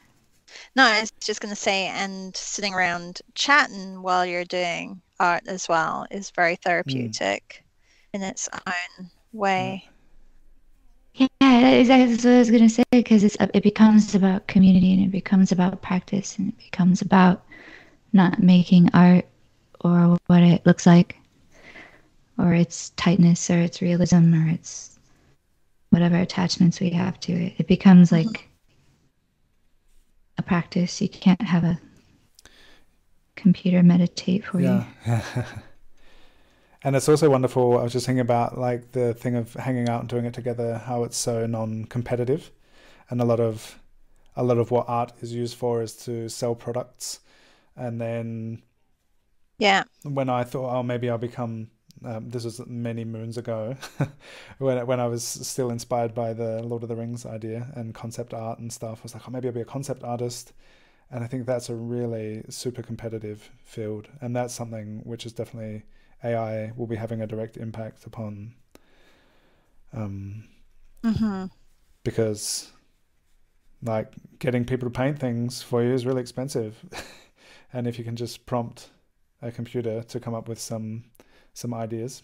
[0.76, 5.44] No, I was just going to say, and sitting around chatting while you're doing art
[5.48, 7.64] as well is very therapeutic
[8.14, 9.88] in its own way.
[11.16, 12.12] Yeah, that- exactly.
[12.12, 12.84] That's what I was gonna say.
[12.92, 17.44] Because it's it becomes about community and it becomes about practice and it becomes about
[18.14, 19.26] not making art
[19.82, 21.18] or what it looks like,
[22.38, 24.93] or its tightness or its realism or its
[25.94, 27.54] whatever attachments we have to it.
[27.60, 28.26] It becomes Mhm.
[28.26, 28.50] like
[30.38, 31.02] a practice.
[31.02, 31.80] You can't have a
[33.36, 34.86] computer meditate for you.
[35.08, 35.46] yeah
[36.84, 40.02] and it's also wonderful i was just thinking about like the thing of hanging out
[40.02, 42.52] and doing it together how it's so non-competitive
[43.10, 43.80] and a lot of
[44.36, 47.20] a lot of what art is used for is to sell products
[47.76, 48.62] and then
[49.58, 49.84] Yeah.
[50.04, 51.70] when I thought, oh, maybe I'll become.
[52.06, 53.76] Um, this was many moons ago,
[54.60, 58.34] when when I was still inspired by the Lord of the Rings idea and concept
[58.34, 59.00] art and stuff.
[59.02, 60.54] I was like, oh, maybe I'll be a concept artist,
[61.12, 65.84] and I think that's a really super competitive field, and that's something which is definitely
[66.24, 68.56] AI will be having a direct impact upon.
[69.94, 70.44] Um,
[71.04, 71.46] hmm
[72.04, 72.72] because
[73.82, 76.84] like getting people to paint things for you is really expensive
[77.74, 78.90] and if you can just prompt
[79.42, 81.04] a computer to come up with some
[81.54, 82.24] some ideas.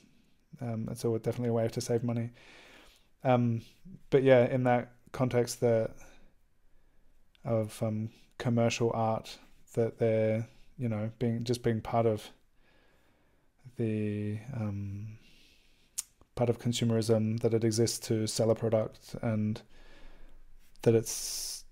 [0.62, 2.32] Um, it's all definitely a way to save money.
[3.24, 3.62] Um,
[4.10, 5.92] but yeah in that context that
[7.46, 9.38] of um, commercial art
[9.74, 10.48] that they're
[10.78, 12.30] you know being just being part of
[13.78, 15.18] the um,
[16.36, 19.62] part of consumerism that it exists to sell a product and
[20.84, 21.64] that it's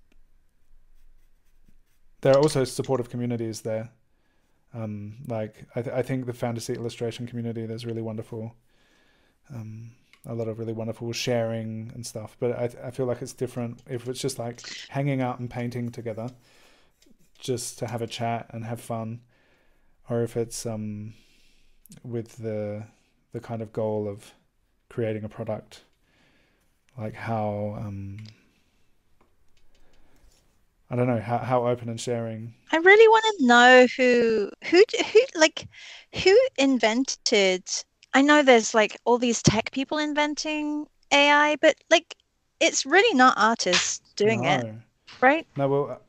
[2.22, 3.90] there are also supportive communities there
[4.78, 8.56] um, like I, th- I think the fantasy illustration community there's really wonderful
[9.54, 9.92] um,
[10.26, 13.34] a lot of really wonderful sharing and stuff but I, th- I feel like it's
[13.34, 16.30] different if it's just like hanging out and painting together
[17.40, 19.22] just to have a chat and have fun
[20.10, 21.14] or if it's um,
[22.04, 22.84] with the
[23.34, 24.34] the kind of goal of
[24.90, 25.84] creating a product
[26.98, 28.18] like how um
[30.90, 34.84] I don't know how, how open and sharing I really want to know who who
[35.14, 35.68] who like
[36.24, 37.64] who invented.
[38.14, 42.16] I know there's like all these tech people inventing AI, but like
[42.60, 44.66] it's really not artists doing it,
[45.22, 45.48] right?
[45.56, 46.02] no well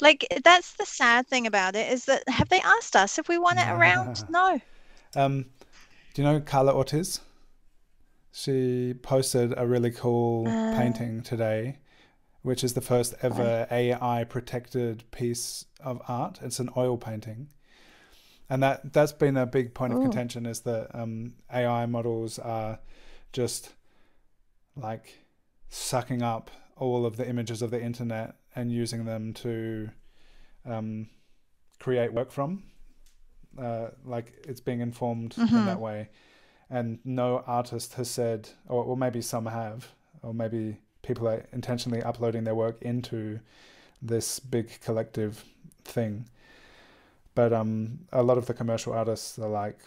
[0.00, 3.38] Like that's the sad thing about it is that have they asked us if we
[3.38, 4.24] want it around?
[4.28, 4.60] No.
[5.16, 5.46] um
[6.14, 7.20] do you know Karla Ortiz
[8.32, 10.76] she posted a really cool Uh.
[10.76, 11.78] painting today
[12.44, 17.48] which is the first ever AI protected piece of art it's an oil painting
[18.48, 20.02] and that that's been a big point of Ooh.
[20.02, 22.78] contention is that um, AI models are
[23.32, 23.70] just
[24.76, 25.24] like
[25.68, 29.88] sucking up all of the images of the internet and using them to
[30.66, 31.08] um,
[31.80, 32.64] create work from.
[33.58, 35.66] Uh, like it's being informed in Mhm.
[35.66, 36.08] that way,
[36.68, 39.92] and no artist has said, or, or maybe some have,
[40.22, 43.40] or maybe people are intentionally uploading their work into
[44.02, 45.44] this big collective
[45.84, 46.28] thing.
[47.34, 49.78] But um, a lot of the commercial artists are like,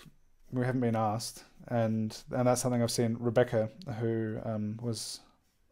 [0.51, 3.17] we haven't been asked, and and that's something I've seen.
[3.19, 3.69] Rebecca,
[3.99, 5.19] who um, was,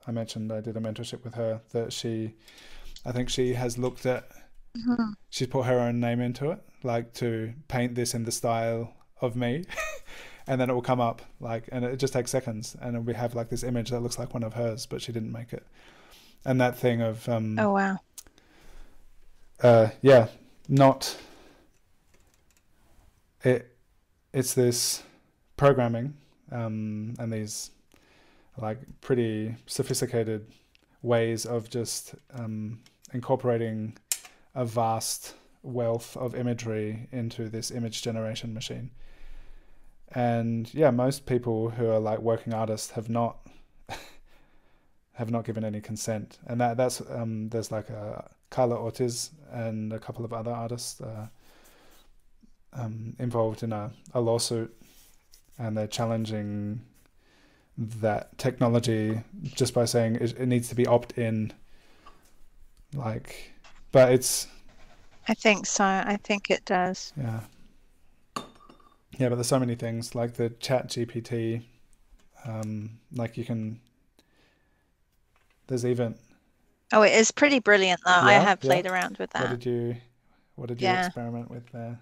[0.07, 1.61] I mentioned, I did a mentorship with her.
[1.71, 2.33] That she,
[3.05, 4.27] I think she has looked at,
[4.77, 5.13] Mhm.
[5.29, 9.35] she's put her own name into it, like to paint this in the style of
[9.35, 9.63] me.
[10.47, 13.33] And then it will come up like, and it just takes seconds, and we have
[13.33, 15.65] like this image that looks like one of hers, but she didn't make it.
[16.45, 17.97] And that thing of um, Oh wow.
[19.63, 20.27] uh, yeah,
[20.69, 21.17] not
[23.43, 23.75] it.
[24.33, 25.01] It's this
[25.57, 26.13] programming
[26.51, 27.71] um, and these
[28.57, 30.45] like pretty sophisticated
[31.01, 32.79] ways of just um,
[33.13, 33.97] incorporating
[34.53, 38.91] a vast wealth of imagery into this image generation machine.
[40.15, 43.37] And yeah, most people who are like working artists have not
[45.13, 49.91] have not given any consent, and that that's um, there's like a Karla Ortiz and
[49.91, 51.27] a couple of other artists uh,
[52.71, 54.73] um, involved in a, a lawsuit,
[55.59, 56.81] and they're challenging
[57.77, 61.51] that technology just by saying it, it needs to be opt in.
[62.93, 63.51] Like,
[63.91, 64.47] but it's
[65.27, 65.83] I think so.
[65.83, 67.11] I think it does.
[67.17, 67.41] yeah.
[69.17, 71.63] Yeah, but there's so many things like the Chat GPT.
[72.45, 73.79] Um, like you can
[75.67, 76.15] There's even.
[76.91, 78.11] Oh, it is pretty brilliant though.
[78.11, 78.69] I Yeah, have yeah.
[78.69, 79.41] played around with that.
[79.41, 79.97] What did you?
[80.55, 80.93] What did you Yeah.
[80.93, 81.99] experiment with there?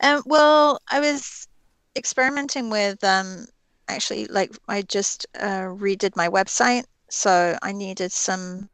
[0.00, 1.46] Um, well, I was
[1.96, 3.46] experimenting with um,
[3.88, 8.70] actually like I just uh, redid my website, so I needed some.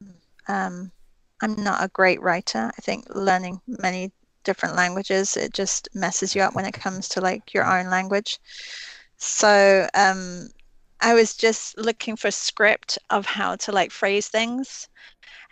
[0.49, 0.93] Um,
[1.43, 2.71] I'm not a great writer.
[2.77, 4.13] I think learning many
[4.45, 8.39] different languages it just messes you up when it comes to like your own language.
[9.17, 10.49] So um,
[11.01, 14.89] I was just looking for a script of how to like phrase things.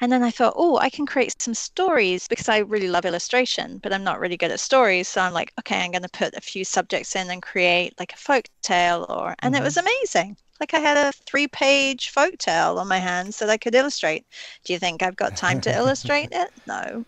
[0.01, 3.79] And then I thought, oh, I can create some stories because I really love illustration,
[3.79, 5.09] but I'm not really good at stories.
[5.09, 8.13] So I'm like, okay, I'm going to put a few subjects in and create like
[8.13, 10.37] a folk tale or and it was amazing.
[10.61, 14.25] Like I had a three-page folk tale on my hands that I could illustrate.
[14.65, 16.51] Do you think I've got time to illustrate it?
[16.67, 17.05] No.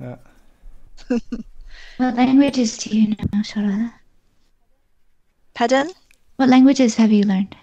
[0.00, 0.16] Yeah.
[1.96, 3.92] What languages do you know, Charlotte?
[5.54, 5.90] Pardon?
[6.36, 7.54] What languages have you learned?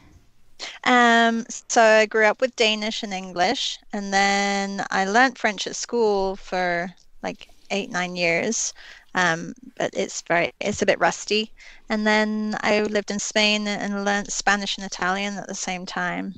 [0.84, 5.76] Um, so I grew up with Danish and English, and then I learned French at
[5.76, 6.90] school for
[7.24, 8.74] like eight, nine years.
[9.16, 11.52] Um, but it's very, it's a bit rusty.
[11.90, 16.36] And then I lived in Spain and learned Spanish and Italian at the same time.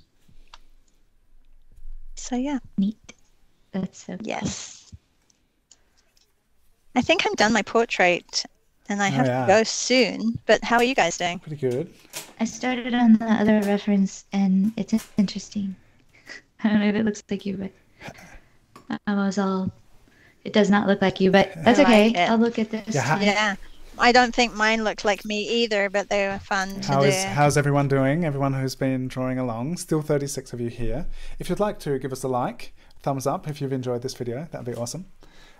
[2.15, 3.13] So yeah, Neat.
[3.71, 4.25] That's so cool.
[6.95, 7.03] Yes.
[7.03, 8.45] I think I'm done my portrait,
[8.89, 9.41] and I Oh, have yeah.
[9.41, 10.39] to go soon.
[10.45, 11.39] But how are you guys doing?
[11.39, 11.91] Pretty good.
[12.39, 15.75] I started on the other reference, and it's interesting.
[16.63, 17.71] I don't know if it looks like you, but
[19.07, 19.71] I was all.
[20.43, 22.23] It does not look like you, but that's I like okay.
[22.23, 22.29] it.
[22.29, 22.95] I'll look at this.
[22.95, 23.55] Yeah, ha- Yeah.
[23.99, 27.07] I don't think mine looked like me either, but they were fun to How do.
[27.07, 28.25] is how's everyone doing?
[28.25, 29.77] Everyone who's been drawing along.
[29.77, 31.05] Still 36 of you here.
[31.37, 32.73] If you'd like to give us a like,
[33.03, 34.47] thumbs up if you've enjoyed this video.
[34.49, 35.05] That'd be awesome.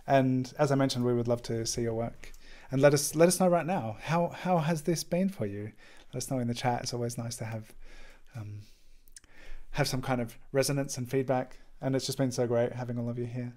[0.07, 2.32] And as I mentioned, we would love to see your work.
[2.72, 5.72] And let us let us know right now how how has this been for you?
[6.14, 6.82] Let us know in the chat.
[6.84, 7.73] It's always nice to have
[8.36, 8.61] um,
[9.72, 11.57] have some kind of resonance and feedback.
[11.82, 13.53] And it's just been so great having all of you here.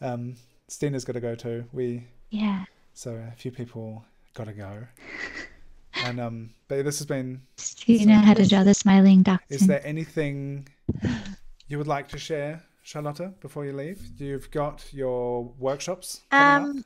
[0.00, 0.36] Um,
[0.68, 1.64] Stina's got to go too.
[1.72, 2.64] We Yeah.
[2.94, 4.04] so a few people
[4.34, 4.86] got to go.
[6.04, 10.66] And um, but this has been Stina had to draw the smiling is there anything
[11.68, 13.98] you would like to share, Charlotta, before you leave?
[14.18, 16.20] You've got your workshops.
[16.30, 16.84] Um,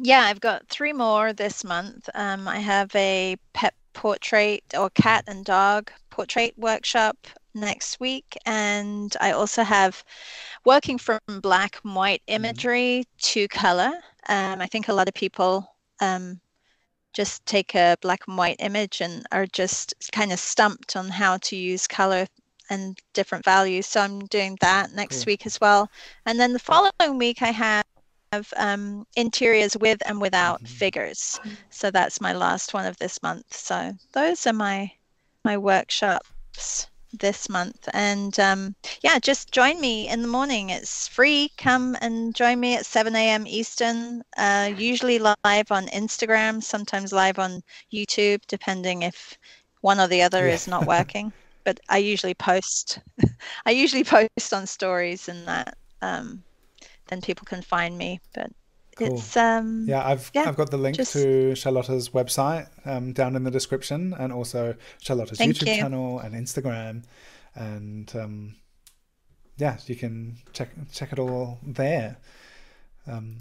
[0.00, 2.08] yeah, I've got three more this month.
[2.14, 7.16] Um, I have a pet portrait or cat and dog portrait workshop
[7.54, 10.04] next week, and I also have
[10.64, 13.92] working from black and white imagery to color.
[14.28, 16.40] Um, I think a lot of people um,
[17.12, 21.36] just take a black and white image and are just kind of stumped on how
[21.38, 22.26] to use color
[22.70, 23.86] and different values.
[23.86, 25.32] So I'm doing that next Cool.
[25.32, 25.90] week as well.
[26.26, 27.84] And then the following week, I have
[28.56, 30.66] um, interiors with and without Mhm.
[30.66, 31.40] figures.
[31.70, 33.54] So that's my last one of this month.
[33.54, 34.92] So those are my
[35.44, 37.88] my workshops this month.
[37.94, 40.70] And um, yeah, just join me in the morning.
[40.70, 41.50] It's free.
[41.56, 43.46] Come and join me at 7 a.m.
[43.46, 44.22] Eastern.
[44.36, 47.62] Uh, usually live on Instagram, sometimes live on
[47.92, 49.38] YouTube, depending if
[49.80, 50.54] one or the other Yeah.
[50.54, 51.32] is not working.
[51.66, 53.00] But I usually post.
[53.66, 55.76] I usually post on stories and that.
[56.00, 56.42] Um,
[57.08, 58.20] then people can find me.
[58.34, 58.50] But
[58.96, 59.18] Cool.
[59.18, 63.36] it's um, Yeah, I've yeah, I've got the link just- to Charlotta's website um, down
[63.36, 65.82] in the description, and also Charlotta's Thank YouTube you.
[65.82, 67.04] channel and Instagram,
[67.54, 68.54] and um,
[69.58, 72.16] yeah, you can check check it all there.
[73.06, 73.38] Um,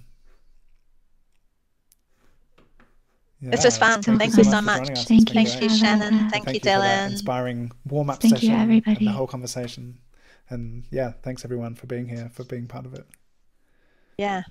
[3.54, 4.02] It's just yeah, fun.
[4.04, 4.66] Thank, Thank you you so so much.
[4.66, 4.78] much.
[4.80, 5.00] for joining us.
[5.00, 5.72] It's Thank you, Thank great.
[5.72, 6.30] you, Shannon.
[6.30, 7.12] Thank, Thank you, you for that Dylan.
[7.12, 10.00] inspiring warm up Thank you, session and the whole conversation.
[10.50, 13.06] And yeah, thanks everyone for being here, for being part of it.
[14.18, 14.44] Yeah.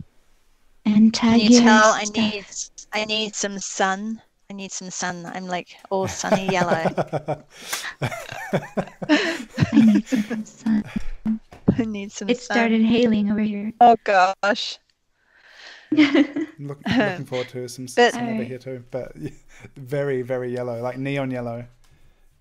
[0.85, 2.45] And Can you tell I need
[2.93, 4.21] I need some sun?
[4.51, 5.25] I need some sun.
[5.25, 6.85] I'm like all sunny yellow.
[8.03, 10.85] I need some sun.
[11.79, 12.55] I need some It sun.
[12.57, 13.73] started hailing over here.
[13.81, 14.79] Oh gosh.
[16.59, 19.12] Look, looking forward to some, But- some over here too, but
[19.77, 21.65] very, very yellow, like neon yellow.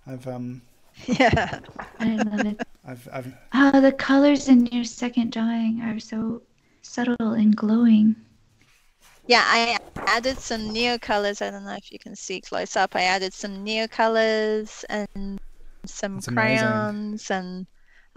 [0.05, 0.61] I've um,
[1.07, 1.59] Yeah.
[1.99, 2.61] I love it.
[2.85, 6.41] I've, I've Oh, the colors in your second drawing are so
[6.81, 8.15] subtle and glowing.
[9.25, 11.41] Yeah, I added some Neocolors.
[11.41, 12.93] I don't know if you can see close up.
[12.95, 15.39] I added some Neocolors and
[15.85, 16.57] some That's amazing.
[16.57, 17.65] crayons, and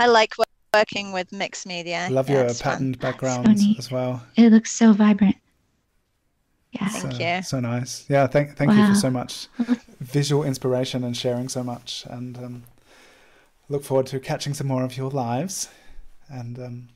[0.00, 0.44] I like wo-
[0.76, 2.04] working with mixed media.
[2.06, 2.72] I love Yeah, your it's fun.
[2.72, 4.22] patterned backgrounds as well.
[4.36, 5.36] It looks so vibrant.
[6.72, 6.88] Yeah.
[6.88, 7.42] Thank you.
[7.42, 8.04] So nice.
[8.08, 9.48] Yeah, thank thank you for so much
[10.00, 12.04] visual inspiration and sharing so much.
[12.10, 12.64] And um,
[13.68, 15.68] look forward to catching some more of your lives.
[16.28, 16.88] And um,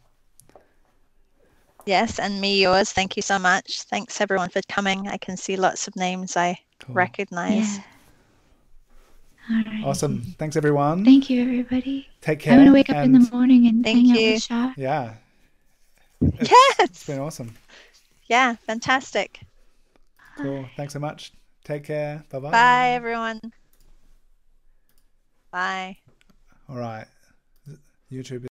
[1.87, 2.93] Yes, and me yours.
[2.93, 3.83] Thank you so much.
[3.85, 5.09] Thanks everyone for coming.
[5.09, 6.95] I can see lots of names I cool.
[6.95, 7.79] recognize.
[7.79, 7.83] Yeah.
[9.51, 9.85] All right.
[9.85, 10.21] Awesome.
[10.39, 11.05] Thanks, everyone.
[11.05, 12.07] Thank you, everybody.
[12.21, 12.53] Take care.
[12.55, 14.33] I'm gonna wake up in the morning and Thank hang out you.
[14.35, 14.75] with Shar.
[14.77, 15.15] Yeah.
[16.21, 16.75] It's, Yes.
[16.81, 17.55] It's been awesome.
[18.27, 19.41] Yeah, fantastic.
[20.37, 20.67] Cool.
[20.77, 21.33] Thanks so much.
[21.65, 22.25] Take care.
[22.31, 22.51] Bye bye.
[22.51, 23.41] Bye, everyone.
[25.51, 25.97] Bye.
[26.69, 27.07] All right.
[28.13, 28.45] YouTube